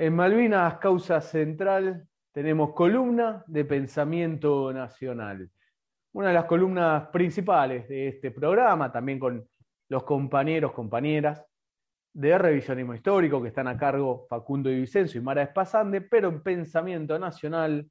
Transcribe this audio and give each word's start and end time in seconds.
En 0.00 0.14
Malvinas, 0.14 0.78
causa 0.78 1.20
central, 1.20 2.06
tenemos 2.30 2.72
columna 2.72 3.42
de 3.48 3.64
pensamiento 3.64 4.72
nacional. 4.72 5.50
Una 6.12 6.28
de 6.28 6.34
las 6.34 6.44
columnas 6.44 7.08
principales 7.08 7.88
de 7.88 8.06
este 8.06 8.30
programa, 8.30 8.92
también 8.92 9.18
con 9.18 9.44
los 9.88 10.04
compañeros, 10.04 10.70
compañeras 10.70 11.44
de 12.12 12.38
revisionismo 12.38 12.94
histórico 12.94 13.42
que 13.42 13.48
están 13.48 13.66
a 13.66 13.76
cargo 13.76 14.24
Facundo 14.28 14.70
y 14.70 14.82
Vicencio 14.82 15.20
y 15.20 15.24
Mara 15.24 15.42
Espasande, 15.42 16.00
pero 16.00 16.28
en 16.28 16.44
pensamiento 16.44 17.18
nacional, 17.18 17.90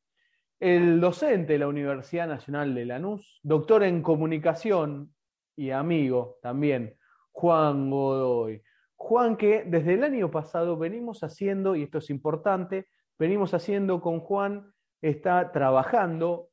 el 0.61 1.01
docente 1.01 1.53
de 1.53 1.59
la 1.59 1.67
Universidad 1.67 2.25
Nacional 2.29 2.73
de 2.73 2.85
Lanús, 2.85 3.41
doctor 3.43 3.83
en 3.83 4.01
comunicación 4.01 5.13
y 5.57 5.71
amigo 5.71 6.37
también, 6.41 6.95
Juan 7.33 7.89
Godoy. 7.89 8.63
Juan, 8.98 9.38
que 9.38 9.64
desde 9.66 9.93
el 9.93 10.04
año 10.04 10.29
pasado 10.29 10.75
venimos 10.77 11.23
haciendo, 11.23 11.75
y 11.75 11.84
esto 11.84 12.00
es 12.00 12.09
importante, 12.09 12.88
venimos 13.18 13.54
haciendo 13.54 14.01
con 14.01 14.19
Juan, 14.19 14.74
está 15.01 15.51
trabajando 15.51 16.50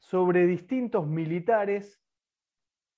sobre 0.00 0.46
distintos 0.46 1.06
militares 1.06 2.02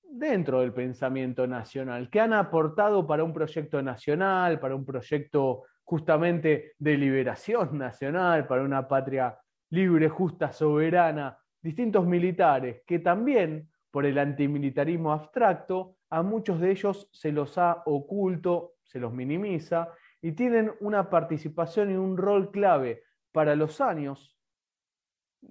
dentro 0.03 0.61
del 0.61 0.73
pensamiento 0.73 1.47
nacional, 1.47 2.09
que 2.11 2.21
han 2.21 2.33
aportado 2.33 3.07
para 3.07 3.23
un 3.23 3.33
proyecto 3.33 3.83
nacional, 3.83 4.59
para 4.59 4.75
un 4.75 4.85
proyecto 4.85 5.65
justamente 5.85 6.73
de 6.79 6.97
liberación 6.97 7.79
nacional, 7.79 8.47
para 8.47 8.63
una 8.63 8.89
patria 8.89 9.39
libre, 9.71 10.09
justa, 10.09 10.53
soberana, 10.53 11.39
distintos 11.61 12.07
militares 12.07 12.83
que 12.87 12.99
también, 12.99 13.71
por 13.91 14.07
el 14.07 14.19
antimilitarismo 14.19 15.13
abstracto, 15.13 15.97
a 16.11 16.23
muchos 16.23 16.61
de 16.61 16.71
ellos 16.71 17.09
se 17.13 17.31
los 17.31 17.59
ha 17.59 17.83
oculto 17.87 18.76
se 18.97 19.01
los 19.01 19.13
minimiza 19.13 19.91
y 20.23 20.33
tienen 20.33 20.73
una 20.81 21.11
participación 21.11 21.91
y 21.91 21.97
un 21.97 22.17
rol 22.17 22.51
clave 22.51 23.03
para 23.31 23.55
los 23.55 23.83
años 23.83 24.39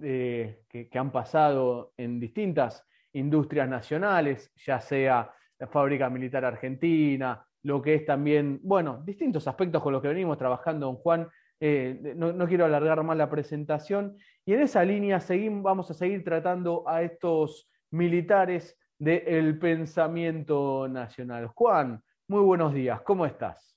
eh, 0.01 0.63
que, 0.67 0.89
han 0.97 1.11
pasado 1.11 1.93
en 1.95 2.19
distintas 2.19 2.83
industrias 3.13 3.69
nacionales, 3.69 4.51
ya 4.55 4.81
sea 4.81 5.31
la 5.59 5.67
fábrica 5.67 6.09
militar 6.09 6.43
argentina, 6.43 7.45
lo 7.61 7.83
que 7.83 7.93
es 7.93 8.05
también, 8.07 8.59
bueno, 8.63 9.03
distintos 9.05 9.47
aspectos 9.47 9.83
con 9.83 9.93
los 9.93 10.01
que 10.01 10.07
venimos 10.07 10.39
trabajando, 10.39 10.87
don 10.87 10.95
Juan. 10.95 11.27
Eh, 11.59 12.15
no, 12.15 12.47
quiero 12.47 12.65
alargar 12.65 13.03
más 13.03 13.15
la 13.15 13.29
presentación. 13.29 14.17
Y 14.43 14.53
en 14.53 14.61
esa 14.61 14.83
línea 14.83 15.19
seguimos, 15.19 15.61
vamos 15.61 15.91
a 15.91 15.93
seguir 15.93 16.23
tratando 16.23 16.83
a 16.87 17.03
estos 17.03 17.69
militares 17.91 18.75
del 18.97 19.59
pensamiento 19.59 20.87
nacional. 20.87 21.45
Juan, 21.49 22.01
muy 22.27 22.41
buenos 22.41 22.73
días, 22.73 23.01
¿cómo 23.01 23.25
estás? 23.25 23.75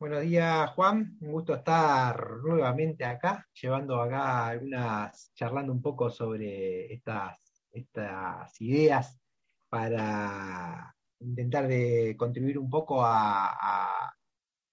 Buenos 0.00 0.22
días, 0.22 0.70
Juan. 0.70 1.16
Un 1.20 1.32
gusto 1.32 1.54
estar 1.54 2.38
nuevamente 2.42 3.04
acá, 3.04 3.46
llevando 3.60 4.00
acá 4.00 4.48
algunas, 4.48 5.32
charlando 5.34 5.72
un 5.72 5.82
poco 5.82 6.10
sobre 6.10 6.92
estas, 6.92 7.38
estas 7.72 8.60
ideas 8.60 9.20
para 9.68 10.94
intentar 11.20 11.68
de 11.68 12.16
contribuir 12.16 12.58
un 12.58 12.70
poco 12.70 13.04
a, 13.04 14.08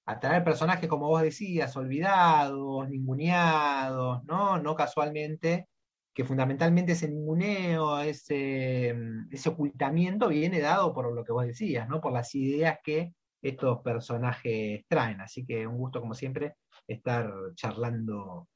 a, 0.06 0.20
traer 0.20 0.44
personajes, 0.44 0.90
como 0.90 1.08
vos 1.08 1.22
decías, 1.22 1.76
olvidados, 1.76 2.90
ninguneados, 2.90 4.24
¿no? 4.26 4.60
No 4.60 4.76
casualmente, 4.76 5.68
que 6.16 6.24
fundamentalmente 6.24 6.94
ese 6.94 7.10
ninguneo, 7.10 8.00
ese, 8.00 8.96
ese 9.30 9.50
ocultamiento 9.50 10.30
viene 10.30 10.62
dado 10.62 10.94
por 10.94 11.14
lo 11.14 11.26
que 11.26 11.34
vos 11.34 11.46
decías, 11.46 11.90
¿no? 11.90 12.00
por 12.00 12.14
las 12.14 12.34
ideas 12.36 12.80
que 12.82 13.14
estos 13.42 13.82
personajes 13.82 14.86
traen. 14.88 15.20
Así 15.20 15.46
que 15.46 15.68
un 15.68 15.78
gusto, 15.78 16.00
como 16.00 16.14
siempre, 16.14 16.56
estar 16.88 17.30
charlando 17.56 18.48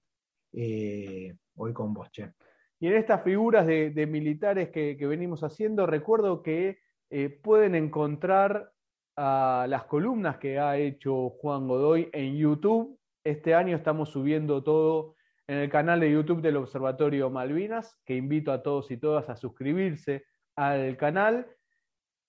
eh, 0.53 1.35
hoy 1.57 1.73
con 1.73 1.93
vos, 1.93 2.09
Che. 2.11 2.31
Y 2.79 2.87
en 2.87 2.93
estas 2.93 3.25
figuras 3.25 3.67
de, 3.67 4.07
militares 4.09 4.69
que, 4.69 4.95
venimos 4.95 5.43
haciendo, 5.43 5.85
recuerdo 5.85 6.41
que 6.41 6.79
eh, 7.09 7.29
pueden 7.29 7.75
encontrar 7.75 8.71
a 9.17 9.65
las 9.67 9.83
columnas 9.83 10.37
que 10.37 10.59
ha 10.59 10.77
hecho 10.77 11.31
Juan 11.31 11.67
Godoy 11.67 12.09
en 12.13 12.37
YouTube. 12.37 12.97
Este 13.21 13.53
año 13.53 13.75
estamos 13.75 14.11
subiendo 14.11 14.63
todo 14.63 15.17
en 15.49 15.57
el 15.57 15.69
canal 15.71 15.99
de 15.99 16.11
YouTube 16.11 16.43
del 16.43 16.57
Observatorio 16.57 17.31
Malvinas, 17.31 17.99
que 18.05 18.15
invito 18.15 18.51
a 18.51 18.61
todos 18.61 18.91
y 18.91 18.97
todas 18.97 19.31
a 19.31 19.35
suscribirse 19.35 20.23
al 20.55 20.95
canal, 20.95 21.47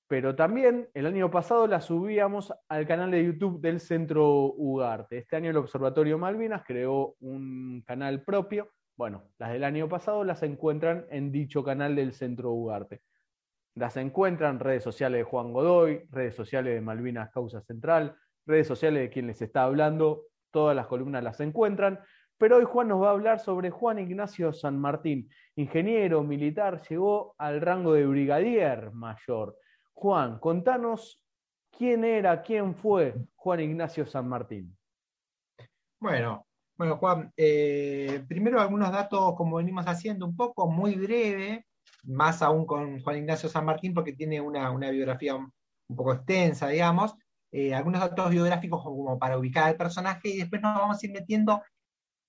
pero 0.09 0.35
también 0.35 0.89
el 0.95 1.05
año 1.05 1.31
pasado 1.31 1.67
la 1.67 1.83
subíamos 1.83 2.51
al 2.71 2.87
canal 2.87 3.11
de 3.11 3.23
YouTube 3.23 3.61
del 3.61 3.79
Centro 3.79 4.55
Ugarte. 4.57 5.19
Este 5.19 5.37
año 5.37 5.51
el 5.51 5.59
Observatorio 5.59 6.17
Malvinas 6.17 6.63
creó 6.67 7.15
un 7.21 7.83
canal 7.87 8.23
propio. 8.23 8.71
Bueno, 8.97 9.25
las 9.37 9.53
del 9.53 9.65
año 9.65 9.87
pasado 9.87 10.25
las 10.25 10.43
encuentran 10.43 11.05
en 11.11 11.31
dicho 11.31 11.63
canal 11.63 11.97
del 11.97 12.15
Centro 12.15 12.53
Ugarte. 12.53 13.03
Las 13.75 13.99
encuentran 13.99 14.55
en 14.55 14.61
redes 14.61 14.83
sociales 14.83 15.19
de 15.19 15.25
Juan 15.25 15.53
Godoy, 15.53 16.07
redes 16.11 16.35
sociales 16.35 16.73
de 16.73 16.81
Malvinas 16.81 17.31
Causa 17.33 17.61
Central, 17.61 18.17
redes 18.47 18.67
sociales 18.67 19.03
de 19.03 19.11
quien 19.11 19.27
les 19.27 19.43
está 19.43 19.65
hablando, 19.65 20.23
todas 20.51 20.75
las 20.75 20.87
columnas 20.87 21.23
las 21.23 21.39
encuentran. 21.41 22.01
Pero 22.41 22.57
hoy 22.57 22.65
Juan 22.65 22.89
nos 22.89 23.03
va 23.03 23.09
a 23.09 23.11
hablar 23.11 23.39
sobre 23.39 23.69
Juan 23.69 23.99
Ignacio 23.99 24.51
San 24.55 24.79
Martín, 24.79 25.29
ingeniero 25.57 26.23
militar, 26.23 26.81
llegó 26.89 27.35
al 27.37 27.61
rango 27.61 27.93
de 27.93 28.07
brigadier 28.07 28.93
mayor. 28.93 29.59
Juan, 29.93 30.39
contanos 30.39 31.23
quién 31.71 32.03
era, 32.03 32.41
quién 32.41 32.75
fue 32.75 33.15
Juan 33.35 33.61
Ignacio 33.61 34.07
San 34.07 34.27
Martín. 34.27 34.75
Bueno, 36.01 36.47
bueno, 36.79 36.97
Juan, 36.97 37.31
eh, 37.37 38.25
primero 38.27 38.59
algunos 38.59 38.91
datos 38.91 39.35
como 39.37 39.59
venimos 39.59 39.85
haciendo, 39.85 40.25
un 40.25 40.35
poco 40.35 40.67
muy 40.67 40.95
breve, 40.95 41.67
más 42.05 42.41
aún 42.41 42.65
con 42.65 43.03
Juan 43.03 43.19
Ignacio 43.19 43.51
San 43.51 43.67
Martín, 43.67 43.93
porque 43.93 44.15
tiene 44.15 44.41
una, 44.41 44.71
biografía 44.91 45.35
un, 45.37 45.53
poco 45.95 46.15
extensa, 46.15 46.69
digamos, 46.69 47.15
eh, 47.53 47.75
algunos 47.75 48.01
datos 48.01 48.31
biográficos 48.31 48.83
como 48.83 49.19
para 49.19 49.37
ubicar 49.37 49.65
al 49.65 49.77
personaje 49.77 50.31
y 50.31 50.39
después 50.39 50.63
nos 50.63 50.75
vamos 50.75 51.03
a 51.03 51.07
ir 51.07 51.13
metiendo 51.13 51.61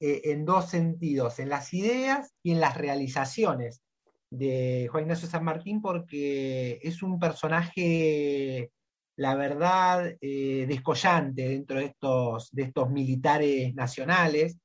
eh, 0.01 0.31
en 0.31 0.45
dos 0.45 0.67
sentidos, 0.69 1.37
en 1.37 1.49
las 1.49 1.73
ideas 1.75 2.33
y 2.41 2.51
en 2.51 2.59
las 2.59 2.75
realizaciones 2.75 3.83
de 4.31 4.87
Juan 4.91 5.03
Ignacio 5.03 5.27
San 5.27 5.43
Martín, 5.43 5.79
porque 5.79 6.79
es 6.81 7.03
un 7.03 7.19
personaje, 7.19 8.71
la 9.15 9.35
verdad, 9.35 10.15
eh, 10.19 10.65
descollante 10.67 11.47
dentro 11.49 11.77
de 11.77 11.85
estos, 11.85 12.49
de 12.51 12.63
estos 12.63 12.89
militares 12.89 13.75
nacionales. 13.75 14.57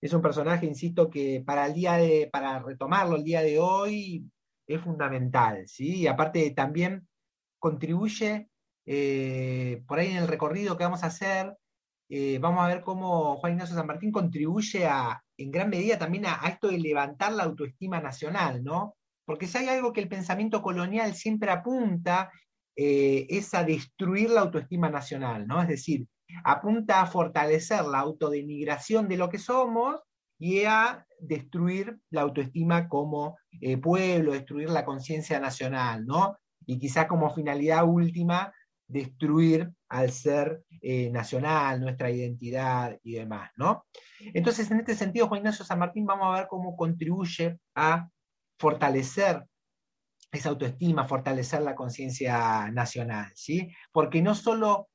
Es 0.00 0.12
un 0.12 0.22
personaje, 0.22 0.66
insisto, 0.66 1.10
que 1.10 1.42
para 1.44 1.66
el 1.66 1.74
día 1.74 1.94
de, 1.94 2.28
para 2.32 2.60
retomarlo 2.60 3.16
el 3.16 3.24
día 3.24 3.42
de 3.42 3.58
hoy 3.58 4.24
es 4.64 4.80
fundamental, 4.80 5.66
¿sí? 5.66 6.02
Y 6.02 6.06
aparte 6.06 6.52
también 6.52 7.08
contribuye 7.58 8.48
eh, 8.86 9.82
por 9.88 9.98
ahí 9.98 10.12
en 10.12 10.18
el 10.18 10.28
recorrido 10.28 10.76
que 10.76 10.84
vamos 10.84 11.02
a 11.02 11.08
hacer, 11.08 11.56
eh, 12.16 12.38
vamos 12.38 12.62
a 12.62 12.68
ver 12.68 12.82
cómo 12.82 13.34
Juan 13.38 13.54
Ignacio 13.54 13.74
San 13.74 13.88
Martín 13.88 14.12
contribuye 14.12 14.86
a, 14.86 15.20
en 15.36 15.50
gran 15.50 15.68
medida 15.68 15.98
también 15.98 16.26
a, 16.26 16.46
esto 16.46 16.68
de 16.68 16.78
levantar 16.78 17.32
la 17.32 17.42
autoestima 17.42 18.00
nacional, 18.00 18.62
¿no? 18.62 18.94
Porque 19.24 19.48
si 19.48 19.58
hay 19.58 19.66
algo 19.66 19.92
que 19.92 20.00
el 20.00 20.06
pensamiento 20.06 20.62
colonial 20.62 21.16
siempre 21.16 21.50
apunta, 21.50 22.30
eh, 22.76 23.26
es 23.28 23.52
a 23.52 23.64
destruir 23.64 24.30
la 24.30 24.42
autoestima 24.42 24.88
nacional, 24.88 25.44
¿no? 25.48 25.60
Es 25.60 25.66
decir, 25.66 26.06
apunta 26.44 27.00
a 27.00 27.06
fortalecer 27.06 27.84
la 27.84 27.98
autodenigración 27.98 29.08
de 29.08 29.16
lo 29.16 29.28
que 29.28 29.38
somos 29.38 30.00
y 30.38 30.62
a 30.66 31.04
destruir 31.18 31.98
la 32.10 32.20
autoestima 32.20 32.88
como 32.88 33.38
eh, 33.60 33.76
pueblo, 33.76 34.34
destruir 34.34 34.70
la 34.70 34.84
conciencia 34.84 35.40
nacional, 35.40 36.06
¿no? 36.06 36.36
Y 36.64 36.78
quizás 36.78 37.06
como 37.08 37.34
finalidad 37.34 37.84
última, 37.84 38.52
destruir 38.86 39.72
al 39.94 40.10
ser 40.10 40.64
eh, 40.80 41.08
nacional, 41.10 41.80
nuestra 41.80 42.10
identidad 42.10 42.98
y 43.04 43.12
demás, 43.12 43.52
¿no? 43.54 43.86
Entonces, 44.18 44.68
en 44.72 44.80
este 44.80 44.96
sentido, 44.96 45.28
Juan 45.28 45.38
Ignacio 45.38 45.64
San 45.64 45.78
Martín, 45.78 46.04
vamos 46.04 46.26
a 46.26 46.40
ver 46.40 46.48
cómo 46.48 46.76
contribuye 46.76 47.60
a 47.76 48.08
fortalecer 48.58 49.44
esa 50.32 50.48
autoestima, 50.48 51.06
fortalecer 51.06 51.62
la 51.62 51.76
conciencia 51.76 52.72
nacional, 52.72 53.30
¿sí? 53.36 53.70
Porque 53.92 54.20
no 54.20 54.34
solo 54.34 54.88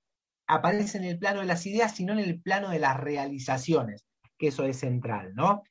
aparece 0.48 0.98
en 0.98 1.06
el 1.06 1.18
plano 1.18 1.40
de 1.40 1.46
las 1.46 1.66
ideas, 1.66 1.96
sino 1.96 2.12
en 2.12 2.20
el 2.20 2.42
plano 2.42 2.70
de 2.70 2.80
las 2.80 2.98
realizaciones, 2.98 4.06
que 4.38 4.48
eso 4.48 4.66
es 4.66 4.80
central, 4.80 5.34
¿no? 5.34 5.64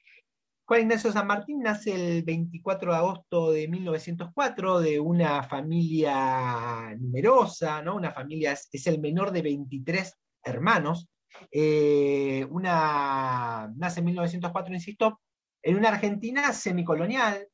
Juan 0.69 0.83
Ignacio 0.83 1.11
San 1.11 1.27
Martín 1.27 1.61
nace 1.63 1.95
el 1.95 2.23
24 2.25 2.93
de 2.93 2.99
agosto 2.99 3.53
de 3.53 3.69
1904 3.69 4.81
de 4.81 5.01
una 5.01 5.43
familia 5.43 6.95
numerosa, 7.01 7.81
¿no? 7.81 7.97
Una 7.97 8.13
familia, 8.13 8.53
es, 8.53 8.87
el 8.87 9.01
menor 9.01 9.31
de 9.33 9.41
23 9.41 10.15
hermanos. 10.45 11.09
Eh, 11.51 12.47
una, 12.51 13.73
nace 13.77 14.01
en 14.01 14.07
1904, 14.07 14.75
insisto, 14.75 15.23
en 15.63 15.77
una 15.77 15.89
Argentina 15.89 16.53
semicolonial, 16.53 17.49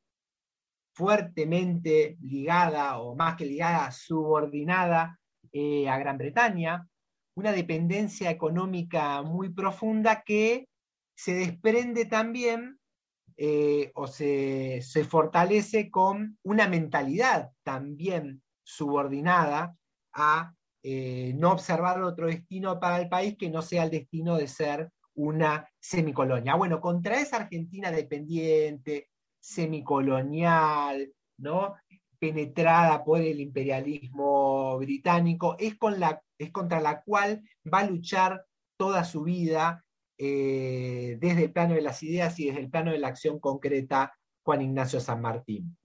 fuertemente 0.93 2.17
ligada, 2.19 2.99
o 2.99 3.15
más 3.15 3.37
que 3.37 3.45
ligada, 3.45 3.91
subordinada 3.91 5.17
eh, 5.53 5.87
a 5.87 5.97
Gran 5.99 6.17
Bretaña, 6.17 6.85
una 7.37 7.53
dependencia 7.53 8.29
económica 8.29 9.21
muy 9.21 9.53
profunda 9.53 10.21
que 10.21 10.67
se 11.15 11.33
desprende 11.33 12.03
también 12.03 12.77
eh, 13.37 13.91
o 13.95 14.07
se, 14.07 14.81
fortalece 15.07 15.89
con 15.91 16.37
una 16.43 16.67
mentalidad 16.67 17.51
también 17.63 18.41
subordinada 18.63 19.75
a 20.13 20.53
eh, 20.83 21.33
no 21.35 21.51
observar 21.51 22.01
otro 22.01 22.27
destino 22.27 22.79
para 22.79 23.01
el 23.01 23.09
país 23.09 23.35
que 23.37 23.49
no 23.49 23.61
sea 23.61 23.83
el 23.83 23.91
destino 23.91 24.37
de 24.37 24.47
ser 24.47 24.89
una 25.15 25.67
semicolonia. 25.79 26.55
Bueno, 26.55 26.79
contra 26.79 27.19
esa 27.19 27.37
Argentina 27.37 27.91
dependiente, 27.91 29.09
semicolonial, 29.39 31.11
¿no? 31.37 31.75
penetrada 32.17 33.03
por 33.03 33.21
el 33.21 33.39
imperialismo 33.39 34.77
británico, 34.77 35.55
es, 35.59 35.75
con 35.75 35.99
la, 35.99 36.21
es 36.37 36.51
contra 36.51 36.79
la 36.79 37.01
cual 37.01 37.43
va 37.71 37.79
a 37.79 37.87
luchar 37.87 38.45
toda 38.77 39.03
su 39.03 39.23
vida 39.23 39.84
eh, 40.17 41.17
desde 41.19 41.43
el 41.45 41.51
plano 41.51 41.73
de 41.75 41.81
las 41.81 42.01
ideas 42.03 42.39
y 42.39 42.45
desde 42.47 42.61
el 42.61 42.69
plano 42.69 42.91
de 42.91 42.99
la 42.99 43.07
acción 43.09 43.39
concreta 43.39 44.13
Juan 44.43 44.61
Ignacio 44.61 44.99
San 44.99 45.21
Martín. 45.21 45.77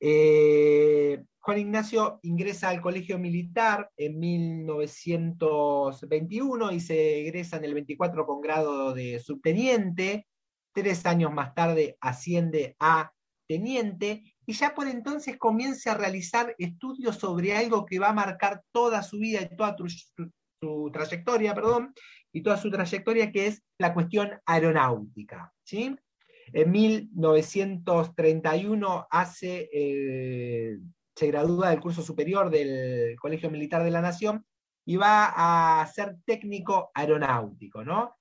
Eh, 0.00 1.22
Juan 1.38 1.58
Ignacio 1.58 2.18
ingresa 2.22 2.70
al 2.70 2.80
colegio 2.80 3.18
militar 3.18 3.90
en 3.96 4.18
1921 4.18 6.72
y 6.72 6.80
se 6.80 7.20
egresa 7.20 7.56
en 7.56 7.64
el 7.64 7.74
24 7.74 8.26
con 8.26 8.40
grado 8.40 8.94
de 8.94 9.20
subteniente. 9.20 10.26
Tres 10.72 11.06
años 11.06 11.32
más 11.32 11.54
tarde 11.54 11.96
asciende 12.00 12.74
a 12.80 13.12
teniente 13.46 14.34
y 14.44 14.52
ya 14.52 14.74
por 14.74 14.88
entonces 14.88 15.36
comienza 15.38 15.92
a 15.92 15.96
realizar 15.96 16.54
estudios 16.58 17.16
sobre 17.16 17.56
algo 17.56 17.86
que 17.86 17.98
va 17.98 18.08
a 18.08 18.14
marcar 18.14 18.62
toda 18.72 19.02
su 19.02 19.18
vida 19.18 19.40
y 19.42 19.56
toda 19.56 19.76
su, 19.78 20.90
trayectoria, 20.92 21.54
perdón, 21.54 21.94
y 22.36 22.42
toda 22.42 22.58
su 22.58 22.70
trayectoria, 22.70 23.32
que 23.32 23.46
es 23.46 23.64
la 23.78 23.94
cuestión 23.94 24.38
aeronáutica. 24.44 25.54
¿sí? 25.64 25.96
En 26.52 26.70
1931 26.70 29.06
hace, 29.10 29.70
eh, 29.72 30.76
se 31.14 31.26
gradúa 31.28 31.70
del 31.70 31.80
curso 31.80 32.02
superior 32.02 32.50
del 32.50 33.16
Colegio 33.18 33.50
Militar 33.50 33.82
de 33.84 33.90
la 33.90 34.02
Nación 34.02 34.44
y 34.84 34.96
va 34.96 35.80
a 35.80 35.86
ser 35.86 36.18
técnico 36.26 36.90
aeronáutico. 36.92 37.82
¿no? 37.82 38.14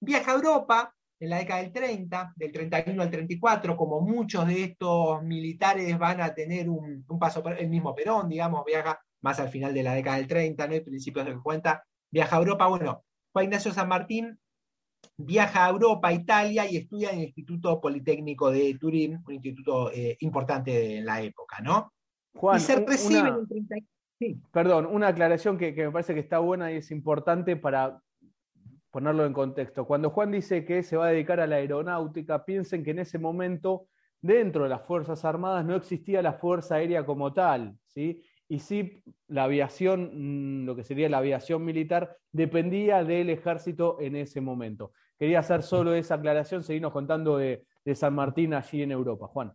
Viaja 0.00 0.32
a 0.32 0.36
Europa, 0.36 0.94
en 1.20 1.28
la 1.28 1.36
década 1.36 1.60
del 1.60 1.70
30, 1.70 2.32
del 2.36 2.52
31 2.52 3.02
al 3.02 3.10
34, 3.10 3.76
como 3.76 4.00
muchos 4.00 4.46
de 4.46 4.64
estos 4.64 5.22
militares 5.24 5.98
van 5.98 6.22
a 6.22 6.32
tener 6.32 6.70
un, 6.70 7.04
paso 7.20 7.46
el 7.46 7.68
mismo 7.68 7.94
Perón, 7.94 8.30
digamos, 8.30 8.64
viaja 8.64 8.98
más 9.20 9.38
al 9.40 9.50
final 9.50 9.74
de 9.74 9.82
la 9.82 9.92
década 9.92 10.16
del 10.16 10.26
30, 10.26 10.66
¿no? 10.66 10.82
principios 10.82 11.26
del 11.26 11.34
50, 11.34 11.84
viaja 12.10 12.34
a 12.34 12.38
Europa. 12.38 12.66
Bueno, 12.66 13.04
Juan 13.38 13.44
Ignacio 13.44 13.72
San 13.72 13.86
Martín 13.86 14.36
viaja 15.16 15.64
a 15.64 15.70
Europa, 15.70 16.12
Italia, 16.12 16.68
y 16.68 16.76
estudia 16.76 17.10
en 17.10 17.18
el 17.18 17.24
Instituto 17.26 17.80
Politécnico 17.80 18.50
de 18.50 18.76
Turín, 18.80 19.22
un 19.24 19.32
instituto 19.32 19.92
eh, 19.92 20.16
importante 20.22 20.96
en 20.96 21.06
la 21.06 21.22
época, 21.22 21.60
¿no? 21.60 21.92
Juan, 22.34 22.56
y 22.56 22.60
se 22.60 22.84
recibe 22.84 23.32
Perdón, 24.50 24.86
una 24.86 25.06
aclaración 25.06 25.56
que, 25.56 25.72
me 25.72 25.92
parece 25.92 26.14
que 26.14 26.20
está 26.20 26.40
buena 26.40 26.72
y 26.72 26.78
es 26.78 26.90
importante 26.90 27.54
para 27.54 28.02
ponerlo 28.90 29.24
en 29.24 29.32
contexto. 29.32 29.86
Cuando 29.86 30.10
Juan 30.10 30.32
dice 30.32 30.64
que 30.64 30.82
se 30.82 30.96
va 30.96 31.06
a 31.06 31.10
dedicar 31.10 31.38
a 31.38 31.46
la 31.46 31.56
aeronáutica, 31.56 32.44
piensen 32.44 32.82
que 32.82 32.90
en 32.90 32.98
ese 32.98 33.20
momento, 33.20 33.86
dentro 34.20 34.64
de 34.64 34.70
las 34.70 34.82
Fuerzas 34.82 35.24
Armadas, 35.24 35.64
no 35.64 35.76
existía 35.76 36.22
la 36.22 36.32
Fuerza 36.32 36.74
Aérea 36.74 37.06
como 37.06 37.32
tal, 37.32 37.78
¿sí? 37.86 38.20
Y 38.48 38.60
sí 38.60 39.02
la 39.28 39.44
aviación, 39.44 40.62
mm, 40.62 40.66
lo 40.66 40.74
que 40.74 40.84
sería 40.84 41.08
la 41.08 41.18
aviación 41.18 41.64
militar, 41.64 42.16
dependía 42.32 43.04
del 43.04 43.30
ejército 43.30 44.00
en 44.00 44.16
ese 44.16 44.40
momento. 44.40 44.92
Quería 45.18 45.40
hacer 45.40 45.62
solo 45.62 45.94
esa 45.94 46.14
aclaración, 46.14 46.62
seguirnos 46.62 46.92
contando 46.92 47.36
de, 47.36 47.64
San 47.94 48.14
Martín 48.14 48.52
allí 48.52 48.82
en 48.82 48.92
Europa. 48.92 49.28
Juan. 49.28 49.50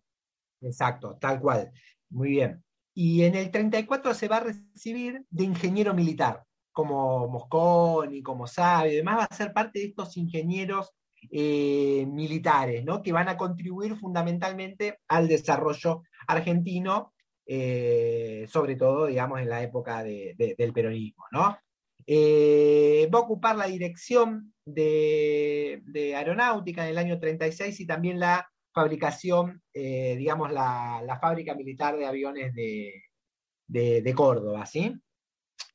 Exacto, 0.60 1.18
tal 1.22 1.40
cual. 1.40 1.72
Muy 2.10 2.30
bien. 2.30 2.64
Y 2.96 3.22
en 3.24 3.36
el 3.36 3.52
34 3.52 4.12
se 4.16 4.28
va 4.28 4.38
a 4.38 4.46
recibir 4.46 5.24
de 5.30 5.44
ingeniero 5.44 5.94
militar, 5.94 6.44
como 6.72 7.28
Mosconi, 7.28 8.24
como 8.24 8.48
Sabio, 8.48 8.92
y 8.92 8.96
demás, 8.96 9.20
va 9.20 9.28
a 9.30 9.36
ser 9.36 9.54
parte 9.54 9.80
de 9.80 9.86
estos 9.86 10.18
ingenieros 10.18 10.96
eh, 11.32 12.08
militares, 12.08 12.84
¿no? 12.84 13.04
que 13.04 13.14
van 13.14 13.30
a 13.30 13.38
contribuir 13.38 13.96
fundamentalmente 13.96 15.00
al 15.08 15.28
desarrollo 15.28 16.02
argentino 16.28 17.13
eh, 17.46 18.46
sobre 18.50 18.76
todo, 18.76 19.08
digamos, 19.08 19.42
en 19.42 19.50
la 19.50 19.62
época 19.62 20.04
del 20.04 20.74
peronismo, 20.74 21.26
¿no? 21.32 21.58
Eh, 22.06 23.10
va 23.14 23.20
a 23.20 23.22
ocupar 23.22 23.56
la 23.56 23.68
dirección 23.68 24.54
de, 24.66 25.82
aeronáutica 26.16 26.84
en 26.84 26.92
el 26.92 26.98
año 26.98 27.20
36 27.20 27.80
y 27.80 27.88
también 27.88 28.20
la 28.20 28.50
fabricación, 28.74 29.62
eh, 29.74 30.16
digamos, 30.18 30.52
la, 30.52 31.18
fábrica 31.22 31.54
militar 31.56 31.98
de 31.98 32.06
aviones 32.06 32.54
de, 32.56 34.14
Córdoba, 34.16 34.66
¿sí? 34.66 34.96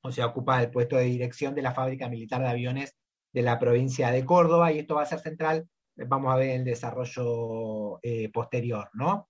O 0.03 0.13
sea, 0.13 0.27
ocupa 0.27 0.63
el 0.63 0.71
puesto 0.71 0.97
de 0.97 1.05
dirección 1.05 1.55
de 1.55 1.63
la 1.63 1.75
fábrica 1.75 2.09
militar 2.09 2.41
de 2.43 2.49
aviones 2.49 2.95
de 3.33 3.43
la 3.43 3.59
provincia 3.59 4.11
de 4.11 4.25
Córdoba 4.25 4.73
y 4.73 4.79
esto 4.81 4.95
va 4.95 5.03
a 5.03 5.07
ser 5.07 5.21
central, 5.21 5.69
vamos 5.97 6.33
a 6.33 6.37
ver 6.37 6.51
el 6.51 6.65
desarrollo 6.65 8.01
posterior, 8.33 8.89
¿no? 8.95 9.29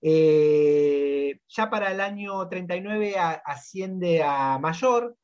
Eh, 0.00 1.40
ya 1.48 1.70
para 1.70 1.90
el 1.92 2.00
año 2.00 2.48
39 2.48 3.16
asciende 3.44 4.22
a 4.22 4.58
mayor, 4.58 5.16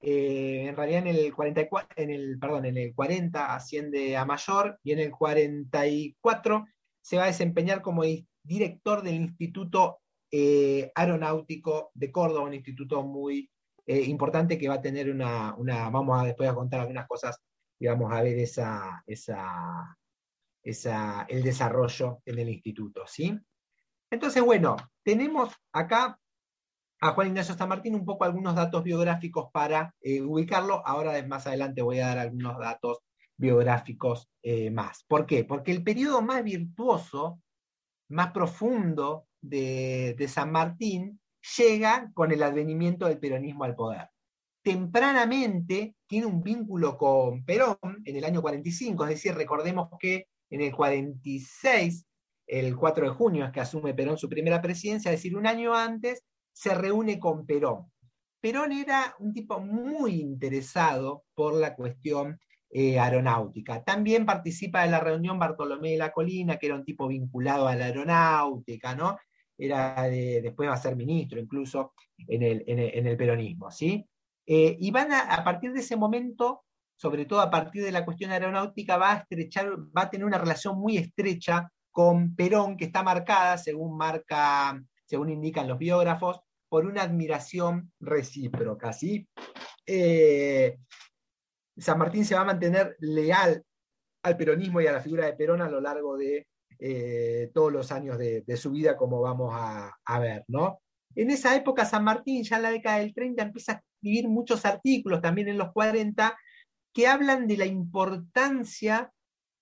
eh, 0.00 0.66
en 0.68 0.76
realidad 0.76 1.06
en 1.06 1.16
el, 1.16 1.34
44, 1.34 1.88
en, 2.02 2.10
el, 2.10 2.38
perdón, 2.38 2.66
en 2.66 2.76
el 2.76 2.94
40 2.94 3.54
asciende 3.54 4.16
a 4.16 4.24
mayor 4.24 4.78
y 4.82 4.92
en 4.92 5.00
el 5.00 5.10
44 5.10 6.66
se 7.00 7.16
va 7.16 7.24
a 7.24 7.28
desempeñar 7.28 7.82
como 7.82 8.02
director 8.42 9.02
del 9.02 9.14
Instituto 9.16 10.00
eh, 10.30 10.90
Aeronáutico 10.94 11.90
de 11.94 12.12
Córdoba, 12.12 12.44
un 12.44 12.54
instituto 12.54 13.02
muy 13.02 13.50
importante 13.86 14.56
que 14.56 14.68
va 14.68 14.74
a 14.74 14.80
tener 14.80 15.10
una, 15.10 15.56
vamos 15.90 16.22
a 16.22 16.24
después 16.24 16.48
a 16.48 16.54
contar 16.54 16.78
algunas 16.78 17.08
cosas 17.08 17.40
y 17.76 17.88
vamos 17.88 18.12
a 18.12 18.22
ver 18.22 18.38
esa, 18.38 19.02
esa, 19.04 19.98
esa, 20.62 21.26
el 21.28 21.42
desarrollo 21.42 22.20
en 22.24 22.38
el 22.38 22.50
instituto, 22.50 23.02
¿sí? 23.06 23.36
Entonces, 24.10 24.42
bueno, 24.42 24.76
tenemos 25.04 25.54
acá 25.72 26.18
a 27.00 27.12
Juan 27.12 27.28
Ignacio 27.28 27.54
San 27.54 27.68
Martín 27.68 27.94
un 27.94 28.04
poco 28.04 28.24
algunos 28.24 28.54
datos 28.54 28.82
biográficos 28.84 29.50
para 29.52 29.94
eh, 30.00 30.20
ubicarlo. 30.20 30.86
Ahora 30.86 31.24
más 31.26 31.46
adelante 31.46 31.80
voy 31.80 32.00
a 32.00 32.08
dar 32.08 32.18
algunos 32.18 32.58
datos 32.58 32.98
biográficos 33.36 34.28
eh, 34.42 34.70
más. 34.70 35.04
¿Por 35.08 35.26
qué? 35.26 35.44
Porque 35.44 35.72
el 35.72 35.82
periodo 35.82 36.20
más 36.20 36.44
virtuoso, 36.44 37.40
más 38.08 38.32
profundo 38.32 39.28
de, 39.40 40.14
de 40.18 40.28
San 40.28 40.52
Martín 40.52 41.20
llega 41.56 42.10
con 42.12 42.32
el 42.32 42.42
advenimiento 42.42 43.06
del 43.06 43.18
peronismo 43.18 43.64
al 43.64 43.76
poder. 43.76 44.10
Tempranamente 44.62 45.94
tiene 46.06 46.26
un 46.26 46.42
vínculo 46.42 46.98
con 46.98 47.44
Perón 47.46 47.78
en 48.04 48.16
el 48.16 48.24
año 48.24 48.42
45, 48.42 49.04
es 49.04 49.10
decir, 49.10 49.34
recordemos 49.34 49.88
que 49.98 50.26
en 50.50 50.60
el 50.60 50.74
46 50.74 52.06
el 52.50 52.76
4 52.76 53.08
de 53.08 53.14
junio 53.14 53.44
es 53.44 53.52
que 53.52 53.60
asume 53.60 53.94
Perón 53.94 54.18
su 54.18 54.28
primera 54.28 54.60
presidencia, 54.60 55.10
es 55.10 55.18
decir, 55.18 55.36
un 55.36 55.46
año 55.46 55.74
antes, 55.74 56.24
se 56.52 56.74
reúne 56.74 57.20
con 57.20 57.46
Perón. 57.46 57.90
Perón 58.40 58.72
era 58.72 59.14
un 59.20 59.32
tipo 59.32 59.60
muy 59.60 60.20
interesado 60.20 61.24
por 61.34 61.54
la 61.54 61.76
cuestión 61.76 62.40
eh, 62.70 62.98
aeronáutica. 62.98 63.84
También 63.84 64.26
participa 64.26 64.82
de 64.82 64.90
la 64.90 64.98
reunión 64.98 65.38
Bartolomé 65.38 65.92
de 65.92 65.98
la 65.98 66.12
Colina, 66.12 66.56
que 66.56 66.66
era 66.66 66.74
un 66.74 66.84
tipo 66.84 67.06
vinculado 67.06 67.68
a 67.68 67.76
la 67.76 67.86
aeronáutica, 67.86 68.96
¿no? 68.96 69.16
Era 69.56 70.08
después 70.08 70.68
va 70.68 70.74
a 70.74 70.78
ser 70.78 70.96
ministro 70.96 71.38
incluso 71.38 71.92
en 72.16 72.42
el, 72.42 73.16
peronismo, 73.16 73.70
¿sí? 73.70 74.04
Eh, 74.46 74.76
y 74.80 74.90
van 74.90 75.12
a, 75.12 75.20
a 75.34 75.44
partir 75.44 75.72
de 75.72 75.80
ese 75.80 75.96
momento, 75.96 76.64
sobre 76.96 77.26
todo 77.26 77.40
a 77.40 77.50
partir 77.50 77.84
de 77.84 77.92
la 77.92 78.04
cuestión 78.04 78.32
aeronáutica, 78.32 78.96
va 78.96 79.12
a 79.12 79.16
estrechar, 79.18 79.70
va 79.96 80.02
a 80.02 80.10
tener 80.10 80.26
una 80.26 80.38
relación 80.38 80.78
muy 80.78 80.96
estrecha 80.96 81.70
con 81.90 82.34
Perón, 82.34 82.76
que 82.76 82.86
está 82.86 83.02
marcada, 83.02 83.58
según 83.58 83.96
marca, 83.96 84.82
según 85.04 85.30
indican 85.30 85.68
los 85.68 85.78
biógrafos, 85.78 86.40
por 86.68 86.86
una 86.86 87.02
admiración 87.02 87.92
recíproca. 87.98 88.92
¿sí? 88.92 89.28
Eh, 89.86 90.78
San 91.76 91.98
Martín 91.98 92.24
se 92.24 92.34
va 92.34 92.42
a 92.42 92.46
mantener 92.46 92.96
leal 93.00 93.64
al 94.22 94.36
peronismo 94.36 94.80
y 94.80 94.86
a 94.86 94.92
la 94.92 95.00
figura 95.00 95.26
de 95.26 95.32
Perón 95.32 95.62
a 95.62 95.68
lo 95.68 95.80
largo 95.80 96.16
de 96.16 96.46
eh, 96.78 97.50
todos 97.52 97.72
los 97.72 97.90
años 97.90 98.16
de, 98.18 98.56
su 98.56 98.70
vida, 98.70 98.96
como 98.96 99.20
vamos 99.20 99.52
a, 99.54 99.92
a, 100.04 100.18
ver. 100.18 100.44
¿no? 100.48 100.80
En 101.14 101.30
esa 101.30 101.56
época, 101.56 101.84
San 101.84 102.04
Martín, 102.04 102.44
ya 102.44 102.56
en 102.56 102.62
la 102.62 102.70
década 102.70 102.98
del 102.98 103.14
30, 103.14 103.42
empieza 103.42 103.72
a 103.72 103.82
escribir 103.96 104.28
muchos 104.28 104.64
artículos, 104.64 105.20
también 105.20 105.48
en 105.48 105.58
los 105.58 105.72
40, 105.72 106.38
que 106.94 107.06
hablan 107.06 107.46
de 107.46 107.56
la 107.56 107.66
importancia 107.66 109.12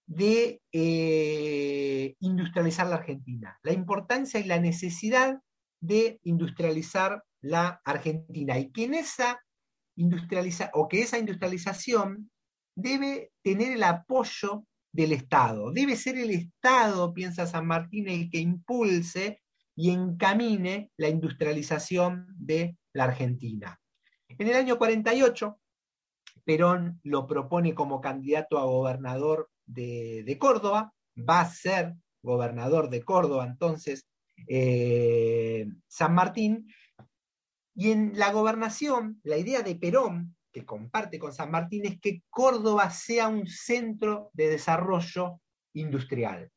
de 0.09 0.63
eh, 0.73 2.17
industrializar 2.21 2.87
la 2.87 2.97
Argentina, 2.97 3.59
la 3.63 3.73
importancia 3.73 4.41
y 4.41 4.45
la 4.45 4.59
necesidad 4.59 5.39
de 5.81 6.19
industrializar 6.25 7.23
la 7.43 7.81
Argentina, 7.85 8.59
y 8.59 8.73
que 8.73 8.85
esa 8.87 9.39
industrializa 9.97 10.71
o 10.73 10.89
que 10.89 11.03
esa 11.03 11.19
industrialización 11.19 12.31
debe 12.75 13.33
tener 13.43 13.73
el 13.73 13.83
apoyo 13.83 14.65
del 14.93 15.13
Estado. 15.13 15.73
Debe 15.73 15.95
ser 15.95 16.17
el 16.17 16.31
Estado, 16.31 17.13
piensa 17.13 17.47
San 17.47 17.67
Martín, 17.67 18.09
el 18.09 18.31
que 18.31 18.39
impulse 18.39 19.43
y 19.77 19.91
encamine 19.91 20.91
la 20.97 21.09
industrialización 21.09 22.27
de 22.35 22.79
la 22.95 23.05
Argentina. 23.05 23.79
En 24.29 24.49
el 24.49 24.55
año 24.55 24.79
48, 24.79 25.61
Perón 26.45 26.99
lo 27.05 27.27
propone 27.27 27.75
como 27.75 28.01
candidato 28.01 28.59
a 28.59 28.65
gobernador 28.65 29.51
de, 29.69 30.37
Córdoba, 30.39 30.93
va 31.17 31.41
a 31.41 31.51
ser 31.51 31.95
gobernador 32.23 32.91
de 32.91 33.03
Córdoba 33.05 33.47
entonces 33.47 34.07
eh, 34.47 35.67
San 35.87 36.15
Martín, 36.15 36.67
y 37.75 37.93
en 37.93 38.19
la 38.19 38.33
gobernación, 38.33 39.21
la 39.23 39.37
idea 39.37 39.63
de 39.63 39.77
Perón, 39.77 40.37
que 40.53 40.65
comparte 40.65 41.21
con 41.21 41.33
San 41.33 41.53
Martín, 41.53 41.87
es 41.87 42.01
que 42.01 42.23
Córdoba 42.29 42.91
sea 42.91 43.29
un 43.29 43.47
centro 43.47 44.31
de 44.33 44.49
desarrollo 44.49 45.41
industrial. 45.75 46.51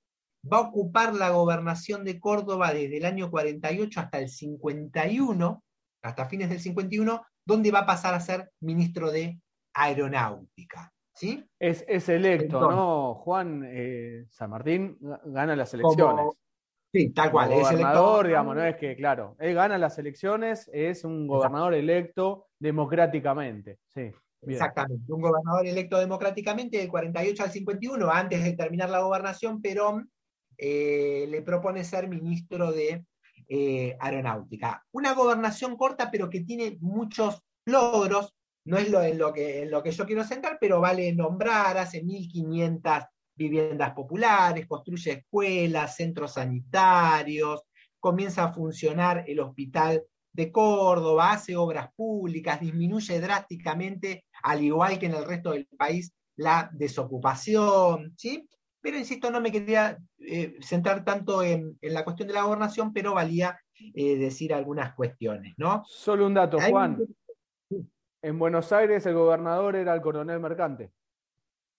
Va 0.52 0.58
a 0.58 0.62
ocupar 0.62 1.14
la 1.14 1.30
gobernación 1.30 2.04
de 2.04 2.20
Córdoba 2.20 2.74
desde 2.74 2.98
el 2.98 3.06
año 3.06 3.30
48 3.30 4.00
hasta 4.00 4.18
el 4.18 4.30
51, 4.30 5.64
hasta 6.02 6.28
fines 6.28 6.50
del 6.50 6.60
51, 6.60 7.22
donde 7.46 7.72
va 7.72 7.80
a 7.82 7.86
pasar 7.86 8.16
a 8.16 8.20
ser 8.20 8.52
ministro 8.60 9.12
de 9.12 9.40
Aeronáutica. 9.76 10.92
¿Sí? 11.22 11.46
Es, 11.60 12.10
electo, 12.10 12.60
¿no? 12.60 13.14
Juan 13.14 13.64
eh, 13.68 14.26
San 14.30 14.50
Martín 14.50 14.98
gana 15.26 15.56
las 15.56 15.72
elecciones. 15.74 16.26
Sí, 16.92 17.12
tal 17.12 17.32
cual. 17.32 17.54
es 17.54 17.62
gobernador, 17.62 18.28
digamos, 18.28 18.56
no 18.56 18.66
es 18.66 18.76
que, 18.76 18.96
claro, 18.96 19.36
él 19.40 19.54
gana 19.54 19.78
las 19.78 19.98
elecciones, 20.00 20.70
es 20.74 21.06
un 21.06 21.28
gobernador 21.28 21.76
electo 21.76 22.48
democráticamente. 22.60 23.78
Sí, 23.88 24.12
Exactamente, 24.42 25.14
un 25.14 25.22
gobernador 25.22 25.68
electo 25.68 26.00
democráticamente 26.00 26.80
del 26.80 26.90
48 26.90 27.44
al 27.44 27.52
51, 27.52 28.10
antes 28.10 28.44
de 28.44 28.54
terminar 28.54 28.90
la 28.90 29.02
gobernación, 29.02 29.62
Perón 29.62 30.12
eh, 30.58 31.28
le 31.30 31.44
propone 31.44 31.84
ser 31.84 32.08
ministro 32.08 32.72
de 32.72 33.06
eh, 33.48 33.96
Aeronáutica. 34.00 34.84
Una 34.92 35.14
gobernación 35.14 35.78
corta, 35.78 36.10
pero 36.10 36.30
que 36.30 36.42
tiene 36.42 36.80
muchos 36.82 37.44
logros, 37.66 38.34
no 38.66 38.78
es 38.78 38.90
lo, 38.90 39.02
en, 39.02 39.18
lo 39.18 39.34
que, 39.34 39.64
en 39.64 39.72
lo 39.72 39.82
que 39.82 39.92
yo 39.92 40.06
quiero 40.06 40.24
centrar, 40.24 40.58
pero 40.60 40.80
vale 40.80 41.14
nombrar, 41.14 41.78
hace 41.78 42.04
1500 42.04 43.04
viviendas 43.36 43.92
populares, 43.94 44.68
construye 44.68 45.12
escuelas, 45.12 45.96
centros 45.96 46.34
sanitarios, 46.34 47.64
comienza 48.00 48.46
a 48.46 48.54
funcionar 48.54 49.24
el 49.28 49.40
hospital 49.40 50.04
de 50.34 50.52
Córdoba, 50.52 51.34
hace 51.34 51.56
obras 51.56 51.90
públicas, 51.96 52.60
disminuye 52.60 53.20
drásticamente, 53.20 54.26
al 54.44 54.64
igual 54.64 54.98
que 54.98 55.08
en 55.08 55.16
el 55.16 55.26
resto 55.26 55.52
del 55.52 55.68
país, 55.78 56.14
la 56.38 56.70
desocupación, 56.74 58.14
¿sí? 58.18 58.48
Pero 58.82 58.98
insisto, 58.98 59.30
no 59.30 59.42
me 59.42 59.52
quería 59.52 59.98
eh, 60.20 60.56
centrar 60.62 61.04
tanto 61.06 61.44
en, 61.44 61.78
la 61.82 62.04
cuestión 62.04 62.28
de 62.28 62.34
la 62.34 62.44
gobernación, 62.44 62.92
pero 62.94 63.14
valía 63.14 63.60
eh, 63.94 64.16
decir 64.18 64.54
algunas 64.54 64.96
cuestiones, 64.96 65.54
¿no? 65.58 65.84
Solo 65.86 66.26
un 66.26 66.34
dato, 66.34 66.60
Juan. 66.60 66.98
En 68.22 68.38
Buenos 68.40 68.72
Aires 68.72 69.06
el 69.06 69.16
gobernador 69.16 69.76
era 69.76 69.94
el 69.94 70.02
coronel 70.02 70.40
mercante. 70.40 70.92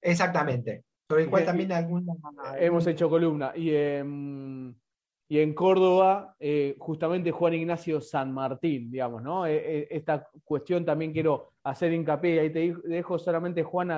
Exactamente 0.00 0.84
sobre 1.12 1.24
el 1.24 1.30
cual 1.30 1.44
también 1.44 1.72
alguna... 1.72 2.14
Hemos 2.58 2.86
hecho 2.86 3.10
columna. 3.10 3.52
Y, 3.54 3.70
y 3.70 5.40
en 5.40 5.54
Córdoba, 5.54 6.34
eh, 6.40 6.74
justamente 6.78 7.30
Juan 7.30 7.52
Ignacio 7.52 8.00
San 8.00 8.32
Martín, 8.32 8.90
digamos, 8.90 9.22
¿no? 9.22 9.46
Eh, 9.46 9.56
eh, 9.56 9.88
esta 9.90 10.28
cuestión 10.42 10.86
también 10.86 11.12
quiero 11.12 11.52
hacer 11.64 11.92
hincapié, 11.92 12.34
y 12.34 12.38
ahí 12.38 12.50
te 12.50 12.74
dejo 12.84 13.18
solamente, 13.18 13.62
Juan, 13.62 13.90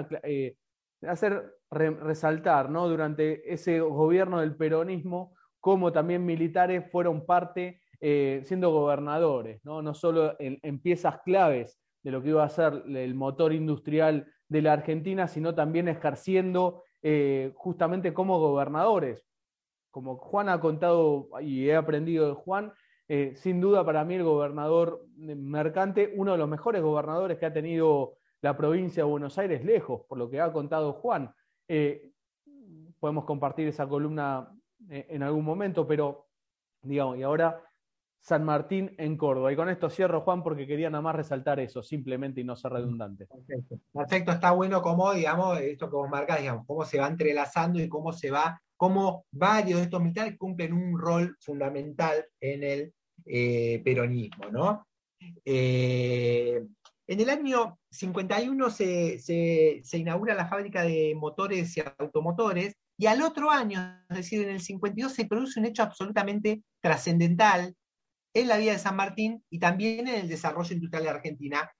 hacer 1.06 1.56
resaltar, 1.70 2.68
¿no? 2.68 2.88
Durante 2.88 3.52
ese 3.52 3.78
gobierno 3.78 4.40
del 4.40 4.56
peronismo, 4.56 5.34
cómo 5.60 5.92
también 5.92 6.26
militares 6.26 6.84
fueron 6.90 7.24
parte, 7.24 7.80
siendo 8.00 8.70
gobernadores, 8.70 9.64
¿no? 9.64 9.80
No 9.82 9.94
solo 9.94 10.36
en 10.38 10.78
piezas 10.80 11.20
claves 11.22 11.78
de 12.04 12.10
lo 12.10 12.22
que 12.22 12.28
iba 12.28 12.44
a 12.44 12.48
ser 12.48 12.84
el 12.86 13.14
motor 13.14 13.52
industrial 13.52 14.30
de 14.46 14.62
la 14.62 14.74
Argentina, 14.74 15.26
sino 15.26 15.54
también 15.54 15.88
ejerciendo 15.88 16.84
eh, 17.02 17.52
justamente 17.56 18.12
como 18.12 18.38
gobernadores. 18.38 19.26
Como 19.90 20.16
Juan 20.18 20.50
ha 20.50 20.60
contado 20.60 21.28
y 21.40 21.68
he 21.68 21.74
aprendido 21.74 22.28
de 22.28 22.34
Juan, 22.34 22.72
eh, 23.08 23.32
sin 23.36 23.60
duda 23.60 23.84
para 23.84 24.04
mí 24.04 24.14
el 24.14 24.22
gobernador 24.22 25.06
mercante, 25.16 26.12
uno 26.16 26.32
de 26.32 26.38
los 26.38 26.48
mejores 26.48 26.82
gobernadores 26.82 27.38
que 27.38 27.46
ha 27.46 27.52
tenido 27.52 28.16
la 28.42 28.56
provincia 28.56 29.02
de 29.02 29.10
Buenos 29.10 29.38
Aires 29.38 29.64
lejos, 29.64 30.02
por 30.06 30.18
lo 30.18 30.28
que 30.28 30.40
ha 30.40 30.52
contado 30.52 30.92
Juan. 30.92 31.34
Eh, 31.68 32.10
podemos 33.00 33.24
compartir 33.24 33.68
esa 33.68 33.88
columna 33.88 34.50
en 34.88 35.22
algún 35.22 35.44
momento, 35.44 35.86
pero 35.86 36.26
digamos, 36.82 37.16
y 37.16 37.22
ahora 37.22 37.62
San 38.24 38.42
Martín 38.42 38.94
en 38.96 39.18
Córdoba. 39.18 39.52
Y 39.52 39.56
con 39.56 39.68
esto 39.68 39.90
cierro, 39.90 40.22
Juan, 40.22 40.42
porque 40.42 40.66
quería 40.66 40.88
nada 40.88 41.02
más 41.02 41.14
resaltar 41.14 41.60
eso, 41.60 41.82
simplemente 41.82 42.40
y 42.40 42.44
no 42.44 42.56
ser 42.56 42.72
redundante. 42.72 43.28
Perfecto, 43.92 44.32
está 44.32 44.52
bueno 44.52 44.80
como, 44.80 45.12
digamos, 45.12 45.60
esto 45.60 45.90
que 45.90 45.96
vos 45.96 46.08
marcas, 46.08 46.40
digamos, 46.40 46.64
cómo 46.66 46.86
se 46.86 46.98
va 46.98 47.06
entrelazando 47.06 47.82
y 47.82 47.88
cómo 47.88 48.14
se 48.14 48.30
va, 48.30 48.58
cómo 48.78 49.26
varios 49.30 49.78
de 49.78 49.84
estos 49.84 50.00
militares 50.00 50.38
cumplen 50.38 50.72
un 50.72 50.98
rol 50.98 51.36
fundamental 51.38 52.24
en 52.40 52.62
el 52.64 52.94
eh, 53.26 53.82
peronismo, 53.84 54.50
¿no? 54.50 54.86
Eh, 55.44 56.64
en 57.06 57.20
el 57.20 57.28
año 57.28 57.78
51 57.90 58.70
se, 58.70 59.18
se, 59.18 59.98
inaugura 59.98 60.34
la 60.34 60.48
fábrica 60.48 60.82
de 60.82 61.14
motores 61.14 61.76
y 61.76 61.82
automotores, 61.98 62.74
y 62.96 63.04
al 63.04 63.20
otro 63.20 63.50
año, 63.50 64.02
es 64.08 64.16
decir, 64.16 64.40
en 64.40 64.48
el 64.48 64.62
52, 64.62 65.12
se 65.12 65.26
produce 65.26 65.60
un 65.60 65.66
hecho 65.66 65.82
absolutamente 65.82 66.62
trascendental 66.80 67.74
en 68.34 68.48
la 68.48 68.56
vida 68.58 68.72
de 68.72 68.78
San 68.78 68.96
Martín 68.96 69.44
y 69.48 69.60
también 69.60 70.08
en 70.08 70.16
el 70.16 70.28
desarrollo 70.28 70.74
industrial 70.74 71.04
de 71.04 71.10
Argentina, 71.10 71.70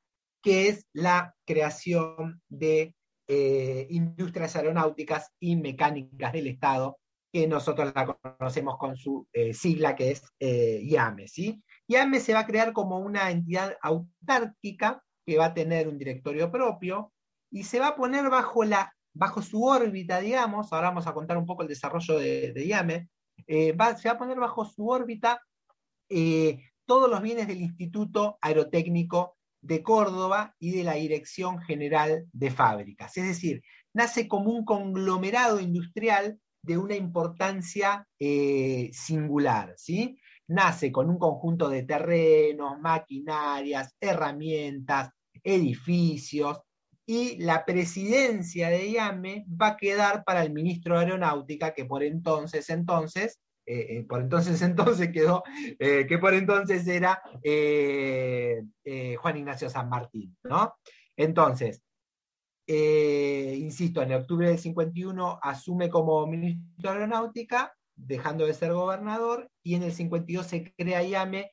que 0.40 0.68
es 0.68 0.87
la 0.92 1.34
creación 1.44 2.40
de 2.49 2.94
eh, 3.26 3.87
industrias 3.90 4.54
aeronáuticas 4.54 5.32
y 5.40 5.56
mecánicas 5.56 6.32
del 6.32 6.46
Estado, 6.46 6.99
que 7.32 7.49
nosotros 7.49 7.92
la 7.92 8.16
conocemos 8.38 8.78
con 8.78 8.96
su 8.96 9.26
eh, 9.32 9.52
sigla 9.52 9.96
que 9.96 10.12
es 10.12 10.23
eh, 10.38 10.80
IAME. 10.84 11.26
¿sí? 11.26 11.61
IAME 11.88 12.20
se 12.20 12.32
va 12.32 12.40
a 12.40 12.46
crear 12.46 12.73
como 12.73 12.99
una 12.99 13.30
entidad 13.30 13.76
autárquica 13.82 15.02
que 15.26 15.38
va 15.38 15.46
a 15.46 15.54
tener 15.54 15.88
un 15.88 15.99
directorio 15.99 16.52
propio 16.52 17.12
y 17.50 17.64
se 17.64 17.80
va 17.80 17.88
a 17.88 17.96
poner 17.96 18.30
bajo, 18.30 18.62
la, 18.62 18.94
bajo 19.12 19.42
su 19.42 19.64
órbita, 19.64 20.20
digamos, 20.20 20.73
ahora 20.73 20.90
vamos 20.90 21.06
a 21.08 21.14
contar 21.14 21.37
un 21.37 21.46
poco 21.46 21.62
el 21.62 21.68
desarrollo 21.68 22.18
de, 22.18 22.52
IAME, 22.64 23.08
se 23.46 23.73
va 23.73 23.90
a 23.90 24.18
poner 24.18 24.38
bajo 24.38 24.64
su 24.64 24.88
órbita 24.88 25.40
eh, 26.08 26.61
todos 26.87 27.11
los 27.11 27.23
bienes 27.23 27.49
del 27.49 27.61
Instituto 27.61 28.38
Aerotécnico 28.40 29.37
de 29.61 29.82
Córdoba 29.82 30.54
y 30.58 30.73
de 30.73 30.84
la 30.84 30.94
Dirección 30.94 31.61
General 31.61 32.26
de 32.32 32.50
Fábricas. 32.50 33.16
Es 33.16 33.26
decir, 33.26 33.62
nace 33.94 34.28
como 34.28 34.50
un 34.50 34.64
conglomerado 34.64 35.61
industrial 35.61 36.38
de 36.62 36.78
una 36.78 36.94
importancia 36.94 38.06
eh, 38.18 38.90
singular. 38.92 39.75
¿sí? 39.76 40.18
Nace 40.49 40.92
con 40.92 41.08
un 41.08 41.18
conjunto 41.18 41.68
de 41.68 41.84
terrenos, 41.84 42.78
maquinarias, 42.80 43.94
herramientas, 44.00 45.11
edificios, 45.42 46.58
y 47.06 47.37
la 47.42 47.64
presidencia 47.66 48.70
de 48.70 48.88
IAME 48.88 49.44
va 49.61 49.68
a 49.68 49.76
quedar 49.76 50.25
para 50.25 50.42
el 50.42 50.52
ministro 50.52 50.94
de 50.94 51.04
Aeronáutica, 51.04 51.75
que 51.75 51.84
por 51.84 52.02
entonces, 52.02 52.70
entonces, 52.70 53.40
eh, 53.66 53.87
eh, 53.99 54.06
por 54.06 54.21
entonces 54.21 54.61
entonces 54.62 55.11
quedó, 55.11 55.42
eh, 55.78 56.06
que 56.06 56.18
por 56.18 56.35
entonces 56.35 56.87
era 56.87 57.23
Juan 59.18 59.37
Ignacio 59.37 59.71
San 59.71 59.88
Martín, 59.88 60.37
¿no? 60.44 60.75
Entonces, 61.16 61.83
insisto, 62.66 64.02
en 64.02 64.12
octubre 64.12 64.49
del 64.49 64.59
51 64.59 65.38
asume 65.42 65.88
como 65.88 66.26
ministro 66.26 66.90
de 66.90 66.97
Aeronáutica, 66.97 67.73
dejando 67.94 68.47
de 68.47 68.54
ser 68.54 68.73
gobernador, 68.73 69.49
y 69.62 69.75
en 69.76 69.85
el 69.85 69.92
52 69.92 70.47
se 70.47 70.75
crea 70.76 71.02
IAME 71.02 71.52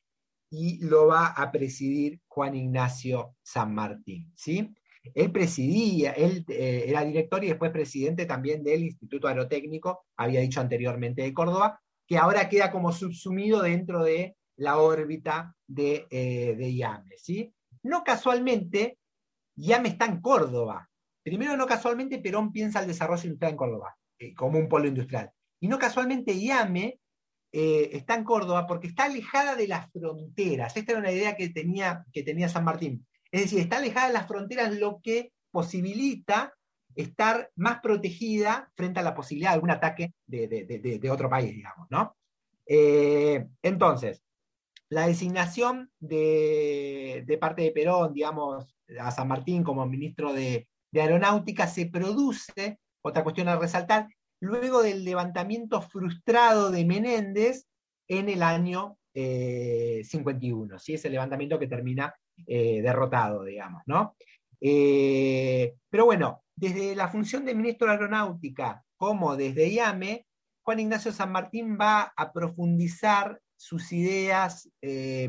y 0.50 0.84
lo 0.84 1.06
va 1.06 1.28
a 1.28 1.50
presidir 1.50 2.20
Juan 2.26 2.54
Ignacio 2.54 3.36
San 3.42 3.74
Martín, 3.74 4.32
¿sí? 4.36 4.74
Él 5.14 5.32
presidía, 5.32 6.12
él 6.12 6.44
era 6.48 7.04
director 7.04 7.42
y 7.42 7.48
después 7.48 7.72
presidente 7.72 8.24
también 8.26 8.62
del 8.62 8.84
Instituto 8.84 9.28
Aerotécnico, 9.28 10.04
había 10.16 10.40
dicho 10.40 10.60
anteriormente 10.60 11.22
de 11.22 11.34
Córdoba, 11.34 11.80
que 12.12 12.18
ahora 12.18 12.46
queda 12.46 12.70
como 12.70 12.92
subsumido 12.92 13.62
dentro 13.62 14.04
de 14.04 14.36
la 14.58 14.76
órbita 14.76 15.56
de, 15.66 16.06
eh, 16.10 16.54
IAME. 16.60 17.16
¿sí? 17.16 17.50
No 17.84 18.04
casualmente, 18.04 18.98
IAME 19.56 19.88
está 19.88 20.04
en 20.04 20.20
Córdoba. 20.20 20.90
Primero, 21.22 21.56
no 21.56 21.64
casualmente, 21.64 22.18
Perón 22.18 22.52
piensa 22.52 22.80
el 22.80 22.86
desarrollo 22.86 23.22
industrial 23.24 23.52
en 23.52 23.56
Córdoba, 23.56 23.96
eh, 24.18 24.34
como 24.34 24.58
un 24.58 24.68
polo 24.68 24.88
industrial. 24.88 25.30
Y 25.58 25.68
no 25.68 25.78
casualmente, 25.78 26.34
IAME 26.34 27.00
eh, 27.50 27.88
está 27.94 28.14
en 28.16 28.24
Córdoba 28.24 28.66
porque 28.66 28.88
está 28.88 29.04
alejada 29.04 29.56
de 29.56 29.68
las 29.68 29.90
fronteras. 29.90 30.76
Esta 30.76 30.92
era 30.92 31.00
una 31.00 31.12
idea 31.12 31.34
que 31.34 31.48
tenía, 31.48 32.04
que 32.12 32.22
tenía 32.22 32.50
San 32.50 32.64
Martín. 32.64 33.06
Es 33.30 33.44
decir, 33.44 33.60
está 33.60 33.78
alejada 33.78 34.08
de 34.08 34.12
las 34.12 34.28
fronteras, 34.28 34.76
lo 34.76 35.00
que 35.02 35.32
posibilita 35.50 36.52
estar 36.94 37.50
más 37.56 37.80
protegida 37.80 38.70
frente 38.74 39.00
a 39.00 39.02
la 39.02 39.14
posibilidad 39.14 39.50
de 39.50 39.54
algún 39.54 39.70
ataque 39.70 40.14
de, 40.26 41.10
otro 41.10 41.28
país, 41.28 41.54
digamos, 41.54 41.86
¿no? 41.90 42.16
Eh, 42.66 43.46
entonces, 43.62 44.22
la 44.88 45.06
designación 45.06 45.90
de, 46.00 47.38
parte 47.40 47.62
de 47.62 47.72
Perón, 47.72 48.12
digamos, 48.12 48.76
a 48.98 49.10
San 49.10 49.28
Martín 49.28 49.62
como 49.64 49.86
ministro 49.86 50.32
de, 50.32 50.68
Aeronáutica 50.94 51.66
se 51.66 51.86
produce, 51.86 52.78
otra 53.00 53.22
cuestión 53.22 53.48
a 53.48 53.56
resaltar, 53.56 54.08
luego 54.40 54.82
del 54.82 55.04
levantamiento 55.04 55.80
frustrado 55.80 56.70
de 56.70 56.84
Menéndez 56.84 57.66
en 58.08 58.28
el 58.28 58.42
año 58.42 58.98
51, 59.14 60.76
eh, 60.76 60.78
¿sí? 60.78 60.94
ese 60.94 61.08
levantamiento 61.08 61.58
que 61.58 61.66
termina 61.66 62.14
eh, 62.46 62.82
derrotado, 62.82 63.44
digamos, 63.44 63.82
¿no? 63.86 64.14
Pero 64.60 66.04
bueno, 66.04 66.41
desde 66.56 66.94
la 66.94 67.08
función 67.08 67.44
de 67.44 67.54
ministro 67.54 67.86
de 67.86 67.94
Aeronáutica 67.94 68.84
como 68.96 69.36
desde 69.36 69.68
IAME, 69.68 70.26
Juan 70.64 70.80
Ignacio 70.80 71.12
San 71.12 71.32
Martín 71.32 71.76
va 71.80 72.12
a 72.16 72.32
profundizar 72.32 73.40
sus 73.56 73.92
ideas 73.92 74.70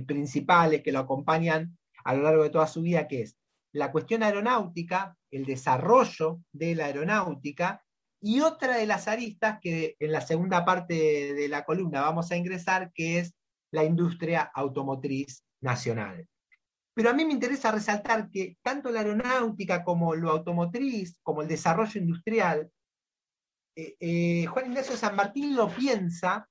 principales 0.05 0.83
que 0.83 0.91
lo 0.91 0.99
acompañan 0.99 1.77
a 2.03 2.13
lo 2.13 2.23
largo 2.23 2.43
de 2.43 2.49
toda 2.49 2.67
su 2.67 2.81
vida, 2.81 3.07
que 3.07 3.21
es 3.23 3.37
la 3.71 3.91
cuestión 3.91 4.21
aeronáutica, 4.21 5.17
el 5.31 5.45
desarrollo 5.45 6.41
de 6.51 6.75
la 6.75 6.85
aeronáutica, 6.85 7.83
y 8.21 8.41
otra 8.41 8.77
de 8.77 8.85
las 8.85 9.07
aristas 9.07 9.59
que 9.59 9.95
en 9.99 10.11
la 10.11 10.21
segunda 10.21 10.63
parte 10.63 11.33
de 11.33 11.47
la 11.47 11.65
columna 11.65 12.01
vamos 12.01 12.31
a 12.31 12.37
ingresar, 12.37 12.91
que 12.93 13.19
es 13.19 13.33
la 13.71 13.83
industria 13.83 14.51
automotriz 14.53 15.43
nacional. 15.61 16.27
Pero 16.93 17.09
a 17.09 17.13
mí 17.13 17.25
me 17.25 17.33
interesa 17.33 17.71
resaltar 17.71 18.29
que 18.29 18.57
tanto 18.61 18.91
la 18.91 18.99
aeronáutica 18.99 19.83
como 19.83 20.15
lo 20.15 20.29
automotriz, 20.29 21.19
como 21.23 21.41
el 21.41 21.47
desarrollo 21.47 21.99
industrial, 21.99 22.71
eh, 23.75 23.95
eh, 23.99 24.45
Juan 24.45 24.67
Ignacio 24.67 24.95
San 24.95 25.15
Martín 25.15 25.55
lo 25.55 25.67
piensa 25.69 26.47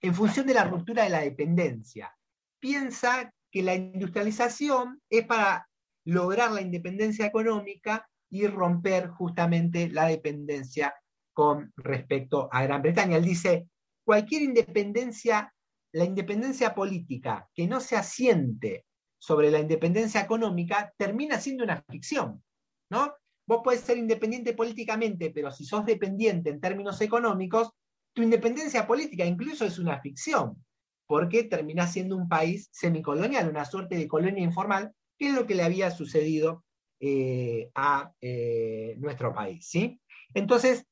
en 0.00 0.14
función 0.14 0.46
de 0.46 0.54
la 0.54 0.64
ruptura 0.64 1.04
de 1.04 1.10
la 1.10 1.20
dependencia. 1.20 2.16
Piensa 2.60 3.32
que 3.50 3.62
la 3.62 3.74
industrialización 3.74 5.02
es 5.10 5.26
para 5.26 5.68
lograr 6.04 6.52
la 6.52 6.62
independencia 6.62 7.26
económica 7.26 8.08
y 8.30 8.46
romper 8.46 9.08
justamente 9.08 9.88
la 9.88 10.06
dependencia 10.06 10.94
con 11.32 11.72
respecto 11.76 12.48
a 12.52 12.62
Gran 12.62 12.82
Bretaña. 12.82 13.16
Él 13.16 13.24
dice, 13.24 13.68
cualquier 14.04 14.42
independencia, 14.42 15.52
la 15.92 16.04
independencia 16.04 16.74
política 16.74 17.48
que 17.52 17.66
no 17.66 17.80
se 17.80 17.96
asiente 17.96 18.86
sobre 19.20 19.50
la 19.50 19.60
independencia 19.60 20.22
económica 20.22 20.92
termina 20.96 21.38
siendo 21.38 21.62
una 21.62 21.82
ficción, 21.88 22.42
¿no? 22.90 23.14
Vos 23.46 23.60
puedes 23.62 23.82
ser 23.82 23.98
independiente 23.98 24.54
políticamente, 24.54 25.30
pero 25.30 25.52
si 25.52 25.64
sos 25.64 25.84
dependiente 25.84 26.50
en 26.50 26.60
términos 26.60 27.00
económicos, 27.00 27.70
tu 28.12 28.22
independencia 28.22 28.86
política 28.86 29.24
incluso 29.24 29.64
es 29.64 29.78
una 29.78 30.00
ficción, 30.00 30.64
porque 31.06 31.44
termina 31.44 31.86
siendo 31.86 32.16
un 32.16 32.28
país 32.28 32.68
semicolonial, 32.72 33.48
una 33.48 33.64
suerte 33.64 33.96
de 33.96 34.08
colonia 34.08 34.42
informal, 34.42 34.92
que 35.18 35.28
es 35.28 35.34
lo 35.34 35.46
que 35.46 35.54
le 35.54 35.64
había 35.64 35.90
sucedido 35.90 36.64
eh, 37.00 37.70
a 37.74 38.12
eh, 38.20 38.94
nuestro 38.98 39.34
país. 39.34 39.68
¿sí? 39.68 40.00
Entonces, 40.32 40.86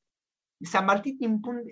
San 0.61 0.85
Martín 0.85 1.17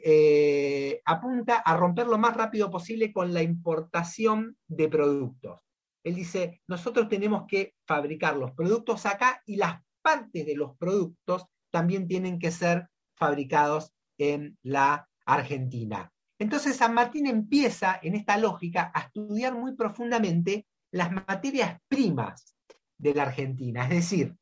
eh, 0.04 1.02
apunta 1.06 1.58
a 1.58 1.76
romper 1.76 2.08
lo 2.08 2.18
más 2.18 2.36
rápido 2.36 2.72
posible 2.72 3.12
con 3.12 3.34
la 3.34 3.44
importación 3.44 4.58
de 4.68 4.88
productos. 4.88 5.67
Él 6.08 6.16
dice, 6.16 6.62
nosotros 6.68 7.10
tenemos 7.10 7.44
que 7.48 7.76
fabricar 7.86 8.38
los 8.38 8.52
productos 8.52 9.06
acá 9.06 9.42
y 9.46 9.58
las 9.58 9.82
partes 10.02 10.46
de 10.46 10.56
los 10.56 10.78
productos 10.78 11.46
también 11.70 12.08
tienen 12.08 12.40
que 12.40 12.50
ser 12.50 12.88
fabricados 13.16 13.94
en 14.18 14.58
la 14.64 15.10
Argentina. 15.26 16.12
Entonces 16.40 16.78
San 16.78 16.94
Martín 16.94 17.28
empieza 17.28 18.00
en 18.02 18.16
esta 18.16 18.38
lógica 18.38 18.90
a 18.94 19.02
estudiar 19.02 19.54
muy 19.54 19.76
profundamente 19.76 20.66
las 20.92 21.12
materias 21.12 21.78
primas 21.90 22.56
de 22.98 23.14
la 23.14 23.24
Argentina, 23.24 23.84
es 23.84 23.90
decir, 23.90 24.36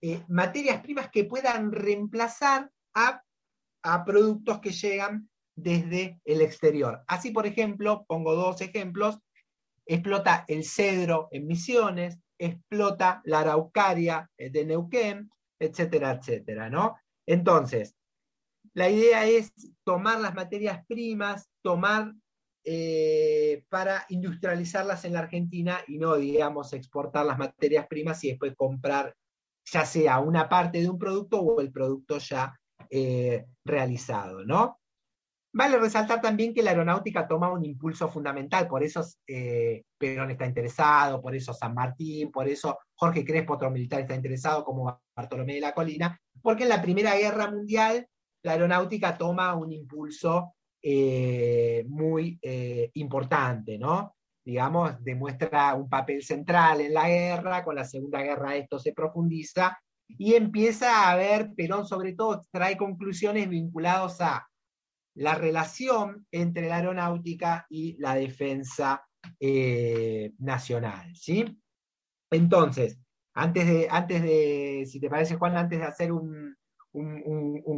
eh, 0.00 0.22
materias 0.28 0.82
primas 0.82 1.10
que 1.10 1.24
puedan 1.24 1.72
reemplazar 1.72 2.70
a, 2.94 3.24
productos 4.04 4.60
que 4.60 4.70
llegan 4.70 5.30
desde 5.56 6.20
el 6.24 6.42
exterior. 6.42 7.02
Así, 7.06 7.30
por 7.30 7.46
ejemplo, 7.46 8.04
pongo 8.06 8.34
dos 8.34 8.60
ejemplos, 8.60 9.18
explota 9.88 10.44
el 10.46 10.64
cedro 10.64 11.28
en 11.32 11.46
Misiones, 11.46 12.18
explota 12.38 13.20
la 13.24 13.40
araucaria 13.40 14.30
eh, 14.36 14.50
de 14.50 14.66
Neuquén, 14.66 15.30
etcétera, 15.58 16.12
etcétera, 16.12 16.70
¿no? 16.70 16.96
Entonces, 17.26 17.96
la 18.74 18.88
idea 18.90 19.26
es 19.26 19.52
tomar 19.84 20.20
las 20.20 20.34
materias 20.34 20.84
primas, 20.86 21.48
tomar 21.62 22.12
eh, 22.64 23.64
para 23.68 24.04
industrializarlas 24.10 25.04
en 25.04 25.14
la 25.14 25.20
Argentina 25.20 25.80
y 25.86 25.98
no, 25.98 26.16
digamos, 26.16 26.72
exportar 26.74 27.24
las 27.24 27.38
materias 27.38 27.86
primas 27.88 28.22
y 28.24 28.28
después 28.28 28.54
comprar 28.54 29.14
ya 29.64 29.84
sea 29.84 30.20
una 30.20 30.48
parte 30.48 30.80
de 30.80 30.88
un 30.88 30.98
producto 30.98 31.40
o 31.40 31.60
el 31.60 31.72
producto 31.72 32.18
ya 32.18 32.58
eh, 32.90 33.46
realizado, 33.64 34.44
¿no? 34.44 34.77
Vale 35.58 35.76
resaltar 35.76 36.20
también 36.20 36.54
que 36.54 36.62
la 36.62 36.70
aeronáutica 36.70 37.26
toma 37.26 37.50
un 37.50 37.64
impulso 37.64 38.08
fundamental, 38.08 38.68
por 38.68 38.84
eso 38.84 39.04
eh, 39.26 39.82
Perón 39.98 40.30
está 40.30 40.46
interesado, 40.46 41.20
por 41.20 41.34
eso 41.34 41.52
San 41.52 41.74
Martín, 41.74 42.30
por 42.30 42.46
eso 42.46 42.78
Jorge 42.94 43.24
Crespo, 43.24 43.54
otro 43.54 43.68
militar, 43.68 44.02
está 44.02 44.14
interesado, 44.14 44.64
como 44.64 45.00
Bartolomé 45.16 45.54
de 45.54 45.60
la 45.62 45.74
Colina, 45.74 46.16
porque 46.40 46.62
en 46.62 46.68
la 46.68 46.80
Primera 46.80 47.16
Guerra 47.16 47.50
Mundial 47.50 48.06
la 48.44 48.52
aeronáutica 48.52 49.18
toma 49.18 49.56
un 49.56 49.72
impulso 49.72 50.54
eh, 50.80 51.84
muy 51.88 52.38
eh, 52.40 52.92
importante, 52.94 53.78
¿no? 53.78 54.14
Digamos, 54.44 55.02
demuestra 55.02 55.74
un 55.74 55.88
papel 55.88 56.22
central 56.22 56.82
en 56.82 56.94
la 56.94 57.08
guerra, 57.08 57.64
con 57.64 57.74
la 57.74 57.84
Segunda 57.84 58.22
Guerra 58.22 58.54
esto 58.54 58.78
se 58.78 58.92
profundiza 58.92 59.76
y 60.06 60.34
empieza 60.34 61.10
a 61.10 61.16
ver, 61.16 61.50
Perón 61.56 61.84
sobre 61.84 62.12
todo 62.12 62.42
trae 62.52 62.76
conclusiones 62.76 63.48
vinculadas 63.48 64.20
a 64.20 64.46
la 65.18 65.34
relación 65.34 66.26
entre 66.30 66.68
la 66.68 66.76
aeronáutica 66.76 67.66
y 67.68 67.96
la 67.98 68.14
defensa 68.14 69.04
eh, 69.40 70.32
nacional, 70.38 71.14
¿sí? 71.16 71.44
Entonces, 72.30 72.98
antes 73.34 73.66
de, 73.66 73.88
antes 73.90 74.22
de, 74.22 74.84
si 74.86 75.00
te 75.00 75.10
parece, 75.10 75.36
Juan, 75.36 75.56
antes 75.56 75.80
de 75.80 75.84
hacer 75.84 76.12
un, 76.12 76.56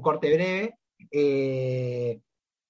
corte 0.02 0.34
breve, 0.34 0.74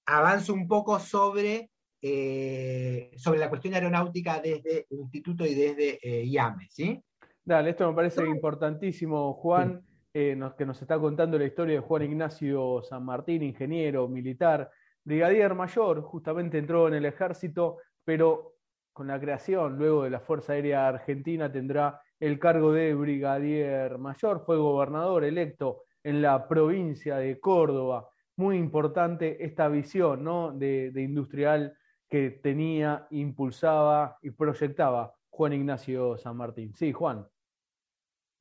avanzo 0.05 0.53
un 0.53 0.67
poco 0.67 0.99
sobre, 0.99 1.69
eh, 2.01 3.11
sobre 3.17 3.39
la 3.39 3.49
cuestión 3.49 3.73
aeronáutica 3.73 4.39
desde 4.39 4.87
el 4.89 4.99
instituto 4.99 5.45
y 5.45 5.53
desde 5.53 5.99
eh, 6.01 6.25
IAME, 6.25 6.67
¿sí? 6.69 7.01
Dale, 7.43 7.71
esto 7.71 7.89
me 7.89 7.95
parece 7.95 8.25
importantísimo, 8.25 9.33
Juan, 9.33 9.83
eh, 10.13 10.37
que 10.57 10.65
nos 10.65 10.81
está 10.81 10.99
contando 10.99 11.37
la 11.37 11.45
historia 11.45 11.75
de 11.75 11.81
Juan 11.81 12.03
Ignacio 12.03 12.81
San 12.83 13.05
Martín, 13.05 13.43
ingeniero, 13.43 14.07
militar, 14.07 14.69
brigadier 15.03 15.55
mayor, 15.55 16.01
justamente 16.01 16.57
entró 16.57 16.87
en 16.87 16.95
el 16.95 17.05
ejército, 17.05 17.77
pero 18.03 18.55
con 18.93 19.07
la 19.07 19.19
creación 19.19 19.77
luego 19.77 20.03
de 20.03 20.09
la 20.09 20.19
Fuerza 20.19 20.53
Aérea 20.53 20.87
Argentina 20.87 21.51
tendrá 21.51 22.01
el 22.19 22.39
cargo 22.39 22.71
de 22.73 22.93
brigadier 22.93 23.97
mayor, 23.97 24.43
fue 24.45 24.57
gobernador 24.57 25.23
electo 25.23 25.85
en 26.03 26.21
la 26.21 26.47
provincia 26.47 27.17
de 27.17 27.39
Córdoba, 27.39 28.09
muy 28.37 28.57
importante 28.57 29.43
esta 29.43 29.67
visión 29.67 30.23
¿no? 30.23 30.51
de, 30.51 30.91
industrial 30.95 31.77
que 32.09 32.31
tenía, 32.31 33.07
impulsaba 33.11 34.17
y 34.21 34.31
proyectaba 34.31 35.15
Juan 35.29 35.53
Ignacio 35.53 36.17
San 36.17 36.37
Martín. 36.37 36.73
Sí, 36.75 36.91
Juan. 36.91 37.25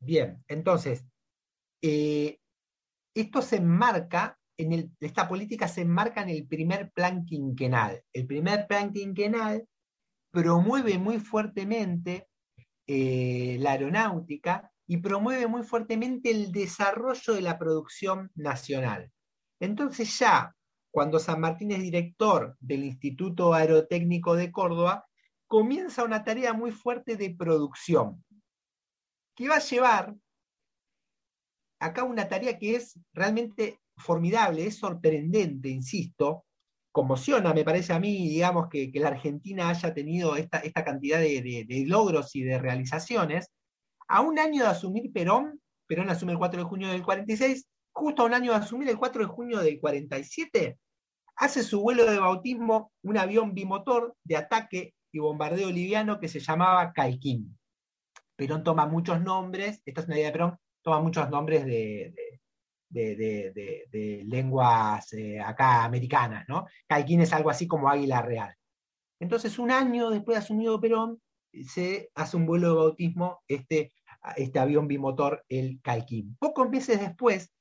Bien, 0.00 0.42
entonces, 0.48 1.06
eh, 1.82 2.38
esto 3.14 3.42
se 3.42 3.56
enmarca, 3.56 4.38
en 4.56 4.94
esta 5.00 5.28
política 5.28 5.68
se 5.68 5.82
enmarca 5.82 6.22
en 6.22 6.28
el 6.30 6.46
primer 6.46 6.90
plan 6.92 7.24
quinquenal. 7.24 8.02
El 8.12 8.26
primer 8.26 8.66
plan 8.66 8.92
quinquenal 8.92 9.66
promueve 10.30 10.98
muy 10.98 11.18
fuertemente 11.18 12.28
eh, 12.86 13.56
la 13.60 13.72
aeronáutica 13.72 14.70
y 14.86 14.98
promueve 14.98 15.46
muy 15.46 15.62
fuertemente 15.62 16.30
el 16.30 16.52
desarrollo 16.52 17.34
de 17.34 17.42
la 17.42 17.58
producción 17.58 18.30
nacional. 18.34 19.10
Entonces 19.60 20.18
ya, 20.18 20.54
cuando 20.90 21.18
San 21.18 21.40
Martín 21.40 21.70
es 21.70 21.80
director 21.80 22.56
del 22.58 22.84
Instituto 22.84 23.54
Aerotécnico 23.54 24.34
de 24.34 24.50
Córdoba, 24.50 25.06
comienza 25.46 26.04
una 26.04 26.24
tarea 26.24 26.52
muy 26.52 26.72
fuerte 26.72 27.16
de 27.16 27.34
producción, 27.34 28.24
que 29.36 29.48
va 29.48 29.56
a 29.56 29.60
llevar 29.60 30.14
a 31.80 31.92
cabo 31.92 32.10
una 32.10 32.28
tarea 32.28 32.58
que 32.58 32.76
es 32.76 32.98
realmente 33.12 33.80
formidable, 33.96 34.66
es 34.66 34.78
sorprendente, 34.78 35.68
insisto, 35.68 36.44
conmociona, 36.92 37.54
me 37.54 37.64
parece 37.64 37.92
a 37.92 37.98
mí, 37.98 38.28
digamos, 38.28 38.68
que, 38.68 38.90
la 38.94 39.08
Argentina 39.08 39.68
haya 39.68 39.94
tenido 39.94 40.36
esta, 40.36 40.60
cantidad 40.84 41.18
de, 41.18 41.84
logros 41.86 42.34
y 42.36 42.42
de 42.42 42.58
realizaciones. 42.58 43.48
A 44.08 44.20
un 44.20 44.38
año 44.38 44.64
de 44.64 44.70
asumir 44.70 45.12
Perón, 45.12 45.60
Perón 45.86 46.10
asume 46.10 46.32
el 46.32 46.38
4 46.38 46.60
de 46.60 46.68
junio 46.68 46.88
del 46.88 47.02
46, 47.02 47.66
justo 47.92 48.22
a 48.22 48.26
un 48.26 48.34
año 48.34 48.52
de 48.52 48.58
asumir 48.58 48.88
el 48.88 48.98
4 48.98 49.22
de 49.22 49.28
junio 49.28 49.58
del 49.60 49.80
47, 49.80 50.78
hace 51.36 51.62
su 51.62 51.80
vuelo 51.80 52.04
de 52.04 52.18
bautismo 52.18 52.92
un 53.02 53.16
avión 53.16 53.54
bimotor 53.54 54.14
de 54.24 54.36
ataque 54.36 54.94
y 55.12 55.18
bombardeo 55.18 55.70
liviano 55.70 56.20
que 56.20 56.28
se 56.28 56.40
llamaba 56.40 56.92
Caiquín. 56.92 57.56
Perón 58.36 58.64
toma 58.64 58.86
muchos 58.86 59.20
nombres, 59.22 59.80
esta 59.84 60.00
es 60.00 60.06
una 60.06 60.16
idea 60.16 60.26
de 60.26 60.32
Perón, 60.32 60.58
toma 60.82 61.00
muchos 61.00 61.28
nombres 61.30 61.64
de, 61.64 62.14
lenguas 64.26 65.12
eh, 65.12 65.40
acá 65.40 65.84
americanas, 65.84 66.44
¿no? 66.48 66.66
Caiquín 66.88 67.20
es 67.20 67.32
algo 67.32 67.50
así 67.50 67.66
como 67.66 67.88
Águila 67.88 68.22
Real. 68.22 68.54
Entonces, 69.20 69.58
un 69.58 69.70
año 69.70 70.10
después 70.10 70.36
de 70.36 70.44
asumido 70.44 70.80
Perón, 70.80 71.20
se 71.66 72.10
hace 72.14 72.36
un 72.36 72.46
vuelo 72.46 72.68
de 72.68 72.74
bautismo 72.74 73.42
este, 73.48 73.92
este 74.36 74.58
avión 74.58 74.88
bimotor, 74.88 75.44
el 75.48 75.80
Caiquín. 75.82 76.36
Pocos 76.38 76.68
meses 76.70 77.00
después, 77.00 77.52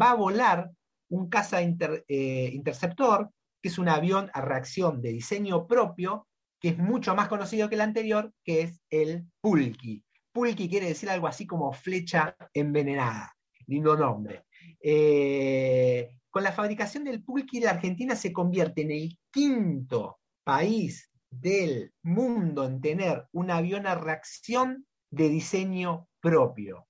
va 0.00 0.10
a 0.10 0.14
volar 0.14 0.70
un 1.10 1.28
caza 1.28 1.60
eh, 1.60 2.50
interceptor, 2.52 3.30
que 3.62 3.68
es 3.68 3.78
un 3.78 3.88
avión 3.88 4.30
a 4.32 4.40
reacción 4.40 5.00
de 5.00 5.12
diseño 5.12 5.66
propio, 5.66 6.26
que 6.60 6.70
es 6.70 6.78
mucho 6.78 7.14
más 7.14 7.28
conocido 7.28 7.68
que 7.68 7.74
el 7.74 7.80
anterior, 7.80 8.32
que 8.44 8.62
es 8.62 8.80
el 8.90 9.26
Pulki. 9.40 10.04
Pulki 10.32 10.68
quiere 10.68 10.88
decir 10.88 11.10
algo 11.10 11.26
así 11.26 11.46
como 11.46 11.72
flecha 11.72 12.36
envenenada. 12.54 13.34
Lindo 13.66 13.96
nombre. 13.96 14.46
Eh, 14.80 16.16
con 16.30 16.42
la 16.42 16.52
fabricación 16.52 17.04
del 17.04 17.22
Pulqui, 17.22 17.60
la 17.60 17.70
Argentina 17.70 18.16
se 18.16 18.32
convierte 18.32 18.82
en 18.82 18.90
el 18.90 19.18
quinto 19.30 20.18
país 20.42 21.10
del 21.30 21.92
mundo 22.02 22.64
en 22.64 22.80
tener 22.80 23.26
un 23.32 23.50
avión 23.50 23.86
a 23.86 23.94
reacción 23.94 24.86
de 25.10 25.28
diseño 25.28 26.08
propio. 26.20 26.86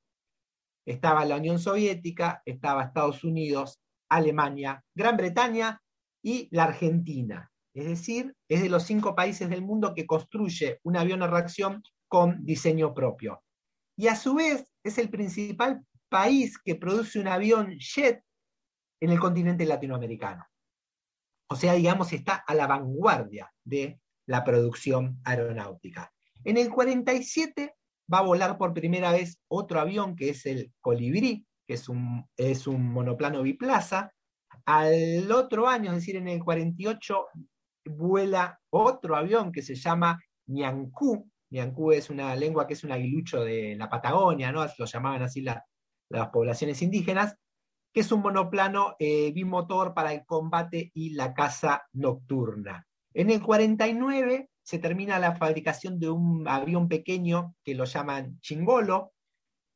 Estaba 0.86 1.24
la 1.24 1.36
Unión 1.36 1.58
Soviética, 1.58 2.42
estaba 2.44 2.84
Estados 2.84 3.24
Unidos, 3.24 3.80
Alemania, 4.08 4.84
Gran 4.94 5.16
Bretaña 5.16 5.80
y 6.22 6.48
la 6.50 6.64
Argentina. 6.64 7.50
Es 7.74 7.86
decir, 7.86 8.34
es 8.48 8.62
de 8.62 8.68
los 8.68 8.84
cinco 8.84 9.14
países 9.14 9.48
del 9.48 9.62
mundo 9.62 9.94
que 9.94 10.06
construye 10.06 10.78
un 10.82 10.96
avión 10.96 11.22
a 11.22 11.26
reacción 11.26 11.82
con 12.12 12.44
diseño 12.44 12.92
propio. 12.92 13.42
Y 13.96 14.08
a 14.08 14.16
su 14.16 14.34
vez 14.34 14.70
es 14.84 14.98
el 14.98 15.08
principal 15.08 15.82
país 16.10 16.58
que 16.62 16.74
produce 16.74 17.18
un 17.18 17.26
avión 17.26 17.78
jet 17.78 18.22
en 19.00 19.08
el 19.08 19.18
continente 19.18 19.64
latinoamericano. 19.64 20.44
O 21.48 21.56
sea, 21.56 21.72
digamos, 21.72 22.12
está 22.12 22.34
a 22.46 22.54
la 22.54 22.66
vanguardia 22.66 23.50
de 23.64 23.98
la 24.26 24.44
producción 24.44 25.22
aeronáutica. 25.24 26.12
En 26.44 26.58
el 26.58 26.68
47 26.68 27.74
va 28.12 28.18
a 28.18 28.26
volar 28.26 28.58
por 28.58 28.74
primera 28.74 29.10
vez 29.10 29.40
otro 29.48 29.80
avión 29.80 30.14
que 30.14 30.28
es 30.28 30.44
el 30.44 30.70
Colibrí, 30.82 31.46
que 31.66 31.72
es 31.72 31.88
un, 31.88 32.28
es 32.36 32.66
un 32.66 32.92
monoplano 32.92 33.40
biplaza. 33.40 34.12
Al 34.66 35.32
otro 35.32 35.66
año, 35.66 35.92
es 35.92 36.00
decir, 36.00 36.16
en 36.16 36.28
el 36.28 36.44
48, 36.44 37.26
vuela 37.86 38.60
otro 38.68 39.16
avión 39.16 39.50
que 39.50 39.62
se 39.62 39.76
llama 39.76 40.20
Ñancú. 40.48 41.31
Ñancú 41.52 41.92
es 41.92 42.10
una 42.10 42.34
lengua 42.34 42.66
que 42.66 42.72
es 42.72 42.82
un 42.82 42.92
aguilucho 42.92 43.44
de 43.44 43.76
la 43.76 43.88
Patagonia, 43.88 44.50
¿no? 44.50 44.66
Lo 44.78 44.86
llamaban 44.86 45.22
así 45.22 45.42
la, 45.42 45.64
las 46.08 46.28
poblaciones 46.28 46.80
indígenas, 46.82 47.36
que 47.92 48.00
es 48.00 48.10
un 48.10 48.22
monoplano 48.22 48.96
eh, 48.98 49.32
bimotor 49.32 49.92
para 49.92 50.12
el 50.14 50.24
combate 50.24 50.90
y 50.94 51.10
la 51.10 51.34
caza 51.34 51.84
nocturna. 51.92 52.86
En 53.12 53.30
el 53.30 53.42
49 53.42 54.48
se 54.62 54.78
termina 54.78 55.18
la 55.18 55.36
fabricación 55.36 56.00
de 56.00 56.08
un 56.08 56.48
avión 56.48 56.88
pequeño 56.88 57.54
que 57.62 57.74
lo 57.74 57.84
llaman 57.84 58.40
Chingolo. 58.40 59.12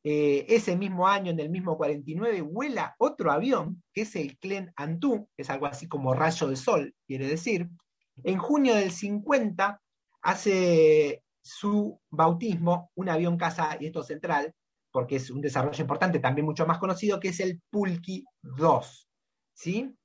Eh, 0.03 0.45
ese 0.49 0.75
mismo 0.77 1.07
año, 1.07 1.31
en 1.31 1.39
el 1.39 1.49
mismo 1.49 1.77
49, 1.77 2.41
vuela 2.41 2.95
otro 2.97 3.31
avión, 3.31 3.83
que 3.93 4.01
es 4.01 4.15
el 4.15 4.37
Clen 4.39 4.71
Antú, 4.75 5.27
que 5.35 5.43
es 5.43 5.49
algo 5.49 5.67
así 5.67 5.87
como 5.87 6.13
rayo 6.13 6.47
de 6.47 6.55
sol, 6.55 6.95
quiere 7.05 7.27
decir. 7.27 7.69
En 8.23 8.39
junio 8.39 8.73
del 8.73 8.91
50 8.91 9.79
hace 10.21 11.23
su 11.47 11.99
bautismo 12.09 12.91
un 12.95 13.09
avión 13.09 13.37
casa, 13.37 13.77
y 13.79 13.87
esto 13.87 14.03
central, 14.03 14.53
porque 14.91 15.17
es 15.17 15.29
un 15.29 15.41
desarrollo 15.41 15.81
importante, 15.81 16.19
también 16.19 16.45
mucho 16.45 16.65
más 16.65 16.79
conocido, 16.79 17.19
que 17.19 17.29
es 17.29 17.39
el 17.39 17.61
Pulki 17.69 18.25
2. 18.41 19.09
¿sí? 19.53 19.95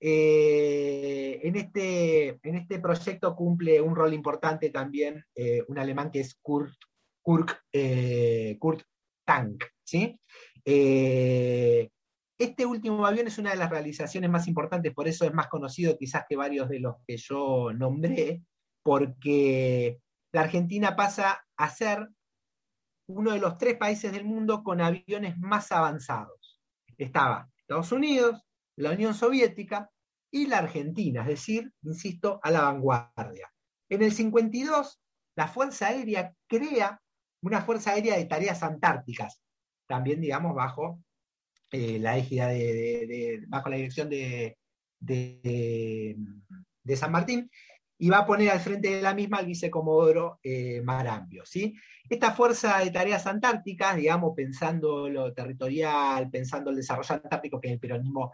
Eh, 0.00 1.40
en, 1.42 1.56
este, 1.56 2.38
en 2.42 2.54
este 2.56 2.78
proyecto 2.78 3.34
cumple 3.34 3.80
un 3.80 3.96
rol 3.96 4.12
importante 4.12 4.70
también 4.70 5.24
eh, 5.34 5.62
un 5.68 5.78
alemán 5.78 6.10
que 6.10 6.20
es 6.20 6.34
Kurt, 6.42 6.74
Kurt, 7.22 7.50
eh, 7.72 8.56
Kurt 8.58 8.82
Tank. 9.24 9.64
¿sí? 9.84 10.18
este 12.38 12.66
último 12.66 13.06
avión 13.06 13.28
es 13.28 13.38
una 13.38 13.50
de 13.50 13.56
las 13.56 13.70
realizaciones 13.70 14.28
más 14.28 14.48
importantes, 14.48 14.92
por 14.92 15.06
eso 15.06 15.24
es 15.24 15.32
más 15.32 15.46
conocido 15.46 15.96
quizás 15.96 16.24
que 16.28 16.34
varios 16.34 16.68
de 16.68 16.80
los 16.80 16.96
que 17.06 17.16
yo 17.16 17.72
nombré, 17.72 18.42
porque 18.82 20.00
la 20.36 20.42
Argentina 20.42 20.94
pasa 20.94 21.46
a 21.56 21.70
ser 21.70 22.10
uno 23.08 23.32
de 23.32 23.38
los 23.38 23.56
tres 23.56 23.78
países 23.78 24.12
del 24.12 24.26
mundo 24.26 24.62
con 24.62 24.82
aviones 24.82 25.38
más 25.38 25.72
avanzados. 25.72 26.60
Estaba 26.98 27.48
Estados 27.56 27.90
Unidos, 27.90 28.42
la 28.76 28.90
Unión 28.90 29.14
Soviética 29.14 29.90
y 30.30 30.46
la 30.46 30.58
Argentina, 30.58 31.22
es 31.22 31.28
decir, 31.28 31.72
insisto, 31.84 32.38
a 32.42 32.50
la 32.50 32.60
vanguardia. 32.60 33.50
En 33.88 34.02
el 34.02 34.12
52, 34.12 35.00
la 35.36 35.48
Fuerza 35.48 35.86
Aérea 35.86 36.34
crea 36.46 37.00
una 37.42 37.62
Fuerza 37.62 37.92
Aérea 37.92 38.18
de 38.18 38.26
tareas 38.26 38.62
antárticas, 38.62 39.40
también, 39.88 40.20
digamos, 40.20 40.54
bajo 40.54 41.00
eh, 41.70 41.98
la 41.98 42.16
de, 42.16 43.42
bajo 43.48 43.70
la 43.70 43.76
dirección 43.76 44.10
de, 44.10 44.54
San 46.94 47.10
Martín, 47.10 47.50
y 47.98 48.10
va 48.10 48.18
a 48.18 48.26
poner 48.26 48.50
al 48.50 48.60
frente 48.60 48.90
de 48.90 49.02
la 49.02 49.14
misma 49.14 49.38
al 49.38 49.46
vicecomodoro 49.46 50.38
eh, 50.42 50.82
Marambio. 50.82 51.44
¿sí? 51.46 51.74
Esta 52.08 52.32
fuerza 52.32 52.78
de 52.78 52.90
tareas 52.90 53.26
antárticas, 53.26 53.96
digamos, 53.96 54.32
pensando 54.36 55.08
lo 55.08 55.32
territorial, 55.32 56.30
pensando 56.30 56.70
el 56.70 56.76
desarrollo 56.76 57.14
antártico, 57.14 57.60
que 57.60 57.72
el 57.72 57.80
peronismo 57.80 58.32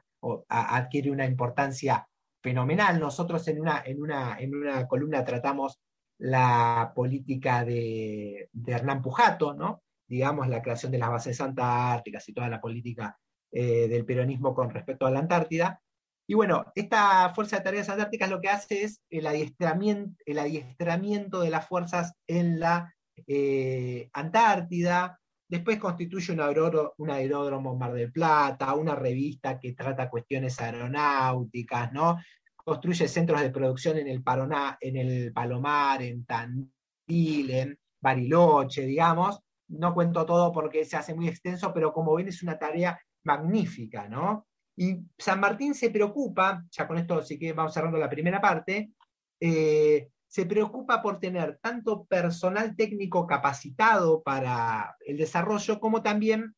adquiere 0.49 1.11
una 1.11 1.27
importancia 1.27 2.07
fenomenal. 2.43 2.99
Nosotros 2.99 3.47
en 3.49 3.61
una, 3.61 3.83
en 3.85 4.03
una, 4.03 4.37
en 4.39 4.55
una 4.55 4.87
columna 4.87 5.25
tratamos 5.25 5.81
la 6.19 6.93
política 6.95 7.65
de, 7.65 8.49
Hernán 8.67 9.03
Pujato, 9.03 9.55
¿no? 9.55 9.83
digamos, 10.07 10.49
la 10.49 10.61
creación 10.61 10.93
de 10.93 10.99
las 10.99 11.11
bases 11.11 11.41
antárticas 11.41 12.29
y 12.29 12.35
toda 12.35 12.49
la 12.49 12.61
política 12.61 13.19
eh, 13.51 13.89
del 13.89 14.05
peronismo 14.05 14.55
con 14.55 14.71
respecto 14.71 15.07
a 15.07 15.11
la 15.11 15.21
Antártida. 15.21 15.82
Y 16.27 16.35
bueno, 16.35 16.65
esta 16.75 17.33
Fuerza 17.35 17.59
de 17.59 17.65
Tareas 17.65 17.89
Antárticas 17.89 18.31
lo 18.31 18.41
que 18.41 18.49
hace 18.49 18.85
es 18.85 19.03
el 19.11 19.27
adiestramiento, 19.27 20.23
el 20.25 20.39
adiestramiento 20.39 21.41
de 21.41 21.51
las 21.51 21.67
fuerzas 21.67 22.15
en 22.27 22.61
la 22.61 22.95
eh, 23.27 24.09
Antártida, 24.13 25.19
después 25.49 25.79
constituye 25.79 26.33
un, 26.33 27.11
aeródromo, 27.11 27.77
Mar 27.77 27.93
del 27.93 28.11
Plata, 28.11 28.75
una 28.75 28.95
revista 28.95 29.59
que 29.59 29.75
trata 29.75 30.09
cuestiones 30.09 30.59
aeronáuticas, 30.61 31.93
¿no? 31.93 32.19
Construye 32.57 33.07
centros 33.09 33.41
de 33.43 33.51
producción 33.51 33.99
en 33.99 34.09
el, 34.09 34.23
en 34.81 34.97
el 34.97 35.33
Palomar, 35.33 36.03
en 36.03 36.25
Tandil, 36.25 37.51
en 37.51 37.79
Bariloche, 38.01 38.87
digamos. 38.87 39.41
No 39.69 39.93
cuento 39.93 40.25
todo 40.25 40.53
porque 40.53 40.85
se 40.85 40.97
hace 40.97 41.15
muy 41.15 41.29
extenso, 41.29 41.73
pero 41.75 41.93
como 41.93 42.15
ven 42.15 42.29
es 42.29 42.43
una 42.43 42.59
tarea 42.59 42.99
magnífica, 43.25 44.09
¿no? 44.09 44.47
Y 44.77 44.99
San 45.19 45.41
Martín 45.41 45.75
se 45.75 45.91
preocupa, 45.91 46.65
ya 46.71 46.87
con 46.89 46.99
esto 46.99 47.23
sí 47.23 47.39
que 47.39 47.53
vamos 47.53 47.75
cerrando 47.75 47.99
la 47.99 48.09
primera 48.09 48.41
parte, 48.41 48.93
eh, 49.41 50.09
se 50.27 50.47
preocupa 50.47 51.03
por 51.03 51.19
tener 51.19 51.59
tanto 51.61 52.05
personal 52.05 52.75
técnico 52.75 53.27
capacitado 53.27 54.23
para 54.23 54.97
el 55.07 55.19
desarrollo 55.19 55.79
como 55.79 56.03
también 56.03 56.55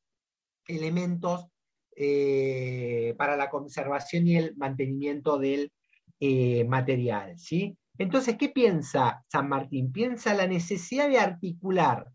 elementos 0.67 1.49
eh, 1.97 3.15
para 3.19 3.37
la 3.37 3.51
conservación 3.51 4.29
y 4.29 4.37
el 4.37 4.57
mantenimiento 4.57 5.39
del 5.39 5.73
eh, 6.21 6.65
material. 6.65 7.39
¿sí? 7.39 7.77
Entonces, 7.99 8.37
¿qué 8.37 8.49
piensa 8.49 9.25
San 9.29 9.49
Martín? 9.49 9.93
Piensa 9.93 10.35
la 10.35 10.47
necesidad 10.47 11.09
de 11.09 11.19
articular 11.19 12.07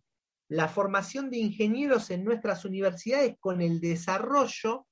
la 0.49 0.67
formación 0.67 1.29
de 1.29 1.37
ingenieros 1.37 2.09
en 2.09 2.25
nuestras 2.25 2.65
universidades 2.65 3.35
con 3.39 3.61
el 3.61 3.79
desarrollo, 3.79 4.87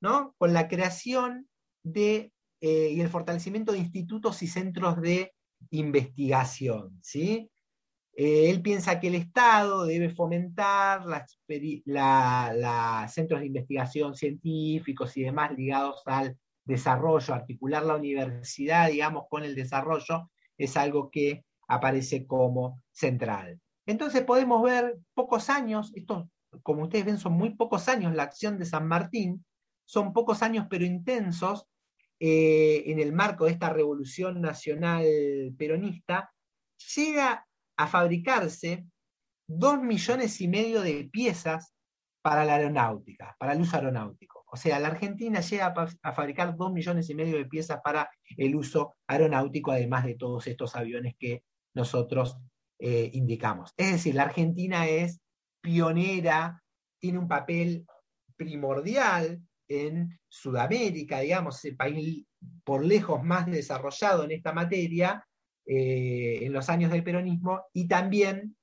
con 0.00 0.52
la 0.52 0.68
creación 0.68 1.48
de, 1.82 2.32
eh, 2.60 2.90
y 2.90 3.00
el 3.00 3.08
fortalecimiento 3.08 3.72
de 3.72 3.78
institutos 3.78 4.42
y 4.42 4.46
centros 4.46 5.00
de 5.00 5.32
investigación. 5.70 6.98
¿sí? 7.02 7.50
Eh, 8.16 8.50
él 8.50 8.62
piensa 8.62 9.00
que 9.00 9.08
el 9.08 9.16
Estado 9.16 9.86
debe 9.86 10.10
fomentar 10.10 11.04
los 11.04 11.22
centros 13.12 13.40
de 13.40 13.46
investigación 13.46 14.14
científicos 14.14 15.16
y 15.16 15.22
demás 15.22 15.52
ligados 15.56 16.02
al 16.06 16.38
desarrollo, 16.64 17.34
articular 17.34 17.82
la 17.84 17.96
universidad, 17.96 18.88
digamos, 18.88 19.24
con 19.28 19.42
el 19.42 19.54
desarrollo, 19.54 20.30
es 20.56 20.76
algo 20.76 21.10
que 21.10 21.44
aparece 21.66 22.26
como 22.26 22.82
central. 22.90 23.60
Entonces 23.86 24.22
podemos 24.22 24.62
ver 24.62 24.96
pocos 25.12 25.50
años, 25.50 25.92
estos, 25.94 26.26
como 26.62 26.84
ustedes 26.84 27.04
ven, 27.04 27.18
son 27.18 27.32
muy 27.32 27.54
pocos 27.54 27.88
años 27.88 28.14
la 28.14 28.22
acción 28.22 28.58
de 28.58 28.64
San 28.64 28.86
Martín, 28.86 29.44
son 29.84 30.12
pocos 30.12 30.42
años 30.42 30.66
pero 30.68 30.84
intensos 30.84 31.66
eh, 32.20 32.84
en 32.86 33.00
el 33.00 33.12
marco 33.12 33.44
de 33.44 33.52
esta 33.52 33.70
revolución 33.70 34.40
nacional 34.40 35.04
peronista, 35.58 36.32
llega 36.94 37.46
a 37.76 37.86
fabricarse 37.86 38.86
dos 39.46 39.82
millones 39.82 40.40
y 40.40 40.48
medio 40.48 40.80
de 40.80 41.08
piezas 41.12 41.74
para 42.22 42.44
la 42.44 42.54
aeronáutica, 42.54 43.36
para 43.38 43.52
el 43.52 43.60
uso 43.60 43.76
aeronáutico. 43.76 44.44
O 44.46 44.56
sea, 44.56 44.78
la 44.78 44.88
Argentina 44.88 45.40
llega 45.40 45.74
a, 46.02 46.12
fabricar 46.12 46.56
dos 46.56 46.72
millones 46.72 47.10
y 47.10 47.14
medio 47.14 47.36
de 47.36 47.44
piezas 47.44 47.80
para 47.82 48.08
el 48.36 48.54
uso 48.54 48.94
aeronáutico, 49.06 49.72
además 49.72 50.04
de 50.04 50.14
todos 50.14 50.46
estos 50.46 50.76
aviones 50.76 51.14
que 51.18 51.42
nosotros 51.74 52.38
eh, 52.78 53.10
indicamos. 53.12 53.74
Es 53.76 53.92
decir, 53.92 54.14
la 54.14 54.22
Argentina 54.22 54.86
es 54.86 55.20
pionera, 55.60 56.62
tiene 57.00 57.18
un 57.18 57.28
papel 57.28 57.84
primordial 58.36 59.42
en 59.68 60.18
Sudamérica, 60.28 61.20
digamos, 61.20 61.64
el 61.64 61.76
país 61.76 62.26
por 62.64 62.84
lejos 62.84 63.22
más 63.22 63.46
desarrollado 63.46 64.24
en 64.24 64.32
esta 64.32 64.52
materia 64.52 65.26
eh, 65.66 66.40
en 66.42 66.52
los 66.52 66.68
años 66.68 66.90
del 66.90 67.02
peronismo 67.02 67.62
y 67.72 67.88
también 67.88 68.56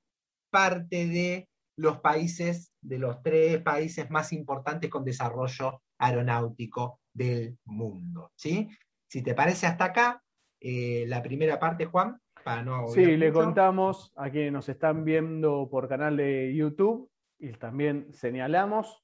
parte 0.50 1.08
de 1.08 1.48
los 1.76 1.98
países, 2.00 2.72
de 2.80 2.98
los 2.98 3.22
tres 3.22 3.60
países 3.62 4.10
más 4.10 4.32
importantes 4.32 4.88
con 4.88 5.04
desarrollo 5.04 5.82
aeronáutico 5.98 7.00
del 7.12 7.58
mundo. 7.64 8.30
¿sí? 8.36 8.68
Si 9.08 9.22
te 9.22 9.34
parece 9.34 9.66
hasta 9.66 9.86
acá, 9.86 10.22
eh, 10.60 11.04
la 11.08 11.22
primera 11.22 11.58
parte, 11.58 11.86
Juan, 11.86 12.20
para 12.44 12.62
no... 12.62 12.88
Sí, 12.88 13.16
le 13.16 13.32
contamos 13.32 14.12
a 14.16 14.30
quienes 14.30 14.52
nos 14.52 14.68
están 14.68 15.04
viendo 15.04 15.68
por 15.70 15.88
canal 15.88 16.16
de 16.16 16.54
YouTube 16.54 17.10
y 17.38 17.50
también 17.52 18.12
señalamos 18.12 19.02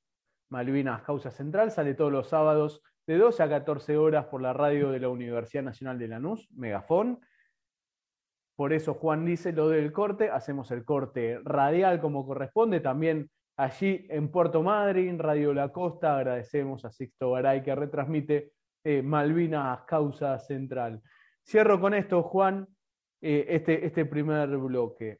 Malvinas 0.50 1.02
Causa 1.02 1.30
Central, 1.30 1.70
sale 1.70 1.94
todos 1.94 2.12
los 2.12 2.28
sábados 2.28 2.82
de 3.06 3.16
12 3.18 3.42
a 3.42 3.48
14 3.48 3.96
horas 3.96 4.26
por 4.26 4.42
la 4.42 4.52
radio 4.52 4.90
de 4.90 5.00
la 5.00 5.08
Universidad 5.08 5.62
Nacional 5.62 5.98
de 5.98 6.08
Lanús, 6.08 6.48
Megafón. 6.54 7.20
Por 8.54 8.72
eso 8.72 8.94
Juan 8.94 9.24
dice 9.24 9.52
lo 9.52 9.68
del 9.68 9.92
corte, 9.92 10.30
hacemos 10.30 10.70
el 10.70 10.84
corte 10.84 11.40
radial 11.44 12.00
como 12.00 12.26
corresponde, 12.26 12.80
también 12.80 13.30
allí 13.56 14.06
en 14.10 14.30
Puerto 14.30 14.62
Madryn, 14.62 15.18
Radio 15.18 15.54
La 15.54 15.70
Costa, 15.70 16.16
agradecemos 16.16 16.84
a 16.84 16.90
Sixto 16.90 17.32
Garay 17.32 17.62
que 17.62 17.74
retransmite 17.74 18.52
eh, 18.84 19.02
Malvinas 19.02 19.84
Causa 19.86 20.38
Central. 20.38 21.02
Cierro 21.44 21.80
con 21.80 21.94
esto, 21.94 22.22
Juan, 22.22 22.68
eh, 23.20 23.46
este, 23.48 23.86
este 23.86 24.04
primer 24.04 24.48
bloque. 24.56 25.18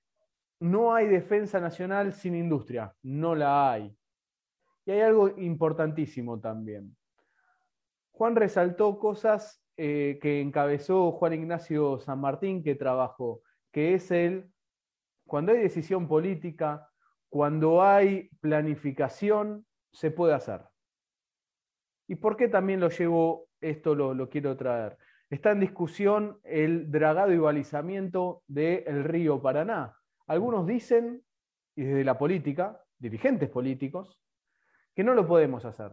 No 0.60 0.94
hay 0.94 1.06
defensa 1.06 1.60
nacional 1.60 2.12
sin 2.12 2.34
industria, 2.34 2.92
no 3.02 3.34
la 3.34 3.72
hay. 3.72 3.97
Y 4.88 4.90
hay 4.90 5.02
algo 5.02 5.28
importantísimo 5.36 6.40
también. 6.40 6.96
Juan 8.10 8.34
resaltó 8.34 8.98
cosas 8.98 9.62
eh, 9.76 10.18
que 10.22 10.40
encabezó 10.40 11.12
Juan 11.12 11.34
Ignacio 11.34 11.98
San 11.98 12.22
Martín, 12.22 12.62
que 12.62 12.74
trabajó, 12.74 13.42
que 13.70 13.92
es 13.92 14.10
el, 14.10 14.50
cuando 15.26 15.52
hay 15.52 15.58
decisión 15.58 16.08
política, 16.08 16.88
cuando 17.28 17.82
hay 17.82 18.30
planificación, 18.40 19.66
se 19.92 20.10
puede 20.10 20.32
hacer. 20.32 20.62
¿Y 22.06 22.14
por 22.14 22.38
qué 22.38 22.48
también 22.48 22.80
lo 22.80 22.88
llevo, 22.88 23.50
esto 23.60 23.94
lo, 23.94 24.14
lo 24.14 24.30
quiero 24.30 24.56
traer? 24.56 24.96
Está 25.28 25.50
en 25.50 25.60
discusión 25.60 26.40
el 26.44 26.90
dragado 26.90 27.30
y 27.34 27.36
balizamiento 27.36 28.42
del 28.46 29.04
río 29.04 29.42
Paraná. 29.42 29.98
Algunos 30.26 30.66
dicen, 30.66 31.22
y 31.76 31.82
desde 31.82 32.04
la 32.04 32.16
política, 32.16 32.82
dirigentes 32.98 33.50
políticos, 33.50 34.18
que 34.98 35.04
no 35.04 35.14
lo 35.14 35.28
podemos 35.28 35.64
hacer. 35.64 35.92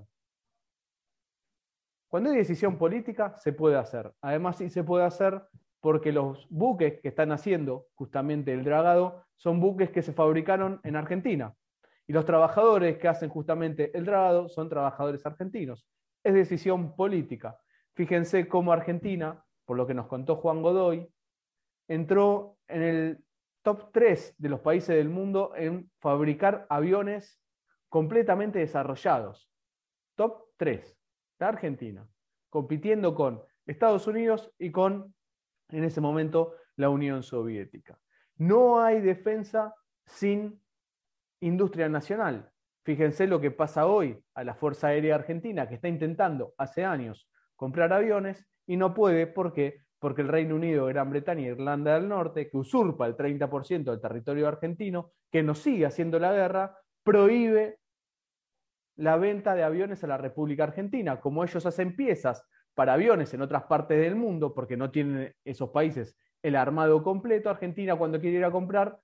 Cuando 2.07 2.31
hay 2.31 2.37
decisión 2.37 2.79
política, 2.79 3.37
se 3.37 3.53
puede 3.53 3.75
hacer. 3.75 4.11
Además, 4.19 4.57
sí 4.57 4.67
se 4.71 4.83
puede 4.83 5.05
hacer 5.05 5.43
porque 5.79 6.11
los 6.11 6.47
buques 6.49 7.01
que 7.01 7.09
están 7.09 7.31
haciendo 7.31 7.85
justamente 7.93 8.51
el 8.51 8.63
dragado 8.63 9.23
son 9.35 9.59
buques 9.59 9.91
que 9.91 10.01
se 10.01 10.11
fabricaron 10.11 10.81
en 10.83 10.95
Argentina. 10.95 11.53
Y 12.07 12.13
los 12.13 12.25
trabajadores 12.25 12.97
que 12.97 13.07
hacen 13.07 13.29
justamente 13.29 13.95
el 13.95 14.05
dragado 14.05 14.49
son 14.49 14.69
trabajadores 14.69 15.23
argentinos. 15.23 15.85
Es 16.23 16.33
decisión 16.33 16.95
política. 16.95 17.59
Fíjense 17.93 18.47
cómo 18.47 18.73
Argentina, 18.73 19.45
por 19.65 19.77
lo 19.77 19.85
que 19.85 19.93
nos 19.93 20.07
contó 20.07 20.37
Juan 20.37 20.63
Godoy, 20.63 21.07
entró 21.87 22.57
en 22.67 22.81
el 22.81 23.23
top 23.61 23.91
3 23.91 24.33
de 24.39 24.49
los 24.49 24.61
países 24.61 24.95
del 24.95 25.09
mundo 25.09 25.53
en 25.55 25.91
fabricar 25.99 26.65
aviones 26.69 27.39
completamente 27.95 28.59
desarrollados. 28.59 29.49
Top 30.15 30.49
3, 30.57 30.99
la 31.39 31.47
Argentina, 31.47 32.05
compitiendo 32.49 33.15
con 33.15 33.41
Estados 33.65 34.05
Unidos 34.05 34.51
y 34.59 34.69
con, 34.69 35.15
en 35.69 35.85
ese 35.85 36.01
momento, 36.01 36.55
la 36.75 36.89
Unión 36.89 37.23
Soviética. 37.23 37.97
No 38.35 38.81
hay 38.81 38.99
defensa 38.99 39.73
sin 40.05 40.61
industria 41.39 41.87
nacional. 41.87 42.51
Fíjense 42.83 43.27
lo 43.27 43.39
que 43.39 43.51
pasa 43.51 43.87
hoy 43.87 44.21
a 44.33 44.43
la 44.43 44.55
Fuerza 44.55 44.87
Aérea 44.87 45.15
Argentina, 45.15 45.65
que 45.69 45.75
está 45.75 45.87
intentando 45.87 46.53
hace 46.57 46.83
años 46.83 47.29
comprar 47.55 47.93
aviones 47.93 48.45
y 48.67 48.75
no 48.75 48.93
puede. 48.93 49.25
¿Por 49.25 49.53
qué? 49.53 49.85
Porque 49.99 50.21
el 50.21 50.27
Reino 50.27 50.55
Unido, 50.55 50.87
Gran 50.87 51.09
Bretaña 51.09 51.47
e 51.47 51.51
Irlanda 51.51 51.93
del 51.93 52.09
Norte, 52.09 52.49
que 52.49 52.57
usurpa 52.57 53.07
el 53.07 53.15
30% 53.15 53.85
del 53.85 54.01
territorio 54.01 54.49
argentino, 54.49 55.13
que 55.31 55.43
nos 55.43 55.59
sigue 55.59 55.85
haciendo 55.85 56.19
la 56.19 56.33
guerra, 56.33 56.77
prohíbe 57.05 57.79
la 58.95 59.17
venta 59.17 59.55
de 59.55 59.63
aviones 59.63 60.03
a 60.03 60.07
la 60.07 60.17
República 60.17 60.63
Argentina. 60.63 61.19
Como 61.19 61.43
ellos 61.43 61.65
hacen 61.65 61.95
piezas 61.95 62.43
para 62.73 62.93
aviones 62.93 63.33
en 63.33 63.41
otras 63.41 63.63
partes 63.63 63.99
del 63.99 64.15
mundo, 64.15 64.53
porque 64.53 64.77
no 64.77 64.91
tienen 64.91 65.33
esos 65.43 65.69
países 65.69 66.17
el 66.45 66.55
armado 66.55 67.01
completo, 67.01 67.49
Argentina 67.49 67.95
cuando 67.95 68.21
quiere 68.21 68.37
ir 68.37 68.45
a 68.45 68.51
comprar, 68.51 68.99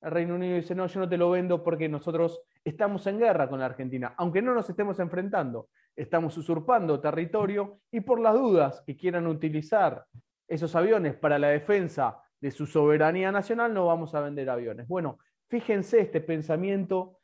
el 0.00 0.10
Reino 0.10 0.36
Unido 0.36 0.56
dice, 0.56 0.74
no, 0.74 0.86
yo 0.86 1.00
no 1.00 1.08
te 1.08 1.18
lo 1.18 1.30
vendo 1.30 1.62
porque 1.62 1.90
nosotros 1.90 2.40
estamos 2.64 3.06
en 3.06 3.18
guerra 3.18 3.50
con 3.50 3.60
la 3.60 3.66
Argentina, 3.66 4.14
aunque 4.16 4.40
no 4.40 4.54
nos 4.54 4.70
estemos 4.70 4.98
enfrentando, 4.98 5.68
estamos 5.94 6.38
usurpando 6.38 6.98
territorio 6.98 7.80
y 7.90 8.00
por 8.00 8.18
las 8.18 8.34
dudas 8.34 8.82
que 8.86 8.96
quieran 8.96 9.26
utilizar 9.26 10.06
esos 10.48 10.74
aviones 10.74 11.14
para 11.16 11.38
la 11.38 11.48
defensa 11.48 12.22
de 12.40 12.50
su 12.50 12.66
soberanía 12.66 13.30
nacional, 13.30 13.74
no 13.74 13.86
vamos 13.86 14.14
a 14.14 14.20
vender 14.20 14.48
aviones. 14.48 14.88
Bueno, 14.88 15.18
fíjense 15.48 16.00
este 16.00 16.22
pensamiento 16.22 17.18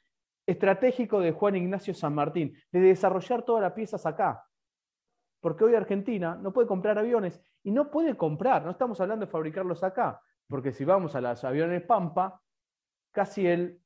estratégico 0.47 1.21
de 1.21 1.33
Juan 1.33 1.57
Ignacio 1.57 1.95
San 1.95 2.15
Martín, 2.15 2.57
de 2.71 2.81
desarrollar 2.81 3.43
todas 3.43 3.63
las 3.63 3.73
piezas 3.73 4.05
acá. 4.07 4.45
Porque 5.41 5.65
hoy 5.65 5.75
Argentina 5.75 6.37
no 6.37 6.53
puede 6.53 6.69
comprar 6.69 6.99
aviones 6.99 7.41
y 7.63 7.71
no 7.71 7.91
puede 7.91 8.17
comprar, 8.17 8.65
no 8.65 8.71
estamos 8.71 9.01
hablando 9.01 9.27
de 9.27 9.33
fabricarlos 9.33 9.83
acá, 9.83 10.21
porque 10.49 10.73
si 10.73 10.85
vamos 10.85 11.15
a 11.15 11.21
los 11.21 11.43
aviones 11.45 11.83
Pampa, 11.83 12.41
casi 13.11 13.47
el, 13.47 13.81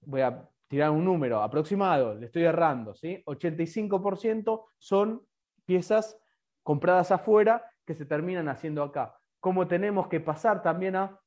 voy 0.00 0.20
a 0.20 0.48
tirar 0.68 0.90
un 0.90 1.04
número 1.04 1.42
aproximado, 1.42 2.14
le 2.14 2.26
estoy 2.26 2.44
errando, 2.44 2.94
¿sí? 2.94 3.22
85% 3.26 4.64
son 4.78 5.26
piezas 5.64 6.18
compradas 6.62 7.10
afuera 7.10 7.64
que 7.84 7.94
se 7.94 8.06
terminan 8.06 8.48
haciendo 8.48 8.82
acá. 8.82 9.16
Como 9.40 9.68
tenemos 9.68 10.08
que 10.08 10.20
pasar 10.20 10.62
también 10.62 10.96
a 10.96 11.20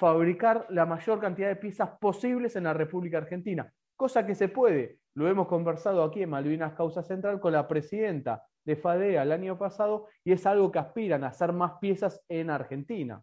fabricar 0.00 0.64
la 0.70 0.86
mayor 0.86 1.20
cantidad 1.20 1.48
de 1.48 1.56
piezas 1.56 1.90
posibles 2.00 2.56
en 2.56 2.64
la 2.64 2.72
República 2.72 3.18
Argentina, 3.18 3.70
cosa 3.96 4.24
que 4.24 4.34
se 4.34 4.48
puede. 4.48 4.96
Lo 5.12 5.28
hemos 5.28 5.46
conversado 5.46 6.02
aquí 6.02 6.22
en 6.22 6.30
Malvinas 6.30 6.72
Causa 6.72 7.02
Central 7.02 7.38
con 7.38 7.52
la 7.52 7.68
presidenta 7.68 8.42
de 8.64 8.76
FADEA 8.76 9.22
el 9.22 9.30
año 9.30 9.58
pasado 9.58 10.06
y 10.24 10.32
es 10.32 10.46
algo 10.46 10.72
que 10.72 10.78
aspiran 10.78 11.22
a 11.22 11.26
hacer 11.28 11.52
más 11.52 11.72
piezas 11.82 12.24
en 12.30 12.48
Argentina. 12.48 13.22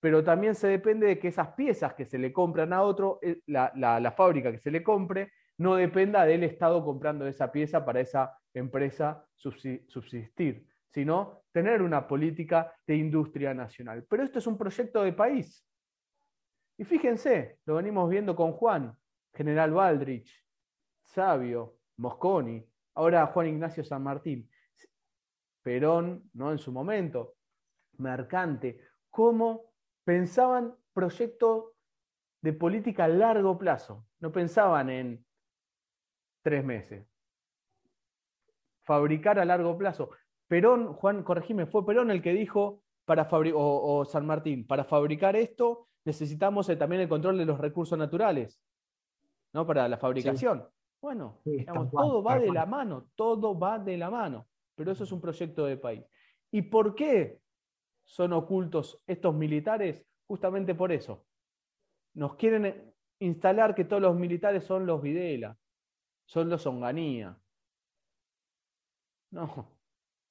Pero 0.00 0.24
también 0.24 0.56
se 0.56 0.66
depende 0.66 1.06
de 1.06 1.20
que 1.20 1.28
esas 1.28 1.54
piezas 1.54 1.94
que 1.94 2.04
se 2.04 2.18
le 2.18 2.32
compran 2.32 2.72
a 2.72 2.82
otro, 2.82 3.20
eh, 3.22 3.38
la, 3.46 4.14
fábrica 4.16 4.50
que 4.50 4.58
se 4.58 4.72
le 4.72 4.82
compre, 4.82 5.30
no 5.58 5.76
dependa 5.76 6.24
del 6.24 6.42
Estado 6.42 6.84
comprando 6.84 7.28
esa 7.28 7.52
pieza 7.52 7.84
para 7.84 8.00
esa 8.00 8.36
empresa 8.52 9.24
subsistir, 9.36 10.66
sino 10.90 11.44
tener 11.52 11.80
una 11.80 12.08
política 12.08 12.74
de 12.88 12.96
industria 12.96 13.54
nacional. 13.54 14.04
Pero 14.10 14.24
esto 14.24 14.40
es 14.40 14.48
un 14.48 14.58
proyecto 14.58 15.04
de 15.04 15.12
país. 15.12 15.64
Y 16.82 16.84
fíjense, 16.84 17.60
lo 17.64 17.76
venimos 17.76 18.10
viendo 18.10 18.34
con 18.34 18.50
Juan, 18.54 18.98
General 19.32 19.70
Baldrich, 19.70 20.44
Sabio, 21.04 21.76
Mosconi, 21.98 22.60
ahora 22.94 23.24
Juan 23.28 23.46
Ignacio 23.46 23.84
San 23.84 24.02
Martín, 24.02 24.50
Perón, 25.62 26.28
¿no? 26.32 26.50
En 26.50 26.58
su 26.58 26.72
momento, 26.72 27.36
Mercante, 27.98 28.80
cómo 29.10 29.72
pensaban 30.02 30.74
proyectos 30.92 31.66
de 32.40 32.52
política 32.52 33.04
a 33.04 33.08
largo 33.08 33.56
plazo, 33.56 34.04
no 34.18 34.32
pensaban 34.32 34.90
en 34.90 35.24
tres 36.42 36.64
meses. 36.64 37.06
fabricar 38.82 39.38
a 39.38 39.44
largo 39.44 39.78
plazo. 39.78 40.10
Perón, 40.48 40.94
Juan, 40.94 41.22
corregime, 41.22 41.66
fue 41.66 41.86
Perón 41.86 42.10
el 42.10 42.20
que 42.20 42.32
dijo, 42.32 42.82
para 43.04 43.28
o, 43.30 44.04
San 44.04 44.26
Martín, 44.26 44.66
para 44.66 44.82
fabricar 44.82 45.36
esto 45.36 45.86
necesitamos 46.04 46.68
eh, 46.68 46.76
también 46.76 47.02
el 47.02 47.08
control 47.08 47.38
de 47.38 47.44
los 47.44 47.58
recursos 47.58 47.98
naturales, 47.98 48.60
¿no? 49.52 49.66
Para 49.66 49.88
la 49.88 49.98
fabricación. 49.98 50.66
Bueno, 51.00 51.40
todo 51.90 52.22
va 52.22 52.38
de 52.38 52.52
la 52.52 52.64
mano, 52.64 53.08
todo 53.16 53.58
va 53.58 53.78
de 53.78 53.96
la 53.96 54.08
mano, 54.08 54.46
pero 54.76 54.92
eso 54.92 55.04
es 55.04 55.10
un 55.10 55.20
proyecto 55.20 55.66
de 55.66 55.76
país. 55.76 56.04
¿Y 56.50 56.62
por 56.62 56.94
qué 56.94 57.40
son 58.04 58.32
ocultos 58.32 59.02
estos 59.06 59.34
militares? 59.34 60.06
Justamente 60.28 60.74
por 60.74 60.92
eso. 60.92 61.26
Nos 62.14 62.36
quieren 62.36 62.66
eh, 62.66 62.94
instalar 63.18 63.74
que 63.74 63.84
todos 63.84 64.02
los 64.02 64.14
militares 64.14 64.64
son 64.64 64.86
los 64.86 65.02
Videla, 65.02 65.56
son 66.24 66.48
los 66.48 66.66
Onganía. 66.66 67.36
No, 69.30 69.68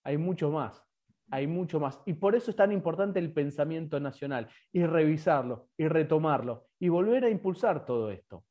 hay 0.03 0.17
mucho 0.17 0.51
más, 0.51 0.85
hay 1.31 1.47
mucho 1.47 1.79
más. 1.79 1.99
Y 2.05 2.13
por 2.13 2.35
eso 2.35 2.51
es 2.51 2.57
tan 2.57 2.71
importante 2.71 3.19
el 3.19 3.33
pensamiento 3.33 3.99
nacional, 3.99 4.49
y 4.71 4.83
revisarlo, 4.85 5.69
y 5.77 5.87
retomarlo, 5.87 6.67
y 6.79 6.89
volver 6.89 7.23
a 7.23 7.29
impulsar 7.29 7.85
todo 7.85 8.11
esto. 8.11 8.45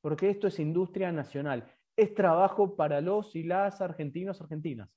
Porque 0.00 0.28
esto 0.28 0.48
es 0.48 0.58
industria 0.58 1.12
nacional, 1.12 1.72
es 1.96 2.12
trabajo 2.14 2.76
para 2.76 3.00
los 3.00 3.34
y 3.36 3.44
las 3.44 3.80
argentinos, 3.80 4.40
argentinas. 4.40 4.90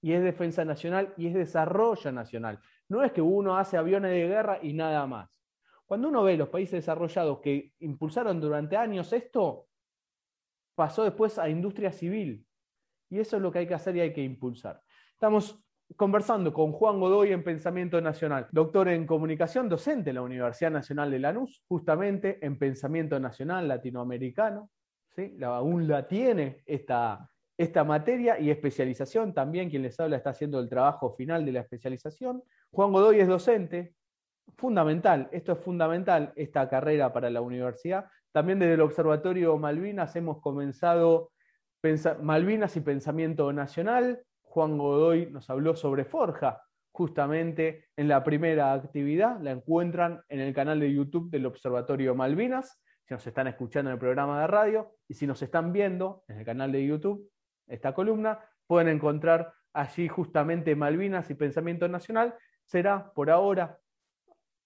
Y 0.00 0.12
es 0.12 0.22
defensa 0.22 0.64
nacional 0.64 1.12
y 1.16 1.26
es 1.26 1.34
desarrollo 1.34 2.10
nacional. 2.12 2.60
No 2.88 3.02
es 3.04 3.12
que 3.12 3.20
uno 3.20 3.56
hace 3.56 3.76
aviones 3.76 4.12
de 4.12 4.26
guerra 4.26 4.58
y 4.62 4.72
nada 4.72 5.06
más. 5.06 5.40
Cuando 5.84 6.08
uno 6.08 6.22
ve 6.22 6.36
los 6.36 6.48
países 6.48 6.72
desarrollados 6.72 7.40
que 7.40 7.72
impulsaron 7.80 8.40
durante 8.40 8.76
años 8.76 9.12
esto, 9.12 9.68
pasó 10.74 11.04
después 11.04 11.38
a 11.38 11.48
industria 11.48 11.92
civil. 11.92 12.46
Y 13.10 13.18
eso 13.18 13.36
es 13.36 13.42
lo 13.42 13.52
que 13.52 13.60
hay 13.60 13.66
que 13.66 13.74
hacer 13.74 13.96
y 13.96 14.00
hay 14.00 14.12
que 14.12 14.22
impulsar. 14.22 14.82
Estamos 15.12 15.61
conversando 15.96 16.52
con 16.52 16.72
Juan 16.72 17.00
Godoy 17.00 17.32
en 17.32 17.42
Pensamiento 17.42 18.00
Nacional, 18.00 18.48
doctor 18.52 18.88
en 18.88 19.06
comunicación, 19.06 19.68
docente 19.68 20.10
en 20.10 20.16
la 20.16 20.22
Universidad 20.22 20.70
Nacional 20.70 21.10
de 21.10 21.18
Lanús, 21.18 21.62
justamente 21.68 22.38
en 22.44 22.58
Pensamiento 22.58 23.18
Nacional 23.18 23.68
Latinoamericano. 23.68 24.70
¿sí? 25.14 25.36
aún 25.42 25.86
la 25.88 26.06
tiene 26.06 26.62
esta, 26.66 27.28
esta 27.56 27.84
materia 27.84 28.38
y 28.38 28.50
especialización. 28.50 29.34
También 29.34 29.70
quien 29.70 29.82
les 29.82 29.98
habla 30.00 30.16
está 30.16 30.30
haciendo 30.30 30.60
el 30.60 30.68
trabajo 30.68 31.14
final 31.14 31.44
de 31.44 31.52
la 31.52 31.60
especialización. 31.60 32.42
Juan 32.70 32.92
Godoy 32.92 33.20
es 33.20 33.28
docente, 33.28 33.94
fundamental, 34.56 35.28
esto 35.32 35.52
es 35.52 35.58
fundamental, 35.58 36.32
esta 36.36 36.68
carrera 36.68 37.12
para 37.12 37.30
la 37.30 37.40
universidad. 37.40 38.06
También 38.32 38.58
desde 38.58 38.74
el 38.74 38.80
Observatorio 38.80 39.56
Malvinas 39.58 40.16
hemos 40.16 40.40
comenzado 40.40 41.30
Malvinas 42.20 42.76
y 42.76 42.80
Pensamiento 42.80 43.52
Nacional. 43.52 44.22
Juan 44.52 44.76
Godoy 44.76 45.30
nos 45.30 45.48
habló 45.48 45.74
sobre 45.74 46.04
Forja, 46.04 46.62
justamente 46.90 47.86
en 47.96 48.06
la 48.06 48.22
primera 48.22 48.74
actividad. 48.74 49.40
La 49.40 49.50
encuentran 49.50 50.22
en 50.28 50.40
el 50.40 50.52
canal 50.52 50.78
de 50.78 50.92
YouTube 50.92 51.30
del 51.30 51.46
Observatorio 51.46 52.14
Malvinas, 52.14 52.78
si 53.02 53.14
nos 53.14 53.26
están 53.26 53.46
escuchando 53.46 53.88
en 53.90 53.94
el 53.94 53.98
programa 53.98 54.42
de 54.42 54.46
radio, 54.48 54.90
y 55.08 55.14
si 55.14 55.26
nos 55.26 55.40
están 55.40 55.72
viendo 55.72 56.22
en 56.28 56.40
el 56.40 56.44
canal 56.44 56.70
de 56.70 56.86
YouTube, 56.86 57.30
esta 57.66 57.94
columna, 57.94 58.40
pueden 58.66 58.88
encontrar 58.88 59.54
allí 59.72 60.06
justamente 60.06 60.76
Malvinas 60.76 61.30
y 61.30 61.34
Pensamiento 61.34 61.88
Nacional. 61.88 62.34
Será 62.66 63.10
por 63.14 63.30
ahora 63.30 63.78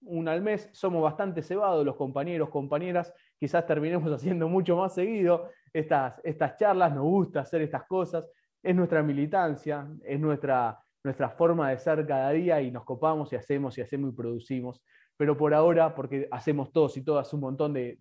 una 0.01 0.33
al 0.33 0.43
mes. 0.43 0.69
Somos 0.73 1.01
bastante 1.01 1.43
cebados 1.43 1.87
los 1.87 1.95
compañeros, 1.95 2.49
compañeras. 2.49 3.15
Quizás 3.39 3.65
terminemos 3.65 4.11
haciendo 4.13 4.49
mucho 4.49 4.77
más 4.77 4.95
seguido 4.95 5.49
estas, 5.73 6.21
estas 6.25 6.57
charlas. 6.57 6.93
Nos 6.93 7.05
gusta 7.05 7.43
hacer 7.43 7.63
estas 7.63 7.85
cosas. 7.85 8.29
Es 8.67 8.75
nuestra 8.75 9.03
militancia, 9.03 9.87
es 10.05 10.19
nuestra, 10.19 10.79
nuestra 11.05 11.31
forma 11.31 11.71
de 11.71 11.79
ser 11.79 12.07
cada 12.07 12.31
día 12.31 12.61
y 12.61 12.71
nos 12.71 12.85
copamos 12.85 13.33
y 13.33 13.37
hacemos 13.37 13.79
y 13.79 13.83
hacemos 13.83 14.13
y 14.13 14.17
producimos. 14.17 14.83
Pero 15.17 15.37
por 15.37 15.55
ahora, 15.55 15.95
porque 15.95 16.29
hacemos 16.31 16.73
todos 16.73 16.97
y 16.97 17.03
todas 17.03 17.33
un 17.33 17.41
montón 17.41 17.73
de, 17.73 17.99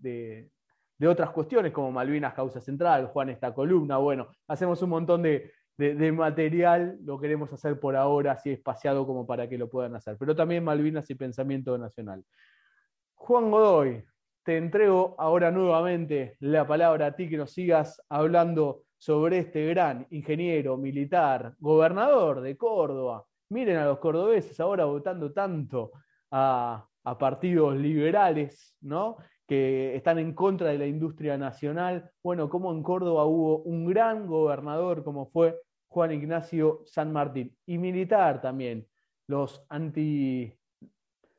de 0.97 1.07
otras 1.07 1.31
cuestiones 1.31 1.71
como 1.71 1.91
Malvinas 1.91 2.33
Causa 2.33 2.61
Central, 2.61 3.07
Juan 3.07 3.29
esta 3.29 3.53
columna, 3.53 3.97
bueno, 3.97 4.29
hacemos 4.47 4.81
un 4.81 4.89
montón 4.89 5.21
de, 5.21 5.51
de, 5.77 6.11
material 6.11 6.97
lo 7.03 7.19
queremos 7.19 7.51
hacer 7.51 7.79
por 7.79 7.95
ahora, 7.95 8.33
así 8.33 8.51
espaciado 8.51 9.05
como 9.05 9.27
para 9.27 9.49
que 9.49 9.57
lo 9.57 9.69
puedan 9.69 9.95
hacer. 9.95 10.15
Pero 10.17 10.35
también 10.35 10.63
Malvinas 10.63 11.09
y 11.09 11.15
Pensamiento 11.15 11.77
Nacional. 11.77 12.23
Juan 13.15 13.51
Godoy, 13.51 14.05
te 14.43 14.57
entrego 14.57 15.15
ahora 15.17 15.51
nuevamente 15.51 16.37
la 16.39 16.65
palabra 16.65 17.07
a 17.07 17.15
ti 17.15 17.27
que 17.29 17.37
nos 17.37 17.51
sigas 17.51 18.01
hablando 18.09 18.83
sobre 18.97 19.39
este 19.39 19.65
gran 19.67 20.07
ingeniero 20.09 20.77
militar, 20.77 21.55
gobernador 21.59 22.41
de 22.41 22.57
Córdoba. 22.57 23.25
Miren 23.49 23.77
a 23.77 23.85
los 23.85 23.99
cordobeses 23.99 24.59
ahora 24.59 24.85
votando 24.85 25.31
tanto 25.31 25.91
a, 26.31 26.85
a 27.03 27.17
partidos 27.17 27.75
liberales, 27.75 28.75
¿no? 28.81 29.17
que 29.47 29.95
están 29.95 30.17
en 30.19 30.33
contra 30.33 30.69
de 30.69 30.77
la 30.77 30.87
industria 30.87 31.37
nacional. 31.37 32.09
Bueno, 32.23 32.49
como 32.49 32.71
en 32.71 32.81
Córdoba 32.81 33.25
hubo 33.25 33.59
un 33.59 33.85
gran 33.85 34.25
gobernador 34.25 35.03
como 35.03 35.27
fue 35.27 35.59
Juan 35.87 36.11
Ignacio 36.11 36.81
San 36.85 37.13
Martín, 37.13 37.55
y 37.65 37.77
militar 37.77 38.41
también. 38.41 38.85
Los, 39.27 39.65
anti, 39.69 40.53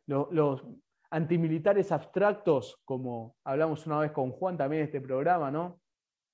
los, 0.06 0.64
antimilitares 1.10 1.92
abstractos, 1.92 2.80
como 2.84 3.36
hablamos 3.44 3.86
una 3.86 3.98
vez 4.00 4.12
con 4.12 4.32
Juan 4.32 4.56
también 4.56 4.80
en 4.82 4.86
este 4.86 5.00
programa, 5.00 5.50
¿no? 5.50 5.78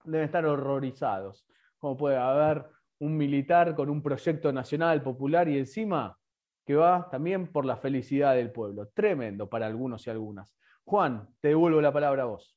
Deben 0.04 0.26
estar 0.26 0.44
horrorizados. 0.46 1.46
Como 1.78 1.96
puede 1.96 2.16
haber 2.16 2.66
un 2.98 3.16
militar 3.16 3.74
con 3.74 3.90
un 3.90 4.02
proyecto 4.02 4.52
nacional, 4.52 5.02
popular 5.02 5.48
y 5.48 5.58
encima 5.58 6.16
que 6.64 6.76
va 6.76 7.08
también 7.10 7.48
por 7.50 7.64
la 7.64 7.76
felicidad 7.76 8.34
del 8.34 8.52
pueblo. 8.52 8.88
Tremendo 8.94 9.48
para 9.48 9.66
algunos 9.66 10.06
y 10.06 10.10
algunas. 10.10 10.54
Juan, 10.84 11.28
te 11.40 11.48
devuelvo 11.48 11.80
la 11.80 11.92
palabra 11.92 12.22
a 12.22 12.26
vos. 12.26 12.56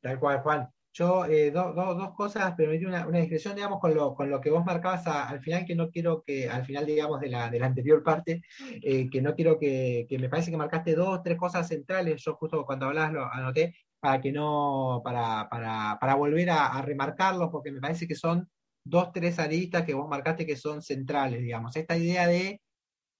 Tal 0.00 0.18
cual, 0.18 0.40
Juan. 0.40 0.68
Yo, 0.92 1.26
eh, 1.26 1.50
dos 1.50 2.14
cosas, 2.14 2.54
pero 2.56 2.72
una, 2.88 3.06
una 3.06 3.18
discreción, 3.18 3.54
digamos, 3.54 3.80
con 3.80 3.94
lo, 3.94 4.14
con 4.14 4.30
lo 4.30 4.40
que 4.40 4.48
vos 4.48 4.64
marcabas 4.64 5.06
al 5.06 5.40
final, 5.40 5.66
que 5.66 5.74
no 5.74 5.90
quiero 5.90 6.22
que, 6.22 6.48
al 6.48 6.64
final, 6.64 6.86
digamos, 6.86 7.20
de 7.20 7.28
la, 7.28 7.50
de 7.50 7.62
anterior 7.62 8.02
parte, 8.02 8.40
eh, 8.82 9.10
que 9.10 9.20
no 9.20 9.34
quiero 9.34 9.58
que, 9.58 10.06
que, 10.08 10.18
me 10.18 10.30
parece 10.30 10.50
que 10.50 10.56
marcaste 10.56 10.94
dos, 10.94 11.22
tres 11.22 11.36
cosas 11.36 11.68
centrales, 11.68 12.22
yo 12.24 12.34
justo 12.36 12.64
cuando 12.64 12.86
hablabas 12.86 13.12
lo 13.12 13.30
anoté, 13.30 13.74
para 14.00 14.20
que 14.20 14.32
no, 14.32 15.00
para, 15.04 15.48
para, 15.48 15.98
para 16.00 16.14
volver 16.14 16.50
a, 16.50 16.66
a 16.68 16.82
remarcarlos, 16.82 17.50
porque 17.50 17.72
me 17.72 17.80
parece 17.80 18.06
que 18.06 18.14
son 18.14 18.48
dos, 18.84 19.12
tres 19.12 19.38
aristas 19.38 19.84
que 19.84 19.94
vos 19.94 20.08
marcaste 20.08 20.46
que 20.46 20.56
son 20.56 20.82
centrales, 20.82 21.40
digamos. 21.42 21.74
Esta 21.76 21.96
idea 21.96 22.26
de 22.26 22.60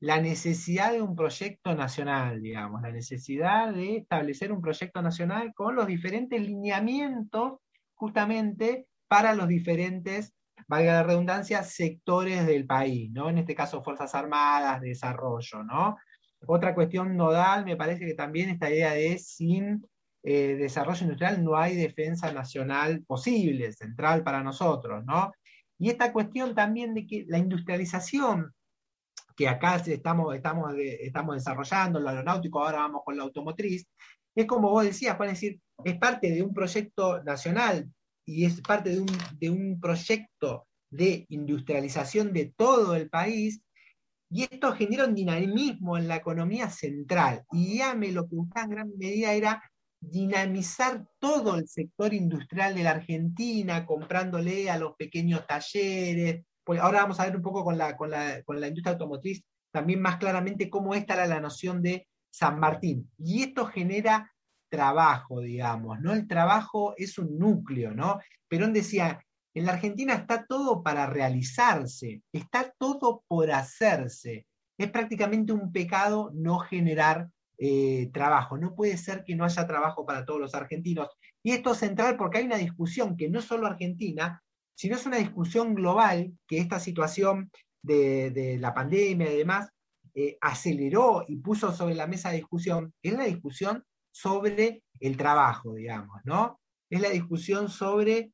la 0.01 0.21
necesidad 0.21 0.93
de 0.93 1.03
un 1.03 1.17
proyecto 1.17 1.75
nacional, 1.75 2.43
digamos, 2.43 2.83
la 2.83 2.93
necesidad 2.93 3.73
de 3.73 3.97
establecer 3.97 4.53
un 4.53 4.61
proyecto 4.61 5.03
nacional 5.03 5.53
con 5.55 5.75
los 5.75 5.87
diferentes 5.87 6.41
lineamientos 6.41 7.61
justamente 7.95 8.87
para 9.09 9.35
los 9.35 9.49
diferentes, 9.49 10.35
valga 10.69 10.93
la 10.93 11.03
redundancia, 11.03 11.63
sectores 11.63 12.47
del 12.47 12.67
país, 12.67 13.11
¿no? 13.13 13.31
En 13.31 13.39
este 13.39 13.55
caso, 13.55 13.83
Fuerzas 13.83 14.15
Armadas, 14.15 14.81
desarrollo, 14.81 15.63
¿no? 15.65 15.97
Otra 16.47 16.75
cuestión 16.75 17.17
nodal, 17.17 17.65
me 17.65 17.77
parece 17.77 18.05
que 18.05 18.15
también 18.15 18.51
esta 18.51 18.71
idea 18.71 18.93
de 18.93 19.19
sin 19.19 19.83
eh, 20.29 20.57
desarrollo 20.57 21.03
industrial 21.03 21.45
no 21.45 21.57
hay 21.57 21.77
defensa 21.77 22.33
nacional 22.33 23.05
posible, 23.07 23.73
central 23.73 24.25
para 24.25 24.43
nosotros, 24.43 25.05
¿no? 25.05 25.31
Y 25.79 25.89
esta 25.89 26.13
cuestión 26.13 26.53
también 26.53 26.95
de 26.95 27.07
que 27.07 27.25
la 27.29 27.39
industrialización 27.39 28.53
que 29.37 29.47
acá 29.49 29.77
estamos, 29.77 30.35
estamos, 30.35 30.75
estamos 30.77 31.37
desarrollando, 31.37 32.01
lo 32.01 32.09
aeronáutico, 32.09 32.65
ahora 32.65 32.79
vamos 32.79 33.03
con 33.05 33.17
la 33.17 33.23
automotriz, 33.23 33.87
es 34.35 34.47
como 34.47 34.71
vos 34.71 34.83
decías, 34.83 35.17
Juan, 35.17 35.29
decir, 35.29 35.61
es 35.85 35.97
parte 35.97 36.33
de 36.33 36.43
un 36.43 36.53
proyecto 36.53 37.23
nacional 37.23 37.89
y 38.27 38.47
es 38.47 38.61
parte 38.63 38.91
de 38.91 39.01
un, 39.03 39.19
de 39.39 39.51
un 39.51 39.79
proyecto 39.81 40.67
de 40.91 41.25
industrialización 41.29 42.33
de 42.33 42.53
todo 42.57 42.97
el 42.97 43.09
país, 43.09 43.61
y 44.29 44.43
esto 44.43 44.73
genera 44.73 45.05
un 45.05 45.15
dinamismo 45.15 45.97
en 45.97 46.09
la 46.09 46.17
economía 46.17 46.69
central. 46.69 47.45
Y 47.53 47.81
me 47.97 48.11
lo 48.11 48.29
que 48.29 48.35
en 48.35 48.71
gran 48.71 48.91
medida 48.99 49.33
era 49.33 49.63
dinamizar 50.01 51.07
todo 51.19 51.57
el 51.57 51.67
sector 51.69 52.15
industrial 52.15 52.75
de 52.75 52.85
la 52.85 52.93
Argentina, 52.93 53.87
comprándole 53.87 54.71
a 54.71 54.79
los 54.79 54.95
pequeños 54.97 55.47
talleres, 55.47 56.45
pues 56.65 56.81
ahora 56.81 57.03
vamos 57.03 57.21
a 57.21 57.27
ver 57.27 57.37
un 57.37 57.43
poco 57.43 57.65
con 57.65 57.79
la, 57.79 57.97
con 57.97 58.11
la, 58.11 58.69
industria 58.69 58.93
automotriz 58.93 59.43
también 59.73 60.01
más 60.01 60.17
claramente 60.17 60.71
cómo 60.71 60.95
esta 60.95 61.15
era 61.15 61.27
la 61.27 61.41
noción 61.41 61.83
de 61.83 62.09
San 62.31 62.59
Martín. 62.59 63.11
Y 63.19 63.43
esto 63.43 63.67
genera 63.67 64.33
trabajo, 64.69 65.41
digamos, 65.41 66.01
¿no? 66.01 66.13
El 66.13 66.27
trabajo 66.27 66.95
es 66.97 67.19
un 67.19 67.39
núcleo, 67.39 67.93
¿no? 67.93 68.19
Perón 68.49 68.73
decía, 68.73 69.21
en 69.55 69.65
la 69.65 69.73
Argentina 69.73 70.15
está 70.15 70.45
todo 70.45 70.83
para 70.83 71.07
realizarse, 71.07 72.23
está 72.33 72.75
todo 72.79 73.23
por 73.29 73.51
hacerse. 73.51 74.47
Es 74.79 74.91
prácticamente 74.91 75.53
un 75.53 75.73
pecado 75.73 76.31
no 76.35 76.59
generar 76.59 77.29
eh, 77.59 78.11
trabajo. 78.13 78.59
No 78.59 78.75
puede 78.75 78.97
ser 78.97 79.25
que 79.25 79.35
no 79.35 79.45
haya 79.45 79.67
trabajo 79.67 80.05
para 80.05 80.25
todos 80.25 80.41
los 80.41 80.55
argentinos. 80.55 81.09
Y 81.43 81.53
esto 81.53 81.73
es 81.73 81.79
central 81.79 82.17
porque 82.17 82.39
hay 82.39 82.45
una 82.45 82.59
discusión 82.59 83.17
que 83.17 83.31
no 83.31 83.41
solo 83.41 83.67
Argentina, 83.67 84.43
sino 84.75 84.97
es 84.97 85.07
una 85.07 85.17
discusión 85.17 85.75
global 85.75 86.33
que 86.47 86.59
esta 86.59 86.79
situación 86.79 87.51
de, 87.83 88.59
la 88.61 88.75
pandemia 88.75 89.33
y 89.33 89.39
demás 89.39 89.71
eh, 90.15 90.37
aceleró 90.41 91.25
y 91.27 91.37
puso 91.37 91.73
sobre 91.73 91.95
la 91.95 92.07
mesa 92.07 92.31
de 92.31 92.37
discusión, 92.37 92.93
es 93.03 93.13
la 93.13 93.25
discusión 93.25 93.85
sobre 94.11 94.83
el 95.01 95.17
trabajo, 95.17 95.75
digamos, 95.75 96.21
¿no? 96.25 96.61
Es 96.91 97.01
la 97.01 97.11
discusión 97.11 97.69
sobre 97.69 98.33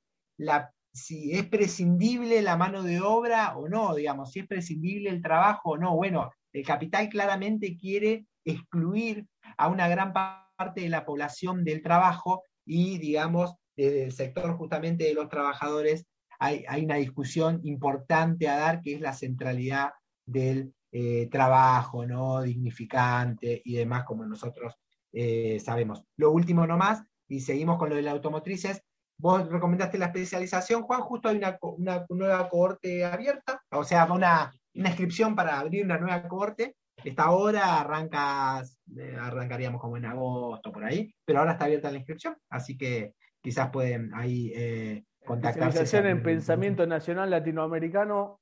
si 0.92 1.32
es 1.32 1.46
prescindible 1.46 2.42
la 2.42 2.56
mano 2.56 2.82
de 2.82 3.00
obra 3.00 3.56
o 3.56 3.68
no, 3.68 3.94
digamos, 3.94 4.32
si 4.32 4.40
es 4.40 4.46
prescindible 4.46 5.10
el 5.10 5.22
trabajo 5.22 5.70
o 5.70 5.78
no. 5.78 5.96
Bueno, 5.96 6.30
el 6.52 6.64
capital 6.64 7.08
claramente 7.08 7.76
quiere 7.76 8.26
excluir 8.44 9.26
a 9.56 9.68
una 9.68 9.88
gran 9.88 10.12
parte 10.12 10.82
de 10.82 10.88
la 10.88 11.04
población 11.04 11.64
del 11.64 11.82
trabajo 11.82 12.42
y, 12.64 12.98
digamos, 12.98 13.54
desde 13.76 14.04
el 14.04 14.12
sector 14.12 14.56
justamente 14.56 15.04
de 15.04 15.14
los 15.14 15.28
trabajadores 15.28 16.06
hay, 16.38 16.84
una 16.84 16.96
discusión 16.96 17.60
importante 17.62 18.48
a 18.48 18.56
dar 18.56 18.80
que 18.80 18.94
es 18.94 19.00
la 19.00 19.12
centralidad 19.12 19.92
del 20.26 20.74
eh, 20.90 21.28
trabajo, 21.30 22.04
¿no? 22.04 22.42
Dignificante 22.42 23.62
y 23.64 23.76
demás, 23.76 24.04
como 24.04 24.26
nosotros 24.26 24.74
eh, 25.12 25.60
sabemos. 25.60 26.02
Lo 26.16 26.32
último 26.32 26.66
nomás, 26.66 27.04
y 27.28 27.40
seguimos 27.40 27.78
con 27.78 27.90
lo 27.90 27.96
de 27.96 28.02
las 28.02 28.14
automotrices, 28.14 28.82
vos 29.18 29.48
recomendaste 29.48 29.98
la 29.98 30.06
especialización, 30.06 30.82
Juan, 30.82 31.02
justo 31.02 31.28
hay 31.28 31.36
una, 31.36 32.06
nueva 32.08 32.48
cohorte 32.48 33.04
abierta, 33.04 33.62
o 33.70 33.84
sea, 33.84 34.12
una, 34.12 34.52
una 34.74 34.88
inscripción 34.88 35.36
para 35.36 35.60
abrir 35.60 35.84
una 35.84 35.98
nueva 35.98 36.26
cohorte, 36.26 36.74
esta 37.04 37.30
hora 37.30 37.80
arranca, 37.80 38.62
eh, 38.96 39.16
arrancaríamos 39.18 39.80
como 39.80 39.96
en 39.96 40.06
agosto, 40.06 40.72
por 40.72 40.84
ahí, 40.84 41.14
pero 41.24 41.40
ahora 41.40 41.52
está 41.52 41.64
abierta 41.64 41.90
la 41.90 41.98
inscripción, 41.98 42.36
así 42.48 42.76
que 42.76 43.14
quizás 43.40 43.70
pueden 43.70 44.12
ahí 44.14 44.52
eh, 44.54 45.04
contactarse. 45.24 45.98
en 45.98 46.22
Pensamiento 46.22 46.86
Nacional 46.86 47.30
Latinoamericano, 47.30 48.40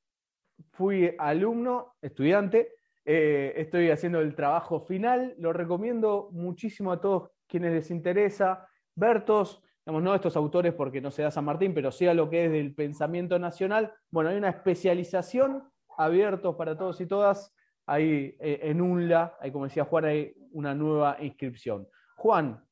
fui 0.73 1.15
alumno, 1.19 1.95
estudiante, 2.03 2.75
eh, 3.05 3.55
estoy 3.57 3.91
haciendo 3.91 4.21
el 4.21 4.35
trabajo 4.35 4.81
final, 4.81 5.35
lo 5.39 5.53
recomiendo 5.53 6.29
muchísimo 6.33 6.93
a 6.93 7.01
todos 7.01 7.31
quienes 7.47 7.73
les 7.73 7.91
interesa 7.91 8.69
ver 8.95 9.25
todos, 9.25 9.63
digamos, 9.85 10.03
no 10.03 10.15
estos 10.15 10.37
autores 10.37 10.75
porque 10.75 11.01
no 11.01 11.11
se 11.11 11.23
da 11.23 11.31
San 11.31 11.47
Martín, 11.47 11.73
pero 11.75 11.91
sí 11.91 12.07
a 12.07 12.15
lo 12.15 12.29
que 12.29 12.45
es 12.47 12.53
del 12.53 12.75
pensamiento 12.75 13.39
nacional. 13.39 13.93
Bueno, 14.11 14.31
hay 14.31 14.37
una 14.37 14.51
especialización 14.51 15.65
abiertos 15.97 16.55
para 16.57 16.77
todos 16.77 17.01
y 17.01 17.07
todas 17.07 17.53
ahí 17.91 18.36
eh, 18.38 18.61
en 18.62 18.80
UNLA, 18.80 19.36
ahí 19.41 19.51
como 19.51 19.64
decía 19.64 19.84
Juan, 19.84 20.05
hay 20.05 20.32
una 20.53 20.74
nueva 20.74 21.16
inscripción. 21.20 21.88
Juan, 22.16 22.64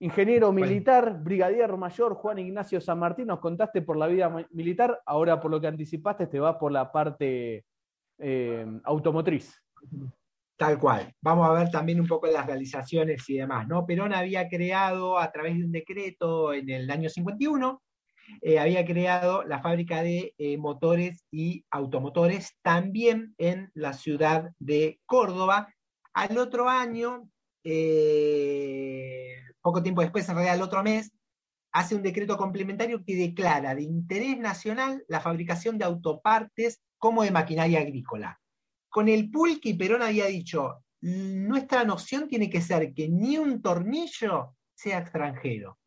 ingeniero 0.00 0.52
militar, 0.52 1.22
brigadier 1.22 1.76
mayor, 1.76 2.14
Juan 2.14 2.40
Ignacio 2.40 2.80
San 2.80 2.98
Martín, 2.98 3.28
nos 3.28 3.38
contaste 3.38 3.82
por 3.82 3.96
la 3.96 4.08
vida 4.08 4.28
militar, 4.50 5.00
ahora 5.06 5.40
por 5.40 5.50
lo 5.50 5.60
que 5.60 5.68
anticipaste 5.68 6.26
te 6.26 6.40
va 6.40 6.58
por 6.58 6.72
la 6.72 6.90
parte 6.90 7.64
eh, 8.18 8.66
automotriz. 8.82 9.54
Tal 10.56 10.78
cual. 10.78 11.12
Vamos 11.20 11.48
a 11.48 11.52
ver 11.52 11.70
también 11.70 12.00
un 12.00 12.08
poco 12.08 12.26
las 12.26 12.46
realizaciones 12.46 13.28
y 13.30 13.38
demás. 13.38 13.68
¿no? 13.68 13.86
Perón 13.86 14.12
había 14.12 14.48
creado 14.48 15.18
a 15.18 15.30
través 15.30 15.56
de 15.56 15.64
un 15.64 15.72
decreto 15.72 16.52
en 16.52 16.68
el 16.68 16.90
año 16.90 17.08
51 17.08 17.80
eh, 18.40 18.58
había 18.58 18.84
creado 18.84 19.44
la 19.44 19.60
fábrica 19.60 20.02
de 20.02 20.34
eh, 20.38 20.56
motores 20.56 21.24
y 21.30 21.64
automotores 21.70 22.56
también 22.62 23.34
en 23.38 23.70
la 23.74 23.92
ciudad 23.92 24.50
de 24.58 25.00
Córdoba. 25.06 25.72
Al 26.14 26.38
otro 26.38 26.68
año, 26.68 27.28
eh, 27.64 29.36
poco 29.60 29.82
tiempo 29.82 30.02
después, 30.02 30.28
en 30.28 30.34
realidad 30.34 30.54
al 30.54 30.62
otro 30.62 30.82
mes, 30.82 31.12
hace 31.72 31.94
un 31.94 32.02
decreto 32.02 32.36
complementario 32.36 33.02
que 33.04 33.16
declara 33.16 33.74
de 33.74 33.82
interés 33.82 34.38
nacional 34.38 35.04
la 35.08 35.20
fabricación 35.20 35.78
de 35.78 35.84
autopartes 35.84 36.82
como 36.98 37.22
de 37.22 37.30
maquinaria 37.30 37.80
agrícola. 37.80 38.38
Con 38.88 39.08
el 39.08 39.30
pulque, 39.30 39.74
Perón 39.74 40.02
había 40.02 40.26
dicho, 40.26 40.84
nuestra 41.00 41.82
noción 41.84 42.28
tiene 42.28 42.50
que 42.50 42.60
ser 42.60 42.92
que 42.92 43.08
ni 43.08 43.38
un 43.38 43.62
tornillo 43.62 44.54
sea 44.74 44.98
extranjero. 44.98 45.78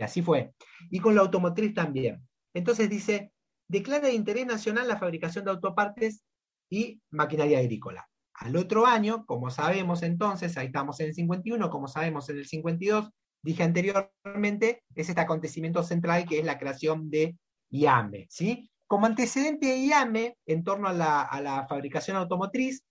Así 0.00 0.22
fue. 0.22 0.54
Y 0.90 1.00
con 1.00 1.14
la 1.14 1.22
automotriz 1.22 1.74
también. 1.74 2.26
Entonces 2.54 2.88
dice, 2.88 3.32
declara 3.68 4.08
de 4.08 4.14
interés 4.14 4.46
nacional 4.46 4.88
la 4.88 4.98
fabricación 4.98 5.44
de 5.44 5.50
autopartes 5.50 6.24
y 6.70 7.00
maquinaria 7.10 7.58
agrícola. 7.58 8.08
Al 8.34 8.56
otro 8.56 8.86
año, 8.86 9.24
como 9.26 9.50
sabemos 9.50 10.02
entonces, 10.02 10.56
ahí 10.56 10.66
estamos 10.66 10.98
en 11.00 11.08
el 11.08 11.14
51, 11.14 11.70
como 11.70 11.86
sabemos 11.86 12.28
en 12.28 12.38
el 12.38 12.46
52, 12.46 13.10
dije 13.42 13.62
anteriormente, 13.62 14.82
es 14.94 15.08
este 15.08 15.20
acontecimiento 15.20 15.82
central 15.82 16.24
que 16.26 16.38
es 16.38 16.44
la 16.44 16.58
creación 16.58 17.10
de 17.10 17.36
IAME. 17.70 18.26
¿sí? 18.30 18.70
Como 18.86 19.06
antecedente 19.06 19.66
de 19.66 19.78
IAME, 19.78 20.36
en 20.46 20.64
torno 20.64 20.88
a 20.88 20.92
la, 20.92 21.66
fabricación 21.68 22.16
automotriz, 22.16 22.84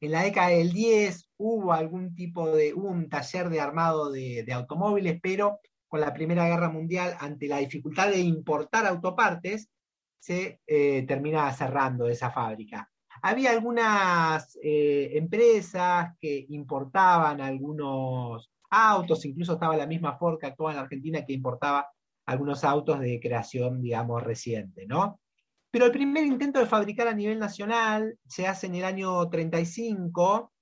en 0.00 0.12
la 0.12 0.22
década 0.22 0.48
del 0.48 0.72
10 0.72 1.30
hubo 1.38 1.72
algún 1.72 2.14
tipo 2.14 2.50
de, 2.50 2.74
un 2.74 3.08
taller 3.08 3.48
de 3.48 3.60
armado 3.60 4.10
de, 4.10 4.42
de 4.44 4.52
automóviles, 4.52 5.18
pero 5.22 5.58
con 5.96 6.02
la 6.02 6.12
Primera 6.12 6.46
Guerra 6.46 6.68
Mundial, 6.68 7.16
ante 7.18 7.48
la 7.48 7.56
dificultad 7.56 8.10
de 8.10 8.20
importar 8.20 8.84
autopartes, 8.84 9.70
se 10.18 10.60
eh, 10.66 11.06
termina 11.08 11.50
cerrando 11.54 12.06
esa 12.06 12.30
fábrica. 12.30 12.90
Había 13.22 13.52
algunas 13.52 14.58
eh, 14.62 15.12
empresas 15.14 16.14
que 16.20 16.44
importaban 16.50 17.40
algunos 17.40 18.50
autos, 18.68 19.24
incluso 19.24 19.54
estaba 19.54 19.74
la 19.74 19.86
misma 19.86 20.18
Ford 20.18 20.38
que 20.38 20.48
actuaba 20.48 20.72
en 20.72 20.80
Argentina 20.80 21.24
que 21.24 21.32
importaba 21.32 21.88
algunos 22.26 22.62
autos 22.62 23.00
de 23.00 23.18
creación, 23.18 23.80
digamos, 23.80 24.22
reciente, 24.22 24.86
¿no? 24.86 25.18
Pero 25.70 25.86
el 25.86 25.92
primer 25.92 26.26
intento 26.26 26.60
de 26.60 26.66
fabricar 26.66 27.08
a 27.08 27.14
nivel 27.14 27.38
nacional 27.38 28.18
se 28.26 28.46
hace 28.46 28.66
en 28.66 28.74
el 28.74 28.84
año 28.84 29.30
35, 29.30 30.52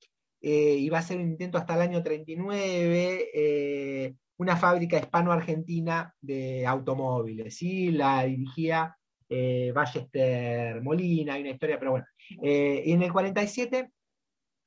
eh, 0.42 0.76
y 0.78 0.88
va 0.90 0.98
a 0.98 1.02
ser 1.02 1.18
un 1.18 1.28
intento 1.28 1.58
hasta 1.58 1.74
el 1.74 1.80
año 1.80 2.04
39, 2.04 4.14
una 4.36 4.56
fábrica 4.56 4.98
hispano-argentina 4.98 6.14
de 6.20 6.66
automóviles, 6.66 7.56
¿sí? 7.56 7.92
La 7.92 8.24
dirigía 8.24 8.96
eh, 9.28 9.72
Ballester 9.74 10.82
Molina, 10.82 11.34
hay 11.34 11.42
una 11.42 11.50
historia, 11.50 11.78
pero 11.78 11.92
bueno. 11.92 12.06
Eh, 12.42 12.82
en 12.86 13.02
el 13.02 13.12
47 13.12 13.90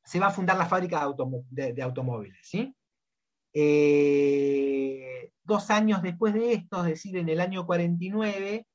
se 0.03 0.19
va 0.19 0.27
a 0.27 0.31
fundar 0.31 0.57
la 0.57 0.65
fábrica 0.65 1.05
de, 1.49 1.81
automóviles, 1.81 2.39
¿sí? 2.41 2.73
Eh, 3.53 5.31
dos 5.43 5.69
años 5.69 6.01
después 6.01 6.33
de 6.33 6.53
esto, 6.53 6.83
es 6.83 6.91
decir, 6.91 7.17
en 7.17 7.29
el 7.29 7.41
año 7.41 7.65
49, 7.65 8.65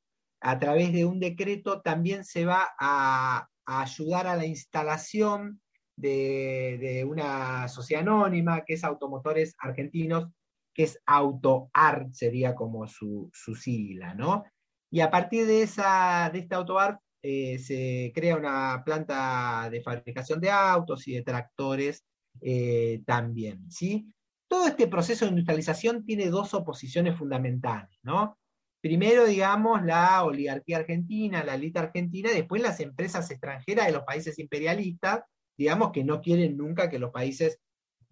a 0.40 0.58
través 0.58 0.92
de 0.92 1.04
un 1.04 1.20
decreto 1.20 1.80
también 1.80 2.24
se 2.24 2.44
va 2.44 2.68
a, 2.78 3.48
ayudar 3.64 4.26
a 4.26 4.34
la 4.36 4.44
instalación 4.44 5.60
de, 5.96 6.78
de, 6.80 7.04
una 7.04 7.68
sociedad 7.68 8.02
anónima 8.02 8.64
que 8.64 8.74
es 8.74 8.82
Automotores 8.82 9.54
Argentinos 9.58 10.28
que 10.74 10.84
es 10.84 10.98
AutoArt, 11.06 12.12
sería 12.12 12.54
como 12.54 12.86
su, 12.86 13.30
sigla, 13.32 14.14
¿no? 14.14 14.44
Y 14.90 15.00
a 15.00 15.10
partir 15.10 15.46
de, 15.46 15.62
esa, 15.62 16.30
de 16.32 16.40
este 16.40 16.54
AutoArt 16.54 17.00
eh, 17.22 17.58
se 17.58 18.12
crea 18.14 18.36
una 18.36 18.82
planta 18.84 19.68
de 19.70 19.80
fabricación 19.80 20.40
de 20.40 20.50
autos 20.50 21.06
y 21.08 21.14
de 21.14 21.22
tractores 21.22 22.04
eh, 22.40 23.02
también, 23.06 23.70
¿sí? 23.70 24.12
Todo 24.48 24.66
este 24.66 24.86
proceso 24.86 25.24
de 25.24 25.30
industrialización 25.30 26.04
tiene 26.04 26.28
dos 26.28 26.52
oposiciones 26.54 27.16
fundamentales, 27.16 27.98
¿no? 28.02 28.38
Primero, 28.82 29.24
digamos, 29.24 29.84
la 29.84 30.24
oligarquía 30.24 30.78
argentina, 30.78 31.44
la 31.44 31.54
élite 31.54 31.78
argentina, 31.78 32.30
y 32.30 32.34
después 32.34 32.60
las 32.60 32.80
empresas 32.80 33.30
extranjeras 33.30 33.86
de 33.86 33.92
los 33.92 34.02
países 34.02 34.38
imperialistas, 34.40 35.20
digamos, 35.56 35.92
que 35.92 36.02
no 36.02 36.20
quieren 36.20 36.56
nunca 36.56 36.90
que 36.90 36.98
los 36.98 37.12
países 37.12 37.60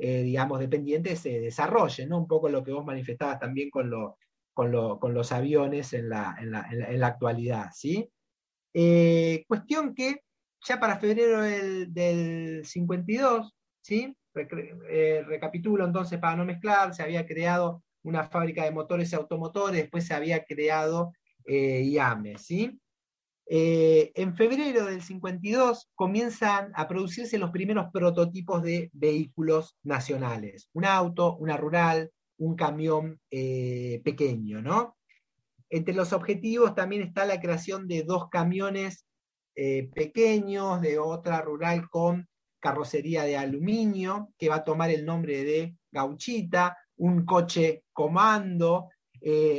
eh, 0.02 0.22
digamos, 0.22 0.58
dependientes 0.58 1.18
se 1.20 1.40
desarrollen, 1.40 2.08
¿no? 2.08 2.18
Un 2.18 2.26
poco 2.26 2.48
lo 2.48 2.64
que 2.64 2.72
vos 2.72 2.86
manifestabas 2.86 3.38
también 3.38 3.68
con, 3.68 3.90
con, 4.54 5.14
los 5.14 5.32
aviones 5.32 5.92
en 5.92 6.08
la, 6.08 6.36
actualidad, 7.02 7.68
¿sí? 7.74 8.10
Eh, 8.72 9.44
cuestión 9.46 9.94
que 9.94 10.22
ya 10.66 10.80
para 10.80 10.98
febrero 10.98 11.42
del, 11.42 12.64
52, 12.64 13.54
¿sí? 13.82 14.16
Eh, 14.88 15.22
recapitulo 15.26 15.84
entonces 15.84 16.18
para 16.18 16.36
no 16.36 16.46
mezclar, 16.46 16.94
se 16.94 17.02
había 17.02 17.26
creado 17.26 17.82
una 18.02 18.24
fábrica 18.24 18.64
de 18.64 18.70
motores 18.70 19.12
y 19.12 19.16
automotores, 19.16 19.82
después 19.82 20.06
se 20.06 20.14
había 20.14 20.44
creado 20.44 21.12
IAME, 21.46 22.38
¿sí? 22.38 22.80
Eh, 23.52 24.12
en 24.14 24.36
febrero 24.36 24.86
del 24.86 25.02
52 25.02 25.90
comienzan 25.96 26.70
a 26.76 26.86
producirse 26.86 27.36
los 27.36 27.50
primeros 27.50 27.86
prototipos 27.92 28.62
de 28.62 28.90
vehículos 28.92 29.76
nacionales. 29.82 30.70
Un 30.72 30.84
auto, 30.84 31.36
una 31.36 31.56
rural, 31.56 32.12
un 32.38 32.54
camión 32.54 33.20
eh, 33.28 34.00
pequeño, 34.04 34.62
¿no? 34.62 34.96
Entre 35.68 35.94
los 35.94 36.12
objetivos 36.12 36.76
también 36.76 37.02
está 37.02 37.26
la 37.26 37.40
creación 37.40 37.88
de 37.88 38.04
dos 38.04 38.28
camiones 38.28 39.04
eh, 39.56 39.90
pequeños, 39.94 40.80
de 40.80 41.00
otra 41.00 41.42
rural 41.42 41.90
con 41.90 42.28
carrocería 42.60 43.24
de 43.24 43.36
aluminio, 43.36 44.28
que 44.38 44.48
va 44.48 44.56
a 44.56 44.64
tomar 44.64 44.90
el 44.90 45.04
nombre 45.04 45.42
de 45.42 45.74
gauchita, 45.90 46.78
un 46.98 47.24
coche 47.24 47.82
comando, 47.92 48.90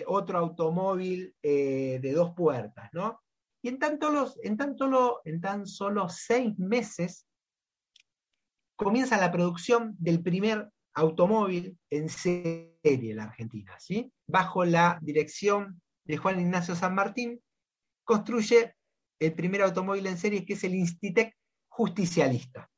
otro 0.08 0.40
automóvil 0.40 1.36
de 1.42 2.14
dos 2.16 2.34
puertas, 2.34 2.90
¿no? 2.94 3.20
Y 3.64 3.70
en 3.70 3.80
tan, 3.80 4.00
los, 4.00 4.40
en, 4.44 4.58
en 5.26 5.42
tan 5.42 5.68
solo 5.68 6.10
seis 6.10 6.58
meses 6.58 7.28
comienza 8.76 9.18
la 9.18 9.32
producción 9.32 9.96
del 10.00 10.24
primer 10.24 10.72
automóvil 10.94 11.78
en 11.90 12.10
serie 12.10 12.76
en 12.84 13.16
la 13.16 13.26
Argentina, 13.26 13.80
¿sí? 13.80 14.12
Bajo 14.28 14.66
la 14.66 15.00
dirección 15.02 15.82
de 16.06 16.18
Juan 16.18 16.40
Ignacio 16.40 16.76
San 16.76 16.96
Martín, 16.96 17.40
construye 18.04 18.76
el 19.20 19.34
primer 19.34 19.62
automóvil 19.62 20.08
en 20.08 20.18
serie 20.18 20.44
que 20.44 20.54
es 20.54 20.64
el 20.64 20.74
Institec 20.74 21.38
justicialista. 21.70 22.70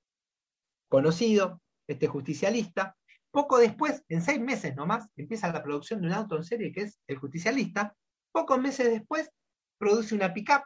Conocido, 0.90 1.62
este 1.88 2.08
justicialista, 2.08 2.98
poco 3.32 3.58
después, 3.58 4.04
en 4.10 4.22
seis 4.22 4.40
meses 4.40 4.76
nomás, 4.76 5.08
empieza 5.16 5.52
la 5.52 5.64
producción 5.64 6.02
de 6.02 6.08
un 6.08 6.14
auto 6.14 6.36
en 6.36 6.44
serie 6.44 6.72
que 6.72 6.82
es 6.82 7.00
el 7.08 7.18
justicialista. 7.18 7.96
Pocos 8.32 8.60
meses 8.60 8.92
después, 8.92 9.32
produce 9.80 10.14
una 10.14 10.34
pickup 10.34 10.64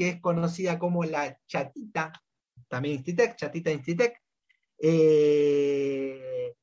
que 0.00 0.08
es 0.08 0.20
conocida 0.22 0.78
como 0.78 1.04
la 1.04 1.38
Chatita, 1.46 2.10
también 2.68 2.94
Institec, 2.94 3.36
Chatita 3.36 3.70
Institec. 3.70 4.18
Eh, 4.78 6.54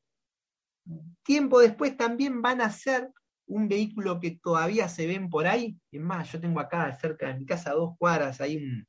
tiempo 1.22 1.60
después 1.60 1.96
también 1.96 2.42
van 2.42 2.62
a 2.62 2.72
ser 2.72 3.12
un 3.46 3.68
vehículo 3.68 4.20
que 4.20 4.40
todavía 4.42 4.90
se 4.90 5.06
ven 5.06 5.30
por 5.30 5.46
ahí. 5.46 5.78
Es 5.92 6.02
más, 6.02 6.32
yo 6.32 6.42
tengo 6.42 6.60
acá 6.60 6.92
cerca 7.00 7.28
de 7.28 7.36
mi 7.36 7.46
casa, 7.46 7.74
dos 7.74 7.96
cuadras, 8.00 8.42
hay 8.42 8.58
un, 8.58 8.88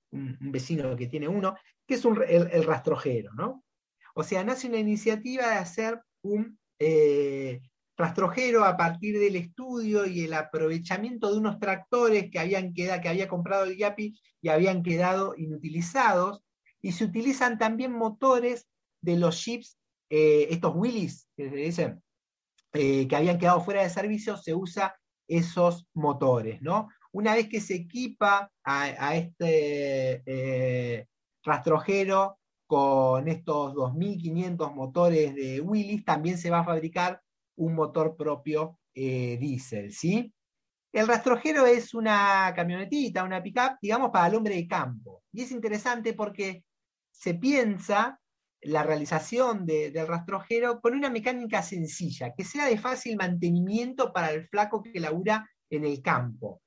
vecino 0.50 0.96
que 0.96 1.08
tiene 1.08 1.28
uno, 1.28 1.54
que 1.86 1.96
es 1.96 2.04
el, 2.06 2.48
el, 2.50 2.64
rastrojero, 2.64 3.34
¿no? 3.34 3.62
O 4.14 4.22
sea, 4.22 4.42
nace 4.44 4.66
una 4.66 4.78
iniciativa 4.78 5.46
de 5.46 5.56
hacer 5.56 6.00
un 6.22 6.58
eh, 6.78 7.60
rastrojero 7.98 8.64
a 8.64 8.76
partir 8.76 9.18
del 9.18 9.34
estudio 9.34 10.06
y 10.06 10.24
el 10.24 10.32
aprovechamiento 10.32 11.32
de 11.32 11.38
unos 11.38 11.58
tractores 11.58 12.30
que, 12.30 12.38
habían 12.38 12.72
que 12.72 12.90
había 12.90 13.26
comprado 13.26 13.64
el 13.64 13.76
YAPI 13.76 14.16
y 14.40 14.48
habían 14.48 14.84
quedado 14.84 15.34
inutilizados. 15.36 16.40
Y 16.80 16.92
se 16.92 17.04
utilizan 17.04 17.58
también 17.58 17.92
motores 17.92 18.68
de 19.00 19.16
los 19.16 19.44
jeeps, 19.44 19.78
eh, 20.10 20.46
estos 20.50 20.76
Willys, 20.76 21.28
que 21.36 21.50
se 21.50 21.56
dicen, 21.56 22.02
eh, 22.72 23.08
que 23.08 23.16
habían 23.16 23.36
quedado 23.36 23.60
fuera 23.60 23.82
de 23.82 23.90
servicio, 23.90 24.36
se 24.36 24.54
usa 24.54 24.96
esos 25.26 25.88
motores. 25.92 26.62
¿no? 26.62 26.88
Una 27.10 27.34
vez 27.34 27.48
que 27.48 27.60
se 27.60 27.74
equipa 27.74 28.48
a, 28.62 29.16
este 29.16 31.04
rastrojero 31.42 32.38
con 32.68 33.26
estos 33.26 33.74
2.500 33.74 34.72
motores 34.72 35.34
de 35.34 35.60
Willys, 35.60 36.04
también 36.04 36.38
se 36.38 36.50
va 36.50 36.60
a 36.60 36.64
fabricar 36.64 37.20
un 37.58 37.74
motor 37.74 38.16
propio 38.16 38.78
eh, 38.94 39.36
diésel, 39.38 39.92
¿sí? 39.92 40.32
El 40.92 41.06
rastrojero 41.06 41.66
es 41.66 41.94
una 41.94 42.52
camionetita, 42.56 43.22
una 43.22 43.42
pickup, 43.42 43.76
digamos, 43.80 44.10
para 44.10 44.28
el 44.28 44.34
hombre 44.34 44.54
de 44.54 44.66
campo. 44.66 45.22
Y 45.32 45.42
es 45.42 45.52
interesante 45.52 46.14
porque 46.14 46.64
se 47.10 47.34
piensa 47.34 48.18
la 48.62 48.82
realización 48.82 49.66
del 49.66 50.06
rastrojero 50.08 50.80
con 50.80 50.94
una 50.94 51.10
mecánica 51.10 51.62
sencilla, 51.62 52.34
que 52.34 52.44
sea 52.44 52.66
de 52.66 52.78
fácil 52.78 53.16
mantenimiento 53.16 54.12
para 54.12 54.32
el 54.32 54.48
flaco 54.48 54.82
que 54.82 54.98
labura 54.98 55.48
en 55.70 55.84
el 55.84 56.02
campo. 56.02 56.60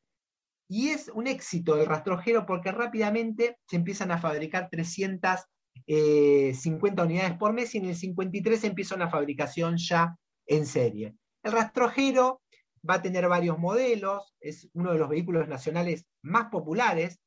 Y 0.69 0.89
es 0.89 1.09
un 1.09 1.27
éxito 1.27 1.75
el 1.75 1.85
rastrojero 1.85 2.45
porque 2.45 2.71
rápidamente 2.71 3.57
se 3.67 3.75
empiezan 3.75 4.11
a 4.11 4.19
fabricar 4.19 4.69
300 4.69 5.41
50 5.85 7.01
eh, 7.01 7.05
unidades 7.05 7.37
por 7.37 7.53
mes 7.53 7.73
y 7.75 7.79
en 7.79 7.85
el 7.85 7.95
53 7.95 8.63
empieza 8.65 8.95
una 8.95 9.09
fabricación 9.09 9.77
ya 9.77 10.15
en 10.51 10.65
serie. 10.65 11.15
El 11.43 11.53
rastrojero 11.53 12.41
va 12.87 12.95
a 12.95 13.01
tener 13.01 13.27
varios 13.27 13.57
modelos, 13.57 14.35
es 14.39 14.69
uno 14.73 14.91
de 14.91 14.99
los 14.99 15.09
vehículos 15.09 15.47
nacionales 15.47 16.05
más 16.21 16.49
populares 16.49 17.19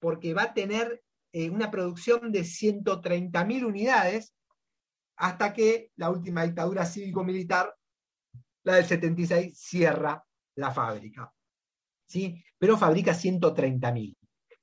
porque 0.00 0.34
va 0.34 0.42
a 0.44 0.54
tener 0.54 1.02
eh, 1.32 1.48
una 1.48 1.70
producción 1.70 2.32
de 2.32 2.40
130.000 2.40 3.64
unidades 3.64 4.34
hasta 5.16 5.52
que 5.52 5.90
la 5.96 6.10
última 6.10 6.42
dictadura 6.44 6.84
cívico-militar, 6.84 7.74
la 8.64 8.74
del 8.74 8.84
76, 8.84 9.56
cierra 9.56 10.24
la 10.56 10.70
fábrica. 10.72 11.32
¿sí? 12.06 12.42
Pero 12.58 12.76
fabrica 12.76 13.12
130.000. 13.12 14.16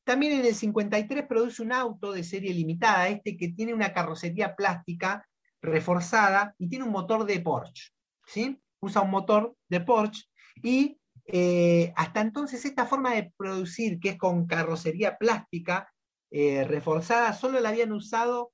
También 0.03 0.33
en 0.33 0.45
el 0.45 0.55
53 0.55 1.25
produce 1.25 1.61
un 1.61 1.71
auto 1.71 2.11
de 2.11 2.23
serie 2.23 2.53
limitada, 2.53 3.07
este 3.07 3.37
que 3.37 3.49
tiene 3.49 3.73
una 3.73 3.93
carrocería 3.93 4.55
plástica 4.55 5.25
reforzada 5.61 6.53
y 6.57 6.67
tiene 6.67 6.83
un 6.83 6.91
motor 6.91 7.25
de 7.25 7.39
Porsche. 7.39 7.92
¿Sí? 8.25 8.59
Usa 8.81 9.01
un 9.01 9.11
motor 9.11 9.55
de 9.69 9.81
Porsche 9.81 10.25
y 10.61 10.99
eh, 11.25 11.93
hasta 11.95 12.21
entonces 12.21 12.65
esta 12.65 12.85
forma 12.85 13.13
de 13.15 13.31
producir, 13.37 13.99
que 13.99 14.09
es 14.09 14.17
con 14.17 14.45
carrocería 14.45 15.17
plástica 15.17 15.91
eh, 16.31 16.65
reforzada, 16.65 17.33
solo 17.33 17.59
la 17.59 17.69
habían 17.69 17.91
usado 17.91 18.51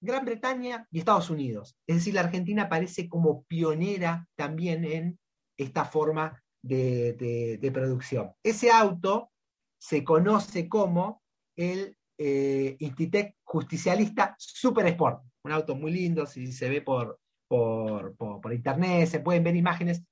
Gran 0.00 0.24
Bretaña 0.24 0.86
y 0.90 1.00
Estados 1.00 1.30
Unidos. 1.30 1.76
Es 1.86 1.96
decir, 1.96 2.14
la 2.14 2.20
Argentina 2.20 2.64
aparece 2.64 3.08
como 3.08 3.42
pionera 3.44 4.28
también 4.36 4.84
en 4.84 5.18
esta 5.56 5.84
forma 5.84 6.40
de, 6.62 7.70
producción. 7.72 8.32
Ese 8.42 8.70
auto 8.70 9.32
se 9.80 10.04
conoce 10.04 10.68
como 10.68 11.22
el 11.56 11.96
eh, 12.16 12.76
Institec 12.78 13.36
Justicialista 13.42 14.34
Super 14.38 14.86
Sport. 14.86 15.22
Un 15.44 15.52
auto 15.52 15.74
muy 15.74 15.92
lindo, 15.92 16.26
si 16.26 16.52
se 16.52 16.68
ve 16.68 16.82
por, 16.82 17.18
por, 17.48 18.14
internet, 18.52 19.08
se 19.08 19.20
pueden 19.20 19.42
ver 19.42 19.56
imágenes. 19.56 20.02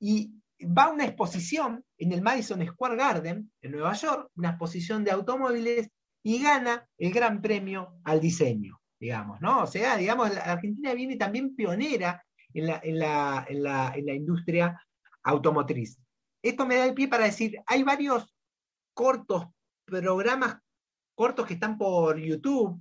Y 0.00 0.34
va 0.60 0.84
a 0.84 0.90
una 0.90 1.04
exposición 1.04 1.84
en 1.98 2.12
el 2.12 2.22
Madison 2.22 2.64
Square 2.66 2.96
Garden, 2.96 3.50
en 3.62 3.70
Nueva 3.70 3.94
York, 3.94 4.30
una 4.36 4.50
exposición 4.50 5.04
de 5.04 5.12
automóviles, 5.12 5.88
y 6.22 6.42
gana 6.42 6.88
el 6.98 7.12
gran 7.12 7.40
premio 7.40 7.98
al 8.04 8.20
diseño, 8.20 8.80
digamos, 8.98 9.40
¿no? 9.40 9.62
O 9.62 9.66
sea, 9.66 9.96
digamos, 9.96 10.34
la 10.34 10.40
Argentina 10.40 10.94
viene 10.94 11.16
también 11.16 11.54
pionera 11.54 12.24
en 12.52 12.66
la, 12.66 12.80
en 12.82 12.98
la, 12.98 13.46
en 13.48 13.62
la, 13.62 13.92
en 13.94 14.06
la 14.06 14.14
industria 14.14 14.80
automotriz. 15.22 15.98
Esto 16.42 16.66
me 16.66 16.76
da 16.76 16.86
el 16.86 16.94
pie 16.94 17.08
para 17.08 17.24
decir, 17.24 17.58
hay 17.66 17.82
varios 17.82 18.34
cortos, 18.94 19.46
programas 19.84 20.58
cortos 21.14 21.46
que 21.46 21.54
están 21.54 21.76
por 21.76 22.18
YouTube, 22.18 22.80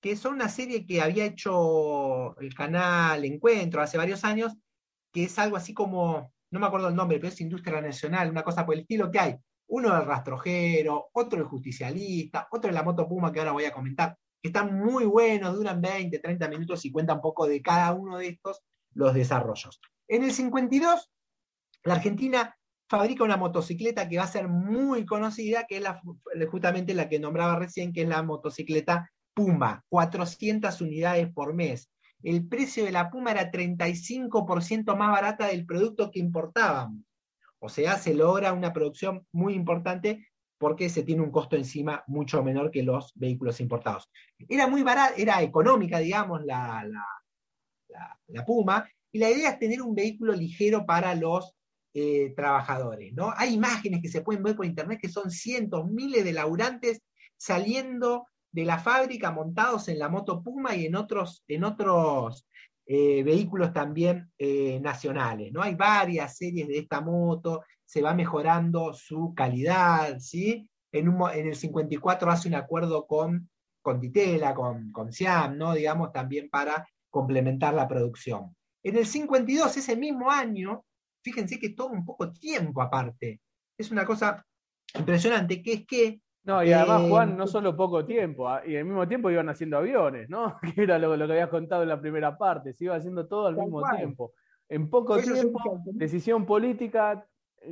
que 0.00 0.16
son 0.16 0.34
una 0.34 0.48
serie 0.48 0.86
que 0.86 1.00
había 1.00 1.24
hecho 1.24 2.38
el 2.38 2.54
canal 2.54 3.24
Encuentro 3.24 3.82
hace 3.82 3.98
varios 3.98 4.24
años, 4.24 4.54
que 5.12 5.24
es 5.24 5.38
algo 5.38 5.56
así 5.56 5.74
como, 5.74 6.32
no 6.50 6.60
me 6.60 6.66
acuerdo 6.66 6.88
el 6.88 6.94
nombre, 6.94 7.18
pero 7.18 7.28
es 7.28 7.40
Industria 7.40 7.80
Nacional, 7.80 8.30
una 8.30 8.42
cosa 8.42 8.64
por 8.64 8.74
el 8.74 8.82
estilo 8.82 9.10
que 9.10 9.18
hay. 9.18 9.36
Uno 9.70 9.94
del 9.94 10.06
rastrojero, 10.06 11.10
otro 11.12 11.38
del 11.38 11.48
justicialista, 11.48 12.48
otro 12.50 12.68
de 12.68 12.74
la 12.74 12.82
moto 12.82 13.08
Puma 13.08 13.32
que 13.32 13.40
ahora 13.40 13.52
voy 13.52 13.64
a 13.64 13.72
comentar, 13.72 14.16
que 14.40 14.48
están 14.48 14.78
muy 14.78 15.04
buenos, 15.04 15.56
duran 15.56 15.80
20, 15.80 16.18
30 16.18 16.48
minutos 16.48 16.84
y 16.84 16.92
cuentan 16.92 17.16
un 17.16 17.22
poco 17.22 17.46
de 17.46 17.60
cada 17.60 17.92
uno 17.92 18.18
de 18.18 18.28
estos 18.28 18.62
los 18.94 19.12
desarrollos. 19.12 19.80
En 20.06 20.24
el 20.24 20.32
52, 20.32 21.10
la 21.84 21.94
Argentina 21.94 22.56
fabrica 22.88 23.24
una 23.24 23.36
motocicleta 23.36 24.08
que 24.08 24.16
va 24.16 24.24
a 24.24 24.28
ser 24.28 24.48
muy 24.48 25.04
conocida, 25.04 25.66
que 25.68 25.76
es 25.76 25.84
justamente 26.48 26.94
la 26.94 27.08
que 27.08 27.18
nombraba 27.18 27.56
recién, 27.56 27.92
que 27.92 28.02
es 28.02 28.08
la 28.08 28.22
motocicleta 28.22 29.10
Puma, 29.38 29.84
400 29.88 30.80
unidades 30.80 31.32
por 31.32 31.54
mes. 31.54 31.92
El 32.24 32.48
precio 32.48 32.84
de 32.84 32.90
la 32.90 33.08
Puma 33.08 33.30
era 33.30 33.52
35% 33.52 34.96
más 34.96 35.12
barata 35.12 35.46
del 35.46 35.64
producto 35.64 36.10
que 36.10 36.18
importábamos. 36.18 37.04
O 37.60 37.68
sea, 37.68 37.98
se 37.98 38.14
logra 38.14 38.52
una 38.52 38.72
producción 38.72 39.24
muy 39.30 39.54
importante 39.54 40.26
porque 40.58 40.88
se 40.88 41.04
tiene 41.04 41.22
un 41.22 41.30
costo 41.30 41.54
encima 41.54 42.02
mucho 42.08 42.42
menor 42.42 42.72
que 42.72 42.82
los 42.82 43.12
vehículos 43.14 43.60
importados. 43.60 44.10
Era 44.48 44.66
muy 44.66 44.82
barata, 44.82 45.14
era 45.16 45.40
económica, 45.40 46.00
digamos, 46.00 46.44
la, 46.44 46.84
la, 46.84 48.20
la 48.26 48.44
Puma, 48.44 48.88
y 49.12 49.20
la 49.20 49.30
idea 49.30 49.50
es 49.50 49.60
tener 49.60 49.82
un 49.82 49.94
vehículo 49.94 50.32
ligero 50.32 50.84
para 50.84 51.14
los 51.14 51.54
eh, 51.94 52.32
trabajadores. 52.34 53.12
¿no? 53.14 53.32
Hay 53.36 53.54
imágenes 53.54 54.02
que 54.02 54.08
se 54.08 54.22
pueden 54.22 54.42
ver 54.42 54.56
por 54.56 54.66
internet 54.66 54.98
que 55.00 55.08
son 55.08 55.30
cientos, 55.30 55.88
miles 55.88 56.24
de 56.24 56.32
laburantes 56.32 57.02
saliendo 57.36 58.26
de 58.50 58.64
la 58.64 58.78
fábrica 58.78 59.30
montados 59.30 59.88
en 59.88 59.98
la 59.98 60.08
moto 60.08 60.42
Puma 60.42 60.74
y 60.74 60.86
en 60.86 60.96
otros, 60.96 61.44
en 61.48 61.64
otros 61.64 62.46
eh, 62.86 63.22
vehículos 63.22 63.72
también 63.72 64.32
eh, 64.38 64.80
nacionales. 64.80 65.52
¿no? 65.52 65.62
Hay 65.62 65.74
varias 65.74 66.36
series 66.36 66.68
de 66.68 66.78
esta 66.78 67.00
moto, 67.00 67.62
se 67.84 68.00
va 68.00 68.14
mejorando 68.14 68.94
su 68.94 69.34
calidad. 69.34 70.18
¿sí? 70.20 70.68
En, 70.90 71.14
en 71.34 71.48
el 71.48 71.54
54 71.54 72.30
hace 72.30 72.48
un 72.48 72.54
acuerdo 72.54 73.06
con, 73.06 73.50
con 73.82 74.00
Ditela, 74.00 74.54
con, 74.54 74.90
con 74.90 75.12
Siam, 75.12 75.58
¿no? 75.58 75.74
digamos, 75.74 76.12
también 76.12 76.48
para 76.48 76.88
complementar 77.10 77.74
la 77.74 77.86
producción. 77.86 78.56
En 78.82 78.96
el 78.96 79.06
52, 79.06 79.76
ese 79.76 79.96
mismo 79.96 80.30
año, 80.30 80.84
fíjense 81.22 81.58
que 81.58 81.70
toma 81.70 81.98
un 81.98 82.06
poco 82.06 82.32
tiempo 82.32 82.80
aparte. 82.80 83.40
Es 83.76 83.90
una 83.90 84.06
cosa 84.06 84.44
impresionante, 84.94 85.62
que 85.62 85.72
es 85.72 85.86
que... 85.86 86.20
No, 86.48 86.64
y 86.64 86.72
además, 86.72 87.02
eh, 87.02 87.08
Juan, 87.10 87.36
no 87.36 87.46
solo 87.46 87.76
poco 87.76 88.06
tiempo, 88.06 88.48
ah, 88.48 88.62
y 88.66 88.74
al 88.74 88.86
mismo 88.86 89.06
tiempo 89.06 89.30
iban 89.30 89.50
haciendo 89.50 89.76
aviones, 89.76 90.30
¿no? 90.30 90.56
Que 90.74 90.84
era 90.84 90.98
lo, 90.98 91.14
que 91.14 91.24
habías 91.24 91.50
contado 91.50 91.82
en 91.82 91.90
la 91.90 92.00
primera 92.00 92.38
parte, 92.38 92.72
se 92.72 92.84
iba 92.84 92.96
haciendo 92.96 93.26
todo 93.26 93.48
al 93.48 93.56
mismo 93.56 93.82
tiempo. 93.94 94.32
En 94.66 94.88
poco 94.88 95.18
tiempo, 95.18 95.82
decisión 95.84 96.46
política, 96.46 97.26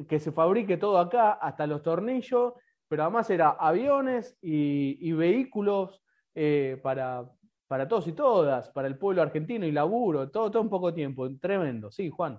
que 0.07 0.21
se 0.21 0.31
fabrique 0.31 0.77
todo 0.77 0.99
acá, 0.99 1.33
hasta 1.33 1.67
los 1.67 1.83
tornillos, 1.83 2.53
pero 2.87 3.05
además 3.05 3.31
era 3.31 3.57
aviones 3.59 4.37
y, 4.43 5.11
vehículos 5.13 6.03
eh, 6.35 6.79
para, 6.83 7.25
para 7.69 7.89
todos 7.89 8.07
y 8.09 8.13
todas, 8.13 8.69
para 8.69 8.89
el 8.89 8.99
pueblo 8.99 9.23
argentino 9.23 9.65
y 9.65 9.73
laburo, 9.73 10.29
todo, 10.29 10.51
todo 10.51 10.63
en 10.63 10.69
poco 10.69 10.93
tiempo, 10.93 11.27
tremendo. 11.41 11.91
Sí, 11.91 12.11
Juan. 12.11 12.39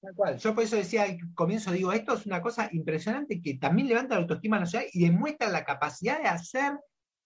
Tal 0.00 0.14
cual. 0.14 0.38
Yo 0.38 0.54
por 0.54 0.64
eso 0.64 0.76
decía 0.76 1.02
al 1.02 1.18
comienzo, 1.34 1.72
digo, 1.72 1.92
esto 1.92 2.14
es 2.14 2.24
una 2.24 2.40
cosa 2.40 2.68
impresionante 2.72 3.42
que 3.42 3.54
también 3.54 3.88
levanta 3.88 4.14
la 4.14 4.22
autoestima 4.22 4.58
nacional 4.58 4.88
y 4.92 5.04
demuestra 5.04 5.48
la 5.50 5.64
capacidad 5.64 6.22
de 6.22 6.28
hacer 6.28 6.72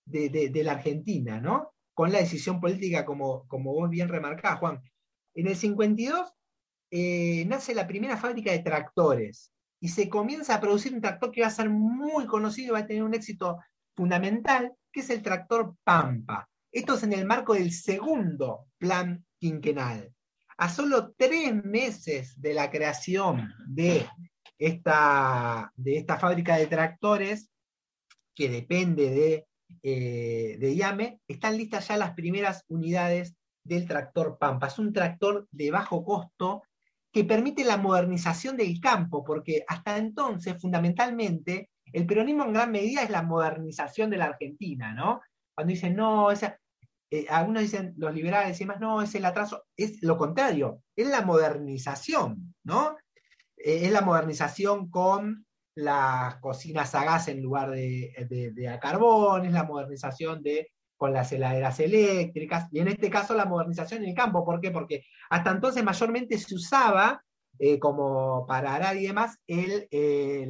de, 0.04 0.62
la 0.64 0.72
Argentina, 0.72 1.40
¿no? 1.40 1.72
Con 1.94 2.10
la 2.10 2.18
decisión 2.18 2.60
política, 2.60 3.04
como, 3.04 3.46
como 3.46 3.72
vos 3.72 3.88
bien 3.88 4.08
remarcás, 4.08 4.58
Juan. 4.58 4.82
En 5.34 5.46
el 5.46 5.56
52 5.56 6.32
eh, 6.90 7.44
nace 7.46 7.74
la 7.74 7.86
primera 7.86 8.16
fábrica 8.16 8.50
de 8.50 8.58
tractores 8.58 9.52
y 9.80 9.88
se 9.88 10.08
comienza 10.08 10.54
a 10.54 10.60
producir 10.60 10.94
un 10.94 11.00
tractor 11.00 11.30
que 11.30 11.42
va 11.42 11.48
a 11.48 11.50
ser 11.50 11.70
muy 11.70 12.26
conocido 12.26 12.68
y 12.68 12.72
va 12.72 12.78
a 12.80 12.86
tener 12.86 13.04
un 13.04 13.14
éxito 13.14 13.58
fundamental, 13.94 14.72
que 14.92 15.00
es 15.00 15.10
el 15.10 15.22
tractor 15.22 15.76
Pampa. 15.84 16.48
Esto 16.72 16.94
es 16.94 17.04
en 17.04 17.12
el 17.12 17.24
marco 17.24 17.54
del 17.54 17.70
segundo 17.70 18.66
plan 18.78 19.24
quinquenal. 19.38 20.12
A 20.56 20.68
solo 20.68 21.12
tres 21.16 21.52
meses 21.64 22.40
de 22.40 22.54
la 22.54 22.70
creación 22.70 23.52
de 23.66 24.06
esta, 24.58 25.72
de 25.76 25.96
esta 25.96 26.18
fábrica 26.18 26.56
de 26.56 26.66
tractores, 26.66 27.50
que 28.34 28.48
depende 28.48 29.10
de, 29.10 29.46
eh, 29.82 30.56
de 30.58 30.74
IAME, 30.74 31.20
están 31.28 31.56
listas 31.56 31.88
ya 31.88 31.96
las 31.96 32.14
primeras 32.14 32.64
unidades 32.68 33.34
del 33.64 33.86
tractor 33.86 34.38
Pampa. 34.38 34.66
Es 34.66 34.78
un 34.78 34.92
tractor 34.92 35.48
de 35.50 35.70
bajo 35.70 36.04
costo 36.04 36.62
que 37.12 37.24
permite 37.24 37.64
la 37.64 37.76
modernización 37.76 38.56
del 38.56 38.80
campo, 38.80 39.24
porque 39.24 39.64
hasta 39.68 39.96
entonces, 39.98 40.60
fundamentalmente, 40.60 41.70
el 41.92 42.06
peronismo 42.06 42.44
en 42.44 42.52
gran 42.52 42.72
medida 42.72 43.02
es 43.02 43.10
la 43.10 43.22
modernización 43.22 44.10
de 44.10 44.16
la 44.16 44.26
Argentina, 44.26 44.92
¿no? 44.92 45.20
Cuando 45.54 45.70
dicen, 45.70 45.94
no, 45.94 46.32
esa, 46.32 46.58
eh, 47.14 47.26
algunos 47.28 47.62
dicen, 47.62 47.94
los 47.96 48.12
liberales 48.12 48.56
y 48.56 48.64
demás, 48.64 48.80
no, 48.80 49.00
es 49.00 49.14
el 49.14 49.24
atraso, 49.24 49.62
es 49.76 50.02
lo 50.02 50.18
contrario, 50.18 50.82
es 50.96 51.06
la 51.06 51.22
modernización, 51.22 52.56
¿no? 52.64 52.96
Eh, 53.56 53.86
es 53.86 53.92
la 53.92 54.00
modernización 54.00 54.90
con 54.90 55.46
las 55.76 56.34
cocinas 56.40 56.92
a 56.96 57.04
gas 57.04 57.28
en 57.28 57.40
lugar 57.40 57.70
de, 57.70 58.68
a 58.68 58.80
carbón, 58.80 59.44
es 59.44 59.52
la 59.52 59.62
modernización 59.62 60.42
de 60.42 60.72
con 60.96 61.12
las 61.12 61.30
heladeras 61.30 61.78
eléctricas, 61.78 62.66
y 62.72 62.80
en 62.80 62.88
este 62.88 63.08
caso 63.10 63.34
la 63.34 63.44
modernización 63.44 64.02
en 64.02 64.08
el 64.08 64.14
campo. 64.16 64.44
¿Por 64.44 64.60
qué? 64.60 64.72
Porque 64.72 65.04
hasta 65.30 65.52
entonces 65.52 65.84
mayormente 65.84 66.36
se 66.36 66.52
usaba, 66.56 67.22
eh, 67.60 67.78
como 67.78 68.44
para 68.44 68.74
arar 68.74 68.96
y 68.96 69.06
demás, 69.06 69.38
el, 69.46 69.86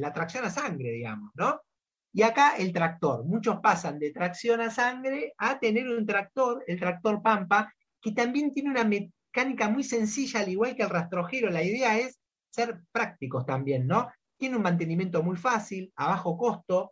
la 0.01 0.13
tracción 0.13 0.45
a 0.45 0.49
sangre, 0.49 0.89
digamos, 0.89 1.29
¿no? 1.35 1.61
Y 2.15 2.21
acá 2.21 2.55
el 2.57 2.71
tractor. 2.71 3.25
Muchos 3.25 3.59
pasan 3.59 3.99
de 3.99 4.11
tracción 4.11 4.61
a 4.61 4.71
sangre 4.71 5.33
a 5.37 5.59
tener 5.59 5.85
un 5.89 6.05
tractor, 6.05 6.63
el 6.65 6.79
tractor 6.79 7.21
Pampa, 7.21 7.73
que 8.01 8.13
también 8.13 8.53
tiene 8.53 8.69
una 8.69 8.85
mecánica 8.85 9.67
muy 9.67 9.83
sencilla, 9.83 10.39
al 10.39 10.47
igual 10.47 10.77
que 10.77 10.83
el 10.83 10.89
rastrojero. 10.89 11.49
La 11.49 11.61
idea 11.61 11.99
es 11.99 12.17
ser 12.49 12.79
prácticos 12.93 13.45
también, 13.45 13.85
¿no? 13.85 14.07
Tiene 14.37 14.55
un 14.55 14.61
mantenimiento 14.61 15.21
muy 15.23 15.35
fácil, 15.35 15.91
a 15.97 16.07
bajo 16.07 16.37
costo, 16.37 16.91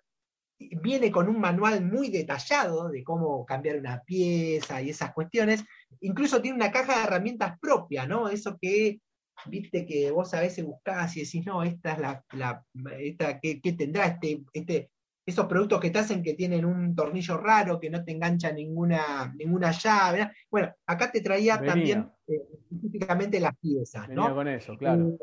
viene 0.60 1.10
con 1.10 1.30
un 1.30 1.40
manual 1.40 1.86
muy 1.86 2.10
detallado 2.10 2.90
de 2.90 3.02
cómo 3.02 3.46
cambiar 3.46 3.78
una 3.78 4.02
pieza 4.04 4.82
y 4.82 4.90
esas 4.90 5.14
cuestiones. 5.14 5.64
Incluso 6.02 6.42
tiene 6.42 6.58
una 6.58 6.72
caja 6.72 6.98
de 6.98 7.04
herramientas 7.06 7.58
propia, 7.62 8.06
¿no? 8.06 8.28
Eso 8.28 8.58
que, 8.62 9.00
viste, 9.46 9.86
que 9.86 10.12
vos 10.12 10.34
a 10.34 10.42
veces 10.42 10.66
buscás 10.66 11.16
y 11.16 11.22
decís, 11.22 11.46
no, 11.46 11.64
esta 11.64 11.94
es 11.94 12.00
la, 12.34 12.66
esta, 13.00 13.40
¿qué, 13.40 13.62
tendrá 13.78 14.08
este, 14.08 14.44
este, 14.52 14.90
esos 15.26 15.46
productos 15.46 15.80
que 15.80 15.90
te 15.90 16.00
hacen 16.00 16.22
que 16.22 16.34
tienen 16.34 16.66
un 16.66 16.96
tornillo 16.96 17.38
raro, 17.38 17.80
que 17.80 17.90
no 17.90 18.04
te 18.04 18.12
engancha 18.12 18.52
ninguna, 18.52 19.34
ninguna 19.38 19.72
llave. 19.72 20.32
Bueno, 20.50 20.74
acá 20.86 21.12
te 21.12 21.22
traía 21.22 21.62
también 21.62 22.12
eh, 22.28 22.42
específicamente 22.70 23.40
las 23.40 23.58
piezas. 23.58 24.08
Venía 24.08 24.34
con 24.34 24.48
eso, 24.48 24.78
claro. 24.78 25.10
Eh, 25.10 25.18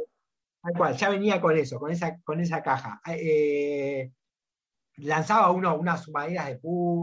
tal 0.63 0.73
cual, 0.75 0.97
ya 0.97 1.11
venía 1.11 1.41
con 1.41 1.57
eso, 1.57 1.79
con 1.79 1.91
esa, 1.91 2.19
con 2.23 2.41
esa 2.41 2.63
caja. 2.63 3.01
Eh, 3.07 4.11
lanzaba 4.97 5.51
uno, 5.51 5.77
unas 5.77 6.09
maderas 6.09 6.59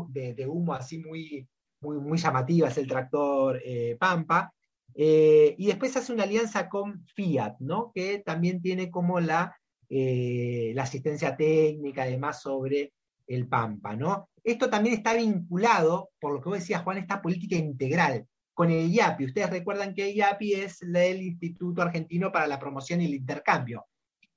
de, 0.10 0.34
de, 0.34 0.48
humo 0.48 0.74
así 0.74 1.00
muy, 1.00 1.48
muy, 1.82 2.00
muy 2.00 2.18
llamativas, 2.18 2.78
el 2.78 2.88
tractor 2.88 3.62
Pampa. 4.00 4.52
y 4.96 5.66
después 5.68 5.96
hace 5.98 6.14
una 6.14 6.24
alianza 6.24 6.68
con 6.68 7.06
Fiat, 7.14 7.58
¿no? 7.60 7.92
que 7.94 8.20
también 8.20 8.60
tiene 8.60 8.90
como 8.90 9.20
la 9.20 9.56
eh, 9.90 10.74
la 10.76 10.84
asistencia 10.84 11.36
técnica, 11.36 12.04
además 12.04 12.42
sobre 12.42 12.94
el 13.26 13.48
Pampa. 13.48 13.96
¿no? 13.96 14.30
Esto 14.44 14.70
también 14.70 14.96
está 14.96 15.14
vinculado, 15.14 16.10
por 16.20 16.34
lo 16.34 16.42
que 16.42 16.50
vos 16.50 16.60
decías, 16.60 16.84
Juan, 16.84 16.98
esta 16.98 17.22
política 17.22 17.56
integral 17.56 18.28
con 18.54 18.70
el 18.72 18.92
IAPI. 18.92 19.26
Ustedes 19.26 19.50
recuerdan 19.50 19.94
que 19.94 20.10
el 20.10 20.16
IAPI 20.16 20.54
es 20.56 20.82
el 20.82 21.22
Instituto 21.22 21.82
Argentino 21.82 22.32
para 22.32 22.48
la 22.48 22.60
Promoción 22.60 23.02
y 23.02 23.06
el 23.06 23.14
Intercambio. 23.14 23.86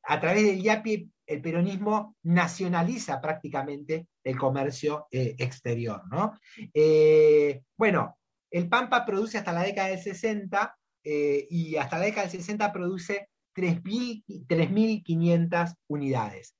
A 0.05 0.20
través 0.20 0.44
del 0.44 0.62
IAPI, 0.62 1.11
el 1.26 1.40
peronismo 1.40 2.16
nacionaliza 2.22 3.20
prácticamente 3.20 4.09
el 4.22 4.36
comercio 4.36 5.07
eh, 5.11 5.34
exterior. 5.38 6.03
¿no? 6.11 6.34
Eh, 6.72 7.62
bueno, 7.76 8.18
el 8.51 8.68
Pampa 8.68 9.05
produce 9.05 9.38
hasta 9.38 9.53
la 9.53 9.62
década 9.62 9.88
del 9.88 10.01
60 10.01 10.76
y 11.03 11.76
hasta 11.76 11.98
la 11.98 12.05
década 12.05 12.26
del 12.26 12.38
60 12.38 12.72
produce 12.72 13.30
3.500 13.55 15.74
unidades. 15.88 16.55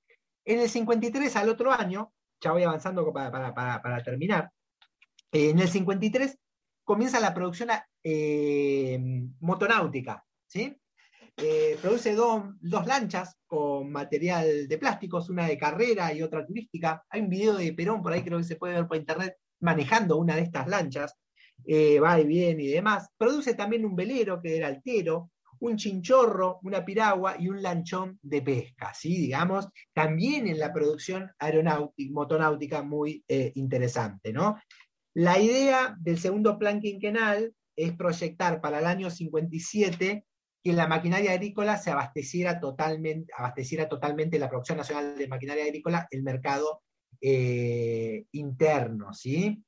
En 0.45 0.61
el 0.61 0.69
53, 0.69 1.35
al 1.37 1.49
otro 1.49 1.73
año, 1.73 2.13
ya 2.41 2.53
voy 2.53 2.63
avanzando 2.63 3.13
para, 3.13 4.03
terminar, 4.03 4.51
en 5.33 5.59
el 5.59 5.69
53 5.69 6.39
comienza 6.85 7.21
la 7.21 7.35
producción 7.35 7.71
eh, 8.03 8.99
motonáutica, 9.41 10.25
¿sí? 10.47 10.77
Eh, 11.37 11.79
produce 11.81 12.15
dos 12.15 12.87
lanchas 12.87 13.37
con 13.47 13.91
material 13.91 14.69
de 14.69 14.79
plásticos, 14.79 15.31
una 15.31 15.47
de 15.47 15.57
carrera 15.57 16.13
y 16.13 16.23
otra 16.23 16.45
turística. 16.45 17.05
Hay 17.09 17.23
un 17.23 17.31
video 17.31 17.57
de 17.57 17.73
Perón 17.73 18.03
por 18.03 18.13
ahí, 18.13 18.23
creo 18.23 18.39
que 18.39 18.45
se 18.45 18.57
puede 18.57 18.75
ver 18.75 18.87
por 18.87 18.97
internet, 18.97 19.37
manejando 19.61 20.17
una 20.17 20.37
de 20.37 20.43
estas 20.43 20.67
lanchas, 20.67 21.15
eh, 21.67 21.99
va 21.99 22.21
y 22.21 22.27
viene 22.27 22.65
y 22.65 22.69
demás. 22.69 23.09
Produce 23.17 23.55
también 23.55 23.87
un 23.87 23.97
velero 23.97 24.41
que 24.43 24.57
era 24.57 24.69
altero, 24.69 25.31
un 25.61 25.77
chinchorro, 25.77 26.59
una 26.63 26.85
piragua 26.85 27.37
y 27.39 27.49
un 27.49 27.63
lanchón 27.63 28.19
de 28.23 28.43
pesca, 28.43 28.93
¿sí? 28.95 29.17
digamos, 29.17 29.69
también 29.93 30.49
en 30.49 30.59
la 30.59 30.73
producción 30.73 31.31
aeronáutica, 31.39 32.13
motonáutica 32.13 32.83
muy 32.83 33.25
eh, 33.29 33.53
interesante. 33.55 34.33
¿no? 34.33 34.59
La 35.15 35.39
idea 35.39 35.97
del 36.01 36.19
segundo 36.19 36.59
plan 36.59 36.81
quinquenal 36.81 37.55
es 37.77 37.93
proyectar 37.93 38.61
para 38.61 38.79
el 38.79 38.87
año 38.87 39.11
57 39.11 40.25
que 40.63 40.73
la 40.73 40.87
maquinaria 40.87 41.33
agrícola 41.33 41.79
se 41.79 41.91
abasteciera 41.91 42.61
totalmente, 42.61 43.33
abasteciera 43.37 43.89
totalmente 43.89 44.39
la 44.39 44.49
producción 44.49 44.79
nacional 44.79 45.17
de 45.17 45.29
maquinaria 45.29 45.65
agrícola 45.65 46.07
el 46.11 46.23
mercado 46.23 46.83
eh, 47.21 48.25
interno, 48.33 49.13
¿sí? 49.15 49.63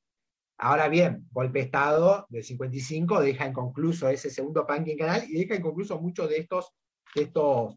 Ahora 0.59 0.89
bien, 0.89 1.27
golpe 1.31 1.59
de 1.59 1.65
Estado 1.67 2.27
del 2.29 2.45
55 2.45 3.21
deja 3.21 3.49
inconcluso 3.49 4.09
ese 4.09 4.31
segundo 4.31 4.67
quinquenal 4.67 5.25
y 5.29 5.41
deja 5.41 5.57
inconcluso 5.57 6.01
muchos 6.01 6.29
de 6.29 6.39
estos, 6.39 6.73
de 7.15 7.23
estos, 7.23 7.75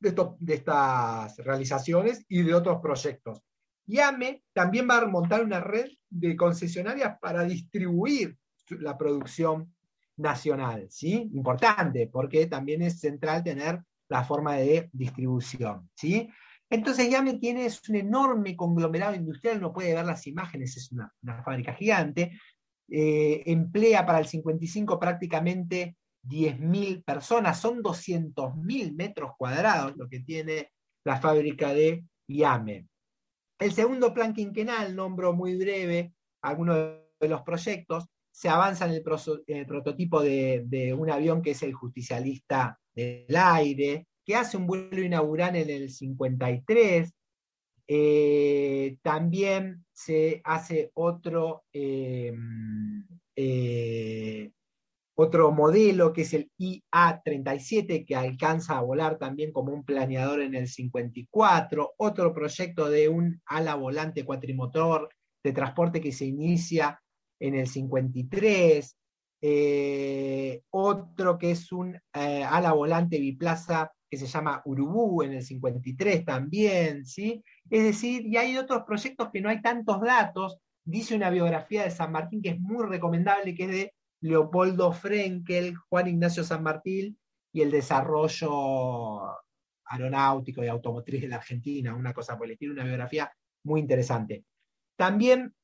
de, 0.00 0.54
estas 0.54 1.36
realizaciones 1.38 2.24
y 2.28 2.42
de 2.42 2.54
otros 2.54 2.80
proyectos. 2.80 3.40
Y 3.86 3.98
AME 3.98 4.42
también 4.52 4.88
va 4.88 4.98
a 4.98 5.06
montar 5.06 5.44
una 5.44 5.60
red 5.60 5.90
de 6.08 6.36
concesionarias 6.36 7.18
para 7.20 7.44
distribuir 7.44 8.36
la 8.70 8.96
producción 8.96 9.74
nacional, 10.16 10.86
¿sí? 10.90 11.30
Importante, 11.34 12.08
porque 12.10 12.46
también 12.46 12.82
es 12.82 13.00
central 13.00 13.42
tener 13.42 13.82
la 14.08 14.24
forma 14.24 14.56
de 14.56 14.88
distribución, 14.92 15.90
¿sí? 15.94 16.30
Entonces 16.74 17.22
me 17.22 17.34
tiene 17.34 17.68
un 17.88 17.94
enorme 17.94 18.56
conglomerado 18.56 19.14
industrial, 19.14 19.58
uno 19.58 19.72
puede 19.72 19.94
ver 19.94 20.04
las 20.04 20.26
imágenes, 20.26 20.76
es 20.76 20.90
una, 20.90 21.14
fábrica 21.44 21.72
gigante, 21.72 22.32
eh, 22.90 23.44
emplea 23.46 24.04
para 24.04 24.18
el 24.18 24.26
55 24.26 24.98
prácticamente 24.98 25.96
10.000 26.24 27.04
personas, 27.04 27.60
son 27.60 27.80
200.000 27.80 28.92
metros 28.92 29.32
cuadrados 29.38 29.96
lo 29.96 30.08
que 30.08 30.18
tiene 30.20 30.72
la 31.04 31.20
fábrica 31.20 31.72
de 31.72 32.04
IAME. 32.26 32.88
El 33.60 33.72
segundo 33.72 34.12
plan 34.12 34.34
quinquenal, 34.34 34.96
nombro 34.96 35.32
muy 35.32 35.56
breve 35.56 36.12
algunos 36.42 36.76
de 37.20 37.28
los 37.28 37.42
proyectos, 37.42 38.06
se 38.32 38.48
avanza 38.48 38.86
en 38.86 38.94
el, 38.94 39.64
prototipo 39.64 40.20
de, 40.20 40.64
de, 40.66 40.92
un 40.92 41.08
avión 41.08 41.40
que 41.40 41.52
es 41.52 41.62
el 41.62 41.72
justicialista 41.72 42.80
del 42.92 43.36
aire, 43.36 44.08
que 44.24 44.36
hace 44.36 44.56
un 44.56 44.66
vuelo 44.66 45.02
inaugural 45.02 45.56
en 45.56 45.70
el 45.70 45.90
53. 45.90 47.12
Eh, 47.86 48.96
también 49.02 49.84
se 49.92 50.40
hace 50.44 50.90
otro, 50.94 51.64
em, 51.72 53.06
eh, 53.36 54.50
otro 55.16 55.52
modelo 55.52 56.12
que 56.12 56.22
es 56.22 56.34
el 56.34 56.50
IA-37, 56.58 58.04
que 58.06 58.16
alcanza 58.16 58.78
a 58.78 58.82
volar 58.82 59.18
también 59.18 59.52
como 59.52 59.72
un 59.72 59.84
planeador 59.84 60.40
en 60.40 60.54
el 60.54 60.68
54, 60.68 61.94
otro 61.98 62.32
proyecto 62.32 62.88
de 62.88 63.08
un 63.08 63.40
ala 63.46 63.74
volante 63.76 64.24
cuatrimotor 64.24 65.08
de 65.44 65.52
transporte 65.52 66.00
que 66.00 66.12
se 66.12 66.24
inicia 66.24 67.00
en 67.38 67.54
el 67.54 67.68
53, 67.68 68.96
eh, 69.42 70.62
otro 70.70 71.36
que 71.36 71.50
es 71.50 71.70
un 71.70 71.96
eh, 72.14 72.42
ala 72.42 72.72
volante 72.72 73.18
biplaza 73.20 73.92
que 74.14 74.26
se 74.26 74.26
llama 74.26 74.62
Urubú 74.64 75.22
en 75.22 75.32
el 75.32 75.42
53 75.42 76.24
también, 76.24 77.04
¿sí? 77.04 77.42
Es 77.68 77.82
decir, 77.82 78.26
y 78.26 78.36
hay 78.36 78.56
otros 78.56 78.82
proyectos 78.86 79.30
que 79.32 79.40
no 79.40 79.48
hay 79.48 79.60
tantos 79.60 80.00
datos, 80.00 80.58
dice 80.84 81.16
una 81.16 81.30
biografía 81.30 81.84
de 81.84 81.90
San 81.90 82.12
Martín 82.12 82.42
que 82.42 82.50
es 82.50 82.60
muy 82.60 82.86
recomendable, 82.86 83.54
que 83.54 83.64
es 83.64 83.70
de 83.70 83.94
Leopoldo 84.20 84.92
Frenkel, 84.92 85.76
Juan 85.88 86.08
Ignacio 86.08 86.44
San 86.44 86.62
Martín 86.62 87.18
y 87.52 87.62
el 87.62 87.70
desarrollo 87.70 89.22
aeronáutico 89.86 90.64
y 90.64 90.68
automotriz 90.68 91.22
de 91.22 91.28
la 91.28 91.36
Argentina, 91.36 91.94
una 91.94 92.12
cosa 92.12 92.36
por 92.36 92.46
el 92.46 92.52
estilo, 92.52 92.72
una 92.72 92.84
biografía 92.84 93.30
muy 93.64 93.80
interesante. 93.80 94.44
También 94.96 95.54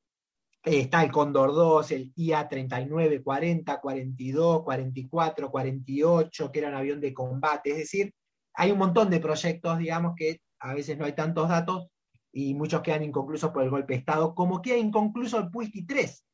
eh, 0.64 0.80
está 0.80 1.02
el 1.02 1.10
Cóndor 1.10 1.54
2, 1.54 1.90
el 1.92 2.12
IA 2.16 2.48
39, 2.48 3.22
40, 3.22 3.80
42, 3.80 4.62
44, 4.62 5.50
48, 5.50 6.52
que 6.52 6.58
era 6.58 6.68
un 6.68 6.74
avión 6.74 7.00
de 7.00 7.14
combate. 7.14 7.70
Es 7.70 7.78
decir, 7.78 8.12
hay 8.54 8.70
un 8.70 8.78
montón 8.78 9.10
de 9.10 9.20
proyectos, 9.20 9.78
digamos, 9.78 10.14
que 10.16 10.40
a 10.60 10.74
veces 10.74 10.98
no 10.98 11.04
hay 11.04 11.14
tantos 11.14 11.48
datos 11.48 11.88
y 12.32 12.54
muchos 12.54 12.82
quedan 12.82 13.02
inconclusos 13.02 13.50
por 13.50 13.62
el 13.62 13.70
golpe 13.70 13.94
de 13.94 14.00
Estado, 14.00 14.34
como 14.34 14.62
queda 14.62 14.76
inconcluso 14.76 15.38
el 15.38 15.50
Pulki 15.50 15.84
3, 15.84 16.24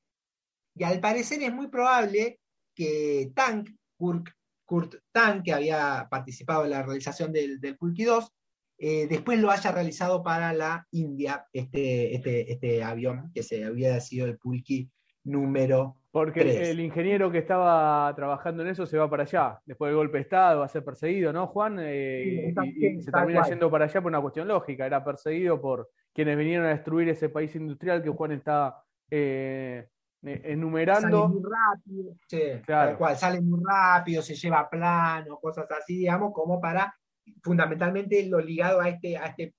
y 0.76 0.84
al 0.84 1.00
parecer 1.00 1.42
es 1.42 1.52
muy 1.52 1.68
probable 1.68 2.38
que 2.74 3.32
Tank, 3.34 3.70
Kurt, 3.96 4.96
Tank, 5.10 5.44
que 5.44 5.52
había 5.54 6.06
participado 6.10 6.64
en 6.64 6.70
la 6.70 6.82
realización 6.82 7.32
del, 7.32 7.60
del 7.60 7.78
Pulki 7.78 8.04
2, 8.04 8.30
eh, 8.78 9.06
después 9.08 9.40
lo 9.40 9.50
haya 9.50 9.72
realizado 9.72 10.22
para 10.22 10.52
la 10.52 10.86
India, 10.90 11.46
este, 11.52 12.14
este, 12.14 12.52
este, 12.52 12.84
avión, 12.84 13.30
que 13.34 13.42
se 13.42 13.64
había 13.64 13.98
sido 14.00 14.26
el 14.26 14.36
Pulki 14.36 14.90
número 15.26 15.96
porque 16.16 16.70
el 16.70 16.80
ingeniero 16.80 17.30
que 17.30 17.36
estaba 17.36 18.10
trabajando 18.16 18.62
en 18.62 18.70
eso 18.70 18.86
se 18.86 18.96
va 18.96 19.10
para 19.10 19.24
allá. 19.24 19.60
Después 19.66 19.90
del 19.90 19.96
golpe 19.96 20.16
de 20.16 20.22
Estado, 20.22 20.60
va 20.60 20.64
a 20.64 20.68
ser 20.68 20.82
perseguido, 20.82 21.30
¿no, 21.30 21.46
Juan? 21.48 21.76
Eh, 21.78 22.54
y, 22.64 23.02
se 23.02 23.12
termina 23.12 23.46
yendo 23.46 23.70
para 23.70 23.84
allá 23.84 24.00
por 24.00 24.10
una 24.10 24.22
cuestión 24.22 24.48
lógica. 24.48 24.86
Era 24.86 25.04
perseguido 25.04 25.60
por 25.60 25.90
quienes 26.14 26.38
vinieron 26.38 26.64
a 26.64 26.70
destruir 26.70 27.10
ese 27.10 27.28
país 27.28 27.54
industrial 27.54 28.02
que 28.02 28.08
Juan 28.08 28.32
está 28.32 28.82
eh, 29.10 29.88
eh, 30.22 30.40
enumerando. 30.44 31.28
Sale 31.28 31.34
muy 31.34 31.42
rápido, 31.42 32.64
tal 32.66 32.96
cual, 32.96 33.16
sale 33.18 33.42
muy 33.42 33.60
rápido, 33.62 34.22
se 34.22 34.36
lleva 34.36 34.70
plano, 34.70 35.38
cosas 35.38 35.70
así, 35.70 35.98
digamos, 35.98 36.32
como 36.32 36.58
para 36.58 36.96
fundamentalmente 37.42 38.26
lo 38.26 38.40
ligado 38.40 38.80
a 38.80 38.88
este, 38.88 39.18
a 39.18 39.26
este 39.26 39.52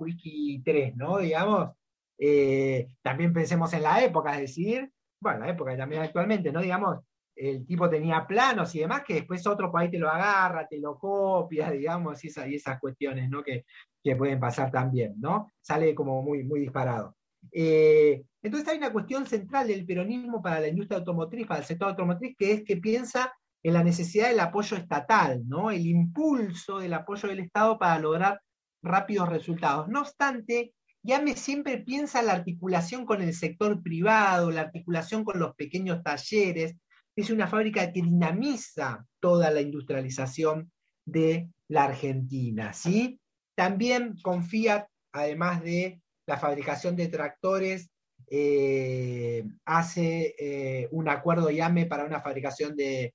3, 0.65 0.95
¿no? 0.95 1.19
Digamos, 1.19 1.69
eh, 2.17 2.87
también 3.03 3.31
pensemos 3.31 3.71
en 3.73 3.83
la 3.83 4.03
época, 4.03 4.33
es 4.33 4.41
decir, 4.41 4.91
bueno, 5.19 5.39
la 5.39 5.49
época 5.49 5.75
también 5.77 6.01
actualmente, 6.01 6.51
¿no? 6.51 6.61
Digamos, 6.61 6.99
el 7.35 7.65
tipo 7.65 7.89
tenía 7.89 8.25
planos 8.25 8.73
y 8.75 8.79
demás, 8.79 9.03
que 9.05 9.15
después 9.15 9.45
otro 9.45 9.71
país 9.71 9.91
te 9.91 9.99
lo 9.99 10.09
agarra, 10.09 10.67
te 10.67 10.79
lo 10.79 10.97
copia, 10.97 11.69
digamos, 11.71 12.23
y 12.23 12.27
esas, 12.27 12.79
cuestiones, 12.79 13.29
¿no? 13.29 13.43
Que, 13.43 13.65
que 14.03 14.15
pueden 14.15 14.39
pasar 14.39 14.71
también, 14.71 15.15
¿no? 15.19 15.51
Sale 15.61 15.93
como 15.93 16.21
muy, 16.23 16.43
muy 16.43 16.61
disparado. 16.61 17.15
Eh, 17.51 18.23
entonces 18.41 18.67
hay 18.69 18.77
una 18.77 18.91
cuestión 18.91 19.25
central 19.25 19.67
del 19.67 19.85
peronismo 19.85 20.41
para 20.41 20.59
la 20.59 20.67
industria 20.67 20.99
automotriz, 20.99 21.47
para 21.47 21.59
el 21.59 21.65
sector 21.65 21.89
automotriz, 21.89 22.35
que 22.37 22.53
es 22.53 22.63
que 22.63 22.77
piensa 22.77 23.33
en 23.63 23.73
la 23.73 23.83
necesidad 23.83 24.29
del 24.29 24.39
apoyo 24.39 24.77
estatal, 24.77 25.47
¿no? 25.47 25.71
el 25.71 25.85
impulso 25.85 26.79
del 26.79 26.93
apoyo 26.93 27.29
del 27.29 27.39
Estado 27.39 27.77
para 27.77 27.99
lograr 27.99 28.41
rápidos 28.81 29.29
resultados. 29.29 29.87
No 29.87 30.01
obstante, 30.01 30.73
Yame 31.03 31.35
siempre 31.35 31.77
piensa 31.77 32.19
en 32.19 32.27
la 32.27 32.33
articulación 32.33 33.05
con 33.05 33.21
el 33.21 33.33
sector 33.33 33.81
privado, 33.81 34.51
la 34.51 34.61
articulación 34.61 35.23
con 35.23 35.39
los 35.39 35.55
pequeños 35.55 36.03
talleres. 36.03 36.75
Es 37.15 37.29
una 37.29 37.47
fábrica 37.47 37.91
que 37.91 38.01
dinamiza 38.01 39.05
toda 39.19 39.49
la 39.51 39.61
industrialización 39.61 40.71
de 41.05 41.49
la 41.69 41.85
Argentina. 41.85 42.73
¿sí? 42.73 43.19
También 43.55 44.17
confía, 44.21 44.87
además 45.11 45.63
de 45.63 46.01
la 46.27 46.37
fabricación 46.37 46.95
de 46.95 47.07
tractores, 47.07 47.89
eh, 48.29 49.45
hace 49.65 50.35
eh, 50.37 50.89
un 50.91 51.07
acuerdo 51.07 51.49
YAME 51.49 51.85
para 51.85 52.03
una 52.03 52.19
fabricación 52.19 52.75
de, 52.75 53.13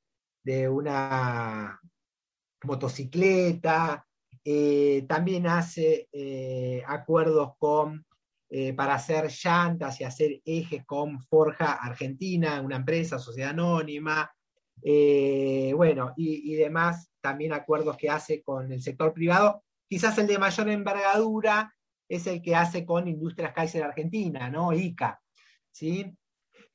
una 0.68 1.78
motocicleta, 2.64 4.07
eh, 4.45 5.05
también 5.09 5.47
hace 5.47 6.09
acuerdos 6.86 7.53
con, 7.59 8.07
para 8.76 8.95
hacer 8.95 9.30
llantas 9.30 10.01
y 10.01 10.05
hacer 10.05 10.40
ejes 10.45 10.84
con 10.84 11.20
Forja 11.20 11.72
Argentina, 11.72 12.61
una 12.61 12.76
empresa, 12.76 13.18
sociedad 13.18 13.51
anónima, 13.51 14.30
bueno, 14.82 16.12
y, 16.16 16.53
y 16.53 16.57
demás, 16.57 17.11
también 17.20 17.53
acuerdos 17.53 17.97
que 17.97 18.11
hace 18.11 18.43
con 18.43 18.70
el 18.72 18.82
sector 18.82 19.12
privado, 19.14 19.62
quizás 19.88 20.18
el 20.18 20.26
de 20.26 20.38
mayor 20.38 20.68
envergadura 20.68 21.72
es 22.12 22.26
el 22.26 22.43
que 22.43 22.55
hace 22.55 22.84
con 22.84 23.09
Industrias 23.09 23.55
Kaiser 23.55 23.82
Argentina, 23.82 24.51
¿no? 24.51 24.72
ICA, 24.72 25.18
¿sí? 25.70 26.14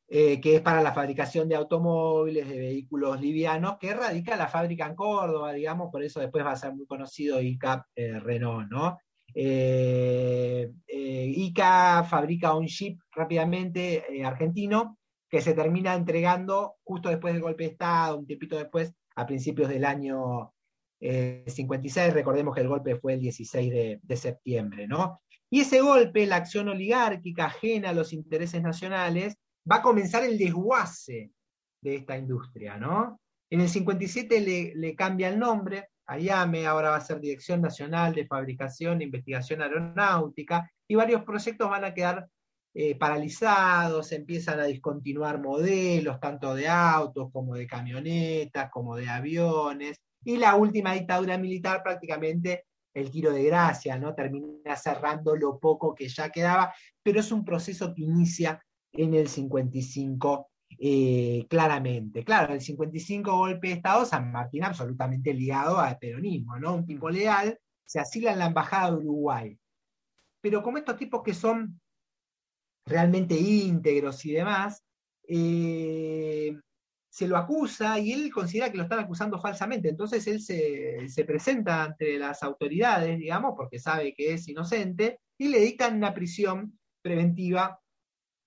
Eh, 0.09 0.39
que 0.39 0.55
es 0.55 0.61
para 0.61 0.81
la 0.81 0.93
fabricación 0.93 1.49
de 1.49 1.55
automóviles, 1.55 2.47
de 2.47 2.57
vehículos 2.57 3.19
livianos, 3.19 3.77
que 3.77 3.93
radica 3.93 4.37
la 4.37 4.47
fábrica 4.47 4.87
en 4.87 4.95
Córdoba, 4.95 5.51
digamos, 5.51 5.91
por 5.91 6.01
eso 6.01 6.21
después 6.21 6.45
va 6.45 6.51
a 6.51 6.55
ser 6.55 6.73
muy 6.73 6.85
conocido 6.85 7.41
ICA 7.41 7.85
eh, 7.93 8.17
Renault, 8.17 8.69
¿no? 8.69 8.97
Eh, 9.33 10.71
ICA 10.87 12.05
fabrica 12.05 12.55
un 12.55 12.67
chip 12.67 13.01
rápidamente 13.11 14.05
argentino 14.23 14.97
que 15.29 15.41
se 15.41 15.53
termina 15.53 15.93
entregando 15.93 16.75
justo 16.85 17.09
después 17.09 17.33
del 17.33 17.43
golpe 17.43 17.65
de 17.65 17.71
Estado, 17.71 18.17
un 18.17 18.25
tiempito 18.25 18.55
después, 18.55 18.93
a 19.15 19.25
principios 19.25 19.67
del 19.67 19.83
año 19.83 20.53
56, 21.01 22.13
recordemos 22.13 22.55
que 22.55 22.61
el 22.61 22.69
golpe 22.69 22.95
fue 22.95 23.15
el 23.15 23.19
16 23.19 23.71
de, 23.71 23.99
de 24.01 24.15
septiembre, 24.15 24.87
¿no? 24.87 25.21
Y 25.49 25.61
ese 25.61 25.81
golpe, 25.81 26.25
la 26.25 26.37
acción 26.37 26.69
oligárquica 26.69 27.47
ajena 27.47 27.89
a 27.89 27.93
los 27.93 28.13
intereses 28.13 28.61
nacionales, 28.63 29.37
va 29.69 29.77
a 29.77 29.81
comenzar 29.81 30.23
el 30.23 30.37
desguace 30.37 31.31
de 31.81 31.95
esta 31.95 32.17
industria, 32.17 32.77
¿no? 32.77 33.19
En 33.49 33.61
el 33.61 33.69
57 33.69 34.73
le, 34.75 34.95
cambia 34.95 35.29
el 35.29 35.39
nombre, 35.39 35.89
a 36.05 36.19
IAME, 36.19 36.65
ahora 36.65 36.91
va 36.91 36.97
a 36.97 37.01
ser 37.01 37.19
Dirección 37.19 37.61
Nacional 37.61 38.13
de 38.13 38.25
Fabricación 38.25 39.01
e 39.01 39.05
Investigación 39.05 39.61
Aeronáutica, 39.61 40.69
y 40.87 40.95
varios 40.95 41.23
proyectos 41.23 41.69
van 41.69 41.85
a 41.85 41.93
quedar 41.93 42.27
eh, 42.73 42.95
paralizados, 42.95 44.11
empiezan 44.11 44.59
a 44.59 44.65
discontinuar 44.65 45.41
modelos, 45.41 46.19
tanto 46.19 46.55
de 46.55 46.67
autos 46.67 47.29
como 47.31 47.55
de 47.55 47.67
camionetas, 47.67 48.69
como 48.69 48.95
de 48.95 49.09
aviones, 49.09 49.97
y 50.23 50.37
la 50.37 50.55
última 50.55 50.93
dictadura 50.93 51.37
militar 51.37 51.81
prácticamente 51.83 52.65
el 52.93 53.11
tiro 53.11 53.31
de 53.31 53.43
gracia, 53.43 53.97
¿no? 53.97 54.13
Termina 54.15 54.75
cerrando 54.75 55.35
lo 55.35 55.59
poco 55.59 55.93
que 55.93 56.09
ya 56.09 56.29
quedaba, 56.29 56.73
pero 57.03 57.19
es 57.19 57.31
un 57.31 57.45
proceso 57.45 57.93
que 57.93 58.01
inicia 58.01 58.61
en 58.97 59.13
el 59.13 59.27
55 59.27 60.49
eh, 60.79 61.45
claramente. 61.49 62.23
Claro, 62.23 62.53
el 62.53 62.61
55 62.61 63.35
golpe 63.35 63.67
de 63.67 63.73
Estado, 63.75 64.05
San 64.05 64.31
Martín 64.31 64.63
absolutamente 64.63 65.33
ligado 65.33 65.79
al 65.79 65.97
peronismo, 65.97 66.59
¿no? 66.59 66.75
Un 66.75 66.85
tipo 66.85 67.09
leal, 67.09 67.57
se 67.85 67.99
asila 67.99 68.33
en 68.33 68.39
la 68.39 68.47
Embajada 68.47 68.91
de 68.91 68.97
Uruguay. 68.97 69.59
Pero 70.41 70.61
como 70.61 70.77
estos 70.77 70.97
tipos 70.97 71.23
que 71.23 71.33
son 71.33 71.79
realmente 72.85 73.35
íntegros 73.35 74.23
y 74.25 74.33
demás, 74.33 74.83
eh, 75.27 76.55
se 77.09 77.27
lo 77.27 77.37
acusa 77.37 77.99
y 77.99 78.13
él 78.13 78.31
considera 78.31 78.71
que 78.71 78.77
lo 78.77 78.83
están 78.83 78.99
acusando 78.99 79.39
falsamente. 79.39 79.89
Entonces 79.89 80.27
él 80.27 80.39
se, 80.39 81.25
presenta 81.25 81.83
ante 81.83 82.19
las 82.19 82.43
autoridades, 82.43 83.17
digamos, 83.17 83.53
porque 83.57 83.79
sabe 83.79 84.13
que 84.13 84.33
es 84.33 84.47
inocente, 84.47 85.19
y 85.37 85.47
le 85.47 85.59
dictan 85.59 85.95
una 85.95 86.13
prisión 86.13 86.77
preventiva 87.01 87.79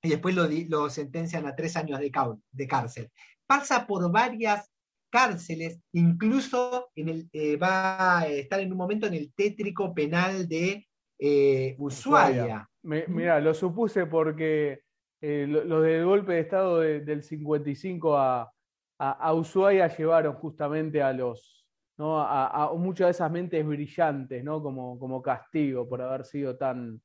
y 0.03 0.09
después 0.09 0.35
lo, 0.35 0.91
sentencian 0.91 1.47
a 1.47 1.55
tres 1.55 1.77
años 1.77 1.99
de, 2.01 2.11
de, 2.53 2.67
cárcel. 2.67 3.11
Pasa 3.47 3.87
por 3.87 4.11
varias 4.11 4.71
cárceles, 5.11 5.81
incluso 5.93 6.91
en 6.95 7.09
el, 7.09 7.29
eh, 7.33 7.57
va 7.57 8.21
a 8.21 8.27
estar 8.27 8.61
en 8.61 8.73
un 8.73 8.79
momento 8.79 9.07
en 9.07 9.15
el 9.15 9.33
tétrico 9.35 9.93
penal 9.93 10.49
de 10.49 10.87
eh, 11.19 11.75
Ushuaia. 11.79 12.69
mira, 12.83 13.41
lo 13.41 13.53
supuse 13.53 14.07
porque 14.07 14.81
eh, 15.21 15.47
los 15.47 15.83
del 15.83 16.05
golpe 16.07 16.35
de 16.35 16.41
Estado 16.41 16.79
del 16.79 17.23
55 17.23 18.17
a, 18.17 18.51
a, 18.99 19.35
Ushuaia 19.35 19.89
llevaron 19.89 20.35
justamente 20.35 21.03
a 21.03 21.13
los, 21.13 21.67
¿no? 21.99 22.21
a, 22.21 22.73
muchas 22.75 23.09
de 23.09 23.11
esas 23.11 23.31
mentes 23.31 23.67
brillantes, 23.67 24.43
¿no? 24.43 24.63
Como, 24.63 24.99
como 24.99 25.21
castigo 25.21 25.87
por 25.87 26.01
haber 26.01 26.25
sido 26.25 26.57
tan, 26.57 27.03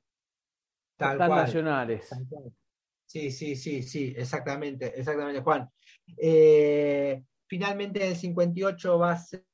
tan 0.98 1.18
nacionales. 1.18 2.10
Sí, 3.06 3.32
sí, 3.32 3.56
sí, 3.56 3.84
sí, 3.84 4.14
exactamente, 4.18 4.99
exactamente, 4.99 5.41
Juan. 5.41 5.70
Eh, 6.18 7.24
finalmente 7.47 8.03
en 8.03 8.12
el 8.12 8.18
58 8.18 8.99
va 8.99 9.12
a 9.12 9.20
ser 9.20 9.45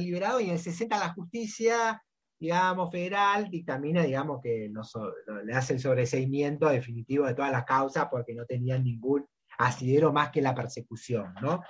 liberado 0.00 0.40
y 0.40 0.44
en 0.44 0.52
el 0.52 0.58
60 0.58 0.98
la 0.98 1.12
justicia, 1.12 2.02
digamos, 2.38 2.90
federal 2.90 3.50
dictamina, 3.50 4.02
digamos, 4.02 4.40
que 4.42 4.70
le 5.44 5.54
hace 5.54 5.74
el 5.74 5.80
sobreseimiento 5.80 6.68
definitivo 6.68 7.26
de 7.26 7.34
todas 7.34 7.52
las 7.52 7.64
causas 7.64 8.06
porque 8.10 8.34
no 8.34 8.46
tenían 8.46 8.84
ningún 8.84 9.26
asidero 9.58 10.12
más 10.12 10.30
que 10.30 10.42
la 10.42 10.54
persecución, 10.54 11.34
¿no? 11.40 11.60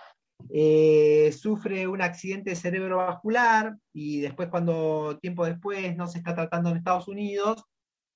Eh, 0.50 1.32
sufre 1.32 1.86
un 1.86 2.02
accidente 2.02 2.56
cerebrovascular 2.56 3.76
y 3.92 4.20
después 4.20 4.48
cuando 4.48 5.18
tiempo 5.20 5.46
después 5.46 5.96
no 5.96 6.06
se 6.06 6.18
está 6.18 6.34
tratando 6.34 6.70
en 6.70 6.76
Estados 6.76 7.08
Unidos, 7.08 7.64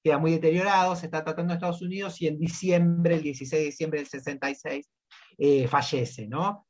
queda 0.02 0.18
muy 0.18 0.32
deteriorado, 0.32 0.96
se 0.96 1.06
está 1.06 1.24
tratando 1.24 1.52
en 1.52 1.56
Estados 1.56 1.82
Unidos 1.82 2.20
y 2.20 2.28
en 2.28 2.38
diciembre, 2.38 3.14
el 3.14 3.22
16 3.22 3.60
de 3.60 3.66
diciembre 3.66 4.00
del 4.00 4.08
66, 4.08 4.90
eh, 5.38 5.68
fallece, 5.68 6.26
¿no? 6.28 6.66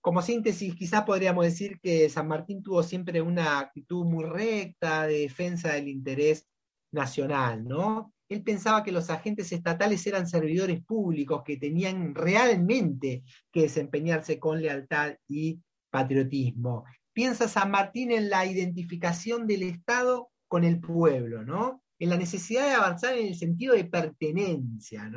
Como 0.00 0.22
síntesis, 0.22 0.74
quizá 0.74 1.04
podríamos 1.04 1.44
decir 1.44 1.80
que 1.80 2.08
San 2.08 2.28
Martín 2.28 2.62
tuvo 2.62 2.82
siempre 2.82 3.20
una 3.20 3.58
actitud 3.58 4.04
muy 4.04 4.24
recta 4.24 5.06
de 5.06 5.20
defensa 5.20 5.72
del 5.72 5.88
interés 5.88 6.46
nacional, 6.92 7.64
¿no? 7.64 8.12
Él 8.28 8.42
pensaba 8.42 8.82
que 8.82 8.92
los 8.92 9.10
agentes 9.10 9.52
estatales 9.52 10.06
eran 10.06 10.28
servidores 10.28 10.82
públicos 10.84 11.42
que 11.44 11.56
tenían 11.56 12.14
realmente 12.14 13.22
que 13.52 13.62
desempeñarse 13.62 14.38
con 14.38 14.60
lealtad 14.60 15.14
y 15.28 15.60
patriotismo. 15.90 16.84
Piensa 17.12 17.48
San 17.48 17.70
Martín 17.70 18.10
en 18.10 18.28
la 18.28 18.44
identificación 18.46 19.46
del 19.46 19.62
Estado 19.62 20.30
con 20.48 20.64
el 20.64 20.80
pueblo, 20.80 21.42
¿no? 21.44 21.82
En 21.98 22.10
la 22.10 22.16
necesidad 22.16 22.66
de 22.66 22.74
avanzar 22.74 23.16
en 23.16 23.28
el 23.28 23.36
sentido 23.36 23.74
de 23.74 23.84
pertenencia. 23.84 25.10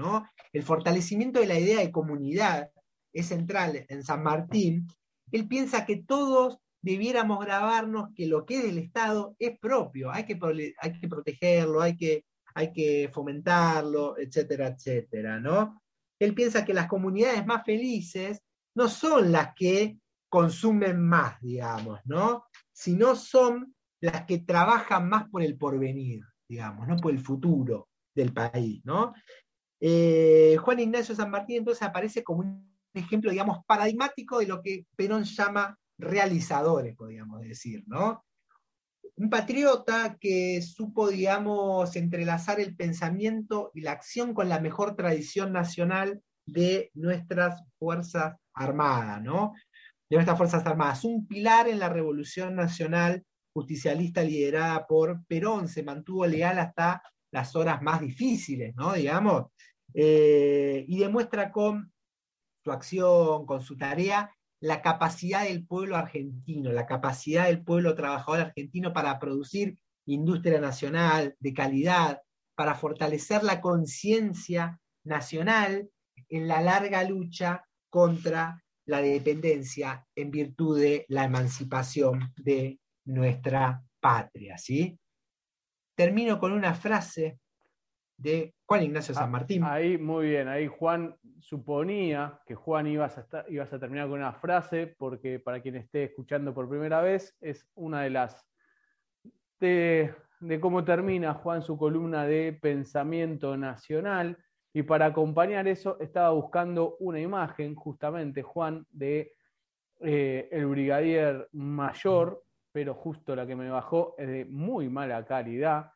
El 0.54 0.64
fortalecimiento 0.64 1.40
de 1.40 1.48
la 1.48 1.60
idea 1.60 1.80
de 1.80 1.92
comunidad 1.92 2.70
es 3.14 3.28
central 3.28 3.86
en 3.90 4.04
San 4.04 4.24
Martín. 4.24 4.88
Él 5.32 5.48
piensa 5.48 5.86
que 5.86 5.98
todos 5.98 6.58
debiéramos 6.82 7.44
grabarnos 7.44 8.10
que 8.16 8.28
lo 8.28 8.46
que 8.46 8.60
es 8.60 8.64
del 8.64 8.78
Estado 8.78 9.36
es 9.38 9.60
propio, 9.60 10.12
hay 10.12 10.26
que, 10.26 10.40
hay 10.80 11.00
que 11.00 11.08
protegerlo, 11.10 11.82
hay 11.82 11.98
que 11.98 12.24
hay 12.60 12.72
que 12.74 13.10
fomentarlo, 13.14 14.18
etcétera, 14.18 14.68
etcétera, 14.68 15.40
¿no? 15.40 15.82
Él 16.20 16.34
piensa 16.34 16.66
que 16.66 16.74
las 16.74 16.88
comunidades 16.88 17.46
más 17.46 17.64
felices 17.64 18.42
no 18.76 18.90
son 18.90 19.32
las 19.32 19.54
que 19.56 19.98
consumen 20.28 21.02
más, 21.02 21.40
digamos, 21.42 22.00
¿no? 22.06 22.46
Sino 22.72 23.16
son 23.16 23.76
las 24.02 24.26
que 24.26 24.40
trabajan 24.40 25.10
más 25.10 25.30
por 25.30 25.42
el 25.42 25.58
porvenir, 25.58 26.22
digamos, 26.50 26.88
¿no? 26.88 26.97
Por 26.97 27.14
el 27.14 27.20
futuro 27.20 27.88
del 28.14 28.34
país, 28.34 28.82
¿no? 28.84 29.14
Eh, 29.80 30.58
Juan 30.60 30.80
Ignacio 30.80 31.16
San 31.16 31.32
Martín 31.32 31.58
entonces 31.58 31.84
aparece 31.84 32.24
como 32.24 32.41
un 32.41 32.70
ejemplo, 32.93 33.32
digamos, 33.32 33.60
paradigmático 33.66 34.39
de 34.39 34.47
lo 34.47 34.62
que 34.62 34.86
Perón 34.95 35.24
llama 35.24 35.78
realizadores, 35.97 36.95
podríamos 36.95 37.41
decir, 37.41 37.84
¿no? 37.88 38.26
un 39.20 39.30
patriota 39.30 40.18
que 40.18 40.62
supo, 40.62 41.10
digamos, 41.10 41.97
entrelazar 41.97 42.62
el 42.62 42.74
pensamiento 42.78 43.70
y 43.74 43.82
la 43.82 43.91
acción 43.91 44.34
con 44.34 44.47
la 44.47 44.62
mejor 44.62 44.95
tradición 44.95 45.52
nacional 45.52 46.22
de 46.45 46.89
nuestras 46.93 47.62
Fuerzas 47.78 48.38
Armadas, 48.54 49.22
¿no? 49.22 49.54
De 50.10 50.16
nuestras 50.16 50.38
Fuerzas 50.38 50.66
Armadas. 50.66 51.04
Un 51.04 51.28
pilar 51.28 51.68
en 51.68 51.80
la 51.80 51.89
Revolución 51.89 52.56
Nacional 52.56 53.26
justicialista 53.54 54.24
liderada 54.24 54.86
por 54.88 55.26
Perón, 55.26 55.68
se 55.68 55.84
mantuvo 55.84 56.26
leal 56.26 56.60
hasta 56.60 57.02
las 57.32 57.56
horas 57.56 57.82
más 57.82 58.02
difíciles, 58.02 58.76
¿no? 58.76 58.93
Digamos, 58.93 59.47
eh, 59.93 60.86
y 60.88 61.00
demuestra 61.00 61.52
con 61.52 61.91
su 62.64 62.72
acción, 62.72 63.45
con 63.45 63.62
su 63.62 63.78
tarea, 63.78 64.32
la 64.62 64.82
capacidad 64.82 65.43
del 65.43 65.66
pueblo 65.66 65.95
argentino, 65.95 66.72
la 66.72 66.86
capacidad 66.86 67.45
del 67.45 67.64
pueblo 67.64 67.95
trabajador 67.95 68.41
argentino 68.41 68.93
para 68.93 69.18
producir 69.20 69.78
industria 70.06 70.60
nacional 70.60 71.36
de 71.39 71.54
calidad, 71.54 72.22
para 72.56 72.76
fortalecer 72.76 73.43
la 73.43 73.62
conciencia 73.62 74.80
nacional 75.06 75.89
en 76.28 76.47
la 76.47 76.62
larga 76.62 77.04
lucha 77.04 77.64
contra 77.89 78.64
la 78.86 79.02
dependencia 79.02 80.06
en 80.16 80.32
virtud 80.32 80.80
de 80.80 81.06
la 81.10 81.24
emancipación 81.24 82.34
de 82.36 82.79
nuestra 83.10 83.82
patria. 83.99 84.57
¿sí? 84.57 84.97
Termino 85.95 86.39
con 86.39 86.53
una 86.53 86.74
frase 86.74 87.39
de 88.18 88.53
Juan 88.66 88.84
Ignacio 88.84 89.14
San 89.14 89.24
ah, 89.24 89.28
Martín. 89.28 89.64
Ahí, 89.64 89.97
muy 89.97 90.28
bien, 90.28 90.47
ahí 90.47 90.68
Juan 90.68 91.16
suponía 91.39 92.39
que 92.45 92.53
Juan 92.53 92.88
ibas 92.88 93.18
a, 93.18 93.45
ibas 93.47 93.72
a 93.72 93.80
terminar 93.80 94.07
con 94.07 94.20
una 94.20 94.34
frase, 94.34 94.93
porque 94.97 95.39
para 95.39 95.62
quien 95.62 95.76
esté 95.76 96.03
escuchando 96.03 96.53
por 96.53 96.70
primera 96.70 97.01
vez, 97.01 97.36
es 97.39 97.66
una 97.76 98.01
de 98.01 98.10
las 98.10 98.45
de, 99.60 100.14
cómo 100.62 100.84
termina 100.84 101.34
Juan 101.34 101.62
su 101.62 101.78
columna 101.78 102.26
de 102.26 102.57
pensamiento 102.62 103.57
nacional. 103.57 104.38
Y 104.74 104.84
para 104.84 105.07
acompañar 105.07 105.68
eso, 105.68 105.97
estaba 105.99 106.30
buscando 106.32 106.95
una 106.99 107.20
imagen, 107.20 107.74
justamente, 107.74 108.43
Juan, 108.43 108.86
de 108.91 109.34
eh, 110.01 110.47
el 110.51 110.68
brigadier 110.68 111.49
mayor, 111.53 112.43
pero 112.72 112.94
justo 112.94 113.36
la 113.36 113.46
que 113.46 113.56
me 113.56 113.70
bajó 113.70 114.16
es 114.18 114.28
de 114.28 114.46
muy 114.46 114.90
mala 114.90 115.26
calidad 115.26 115.92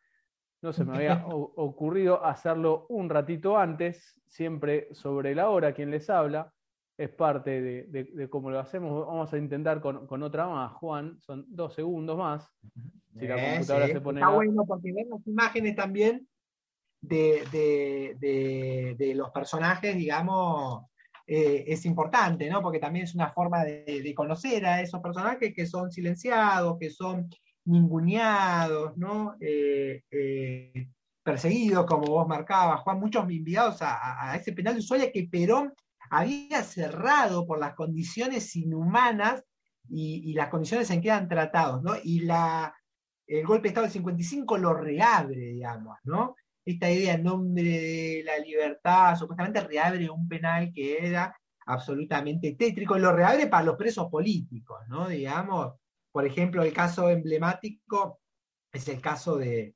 no 0.63 0.71
se 0.71 0.85
me 0.85 0.95
había 0.95 1.25
ocurrido 1.27 2.25
hacerlo 2.25 2.85
un 2.89 3.09
ratito 3.09 3.57
antes, 3.57 4.21
siempre 4.25 4.87
sobre 4.93 5.35
la 5.35 5.49
hora 5.49 5.73
quien 5.73 5.91
les 5.91 6.09
habla. 6.09 6.51
Es 6.95 7.09
parte 7.09 7.61
de, 7.61 8.29
cómo 8.29 8.49
lo 8.49 8.59
hacemos. 8.59 9.05
Vamos 9.05 9.33
a 9.33 9.37
intentar 9.37 9.81
con, 9.81 10.23
otra 10.23 10.47
más, 10.47 10.71
Juan. 10.73 11.19
Son 11.19 11.43
dos 11.49 11.73
segundos 11.73 12.17
más. 12.17 12.49
Si 13.19 13.27
la 13.27 13.35
computadora 13.35 13.87
se 13.87 13.99
pone. 13.99 14.21
Está 14.21 14.31
bueno 14.31 14.63
porque 14.65 14.93
ven 14.93 15.09
las 15.09 15.27
imágenes 15.27 15.75
también 15.75 16.27
de, 17.01 17.43
los 19.15 19.31
personajes, 19.31 19.95
digamos, 19.95 20.85
eh, 21.25 21.63
es 21.67 21.85
importante, 21.85 22.49
¿no? 22.49 22.61
Porque 22.61 22.79
también 22.79 23.05
es 23.05 23.15
una 23.15 23.31
forma 23.31 23.63
de, 23.63 24.13
conocer 24.15 24.65
a 24.65 24.81
esos 24.81 25.01
personajes 25.01 25.53
que 25.53 25.65
son 25.65 25.91
silenciados, 25.91 26.77
que 26.77 26.89
son 26.89 27.29
ninguneados, 27.65 28.97
¿no? 28.97 29.35
Eh, 29.39 30.03
eh, 30.11 30.89
perseguidos, 31.23 31.85
como 31.85 32.07
vos 32.07 32.27
marcabas, 32.27 32.81
Juan, 32.81 32.99
muchos 32.99 33.23
enviados 33.29 33.77
a, 33.81 34.35
ese 34.35 34.51
penal 34.51 34.73
de 34.73 34.81
Ushuaia 34.81 35.11
que 35.11 35.29
Perón 35.31 35.73
había 36.09 36.61
cerrado 36.63 37.47
por 37.47 37.57
las 37.57 37.73
condiciones 37.73 38.53
inhumanas 38.57 39.43
y, 39.89 40.33
las 40.33 40.49
condiciones 40.49 40.89
en 40.91 41.01
que 41.01 41.07
eran 41.07 41.29
tratados, 41.29 41.81
¿no? 41.81 41.93
Y 42.03 42.21
la, 42.21 42.75
el 43.27 43.45
golpe 43.45 43.63
de 43.63 43.67
Estado 43.69 43.85
del 43.85 43.93
55 43.93 44.57
lo 44.57 44.73
reabre, 44.73 45.39
digamos, 45.39 45.97
¿no? 46.03 46.35
Esta 46.65 46.89
idea 46.89 47.15
en 47.15 47.23
nombre 47.23 47.63
de 47.63 48.23
la 48.25 48.37
libertad, 48.37 49.15
supuestamente 49.17 49.61
reabre 49.61 50.09
un 50.09 50.27
penal 50.27 50.71
que 50.73 51.05
era 51.05 51.35
absolutamente 51.65 52.53
tétrico, 52.53 52.97
y 52.97 53.01
lo 53.01 53.11
reabre 53.11 53.47
para 53.47 53.65
los 53.65 53.75
presos 53.75 54.09
políticos, 54.09 54.79
¿no? 54.87 55.07
Digamos, 55.07 55.73
por 56.11 56.25
ejemplo, 56.25 56.63
el 56.63 56.73
caso 56.73 57.09
emblemático 57.09 58.19
es 58.71 58.87
el 58.87 59.01
caso 59.01 59.37
de, 59.37 59.75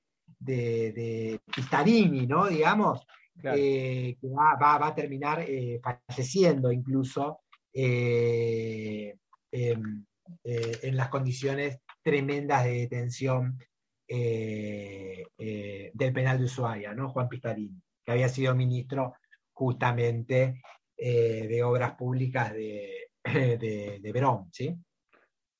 Pistarini, 1.55 2.27
¿no? 2.27 2.47
Digamos, 2.47 3.05
eh, 3.43 4.17
que 4.19 4.27
va, 4.29 4.87
a 4.87 4.95
terminar 4.95 5.41
eh, 5.47 5.79
falleciendo 5.81 6.71
incluso 6.71 7.41
eh, 7.73 9.15
en 9.51 10.95
las 10.95 11.09
condiciones 11.09 11.79
tremendas 12.01 12.65
de 12.65 12.71
detención 12.71 13.59
del 14.07 16.13
penal 16.13 16.37
de 16.37 16.45
Ushuaia, 16.45 16.93
¿no? 16.93 17.09
Juan 17.09 17.27
Pistarini, 17.27 17.81
que 18.05 18.11
había 18.11 18.29
sido 18.29 18.55
ministro 18.55 19.15
justamente 19.53 20.61
de 20.97 21.63
Obras 21.63 21.95
Públicas 21.95 22.53
de, 22.53 23.09
de, 23.23 23.99
de 24.01 24.11
Verón, 24.11 24.49
¿sí? 24.51 24.75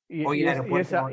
Y, 0.10 0.46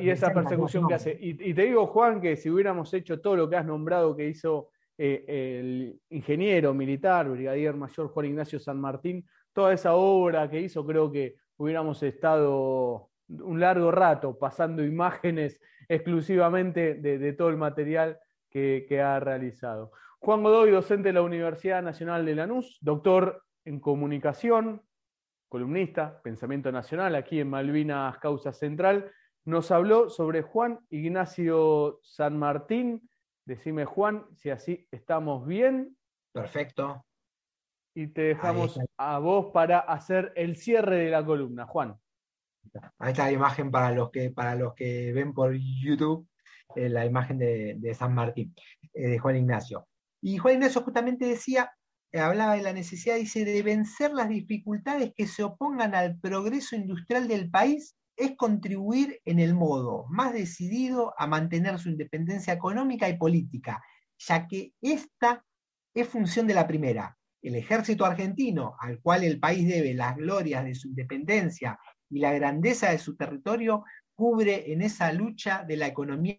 esa, 0.08 0.32
persecución 0.32 0.86
que 0.86 0.94
hace. 0.94 1.18
Y, 1.20 1.52
te 1.52 1.62
digo, 1.62 1.86
Juan, 1.88 2.20
que 2.20 2.36
si 2.36 2.48
hubiéramos 2.48 2.94
hecho 2.94 3.20
todo 3.20 3.34
lo 3.34 3.50
que 3.50 3.56
has 3.56 3.66
nombrado 3.66 4.14
que 4.14 4.28
hizo 4.28 4.68
eh, 4.96 5.24
el 5.26 6.00
ingeniero 6.10 6.72
militar, 6.74 7.28
brigadier 7.28 7.74
mayor 7.74 8.08
Juan 8.08 8.26
Ignacio 8.26 8.60
San 8.60 8.80
Martín, 8.80 9.26
toda 9.52 9.72
esa 9.72 9.94
obra 9.94 10.48
que 10.48 10.60
hizo, 10.60 10.86
creo 10.86 11.10
que 11.10 11.34
hubiéramos 11.56 12.04
estado 12.04 13.10
un 13.28 13.58
largo 13.58 13.90
rato 13.90 14.38
pasando 14.38 14.84
imágenes 14.84 15.60
exclusivamente 15.88 16.94
de, 16.94 17.32
todo 17.32 17.48
el 17.48 17.56
material 17.56 18.18
que, 18.50 18.86
que, 18.88 19.00
ha 19.00 19.20
realizado. 19.20 19.92
Juan 20.18 20.42
Godoy, 20.42 20.70
docente 20.70 21.08
de 21.08 21.14
la 21.14 21.22
Universidad 21.22 21.82
Nacional 21.82 22.24
de 22.24 22.34
Lanús, 22.34 22.78
doctor 22.80 23.42
en 23.64 23.80
comunicación, 23.80 24.82
columnista, 25.48 26.20
Pensamiento 26.22 26.72
Nacional, 26.72 27.14
aquí 27.14 27.40
en 27.40 27.50
Malvinas 27.50 28.18
Causa 28.18 28.52
Central, 28.52 29.10
nos 29.44 29.70
habló 29.70 30.08
sobre 30.08 30.42
Juan 30.42 30.80
Ignacio 30.90 32.00
San 32.02 32.38
Martín. 32.38 33.08
Decime, 33.44 33.84
Juan, 33.84 34.26
si 34.34 34.50
así 34.50 34.88
estamos 34.90 35.46
bien. 35.46 35.96
Perfecto. 36.32 37.04
Y 37.94 38.08
te 38.08 38.22
dejamos 38.22 38.80
a 38.96 39.18
vos 39.18 39.52
para 39.52 39.78
hacer 39.80 40.32
el 40.34 40.56
cierre 40.56 40.96
de 40.96 41.10
la 41.10 41.24
columna, 41.24 41.66
Juan. 41.66 41.96
Ahí 42.98 43.12
está 43.12 43.24
la 43.24 43.32
imagen 43.32 43.70
para 43.70 43.90
los 43.92 44.10
que, 44.10 44.30
para 44.30 44.54
los 44.54 44.74
que 44.74 45.12
ven 45.12 45.32
por 45.32 45.54
YouTube, 45.54 46.28
eh, 46.76 46.88
la 46.88 47.06
imagen 47.06 47.38
de, 47.38 47.94
San 47.94 48.14
Martín, 48.14 48.54
eh, 48.92 49.08
de 49.08 49.18
Juan 49.18 49.36
Ignacio. 49.36 49.86
Y 50.20 50.38
Juan 50.38 50.54
Ignacio 50.54 50.82
justamente 50.82 51.26
decía, 51.26 51.70
eh, 52.12 52.20
hablaba 52.20 52.54
de 52.56 52.62
la 52.62 52.72
necesidad, 52.72 53.16
dice, 53.16 53.44
de 53.44 53.62
vencer 53.62 54.12
las 54.12 54.28
dificultades 54.28 55.12
que 55.16 55.26
se 55.26 55.42
opongan 55.42 55.94
al 55.94 56.18
progreso 56.18 56.76
industrial 56.76 57.28
del 57.28 57.50
país 57.50 57.96
es 58.16 58.36
contribuir 58.36 59.20
en 59.24 59.40
el 59.40 59.54
modo 59.54 60.06
más 60.08 60.32
decidido 60.32 61.14
a 61.18 61.26
mantener 61.26 61.78
su 61.78 61.88
independencia 61.88 62.52
económica 62.52 63.08
y 63.08 63.18
política, 63.18 63.82
ya 64.18 64.46
que 64.46 64.72
esta 64.80 65.44
es 65.92 66.08
función 66.08 66.46
de 66.46 66.54
la 66.54 66.66
primera. 66.66 67.16
El 67.42 67.56
ejército 67.56 68.04
argentino, 68.04 68.76
al 68.80 69.00
cual 69.00 69.24
el 69.24 69.38
país 69.38 69.66
debe 69.68 69.94
las 69.94 70.16
glorias 70.16 70.64
de 70.64 70.74
su 70.74 70.88
independencia 70.88 71.78
y 72.14 72.20
la 72.20 72.32
grandeza 72.32 72.90
de 72.90 72.98
su 72.98 73.16
territorio, 73.16 73.84
cubre 74.14 74.72
en 74.72 74.82
esa 74.82 75.12
lucha 75.12 75.64
de 75.66 75.76
la 75.76 75.88
economía 75.88 76.38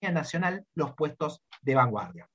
nacional 0.00 0.64
los 0.74 0.94
puestos 0.94 1.42
de 1.62 1.74
vanguardia. 1.74 2.30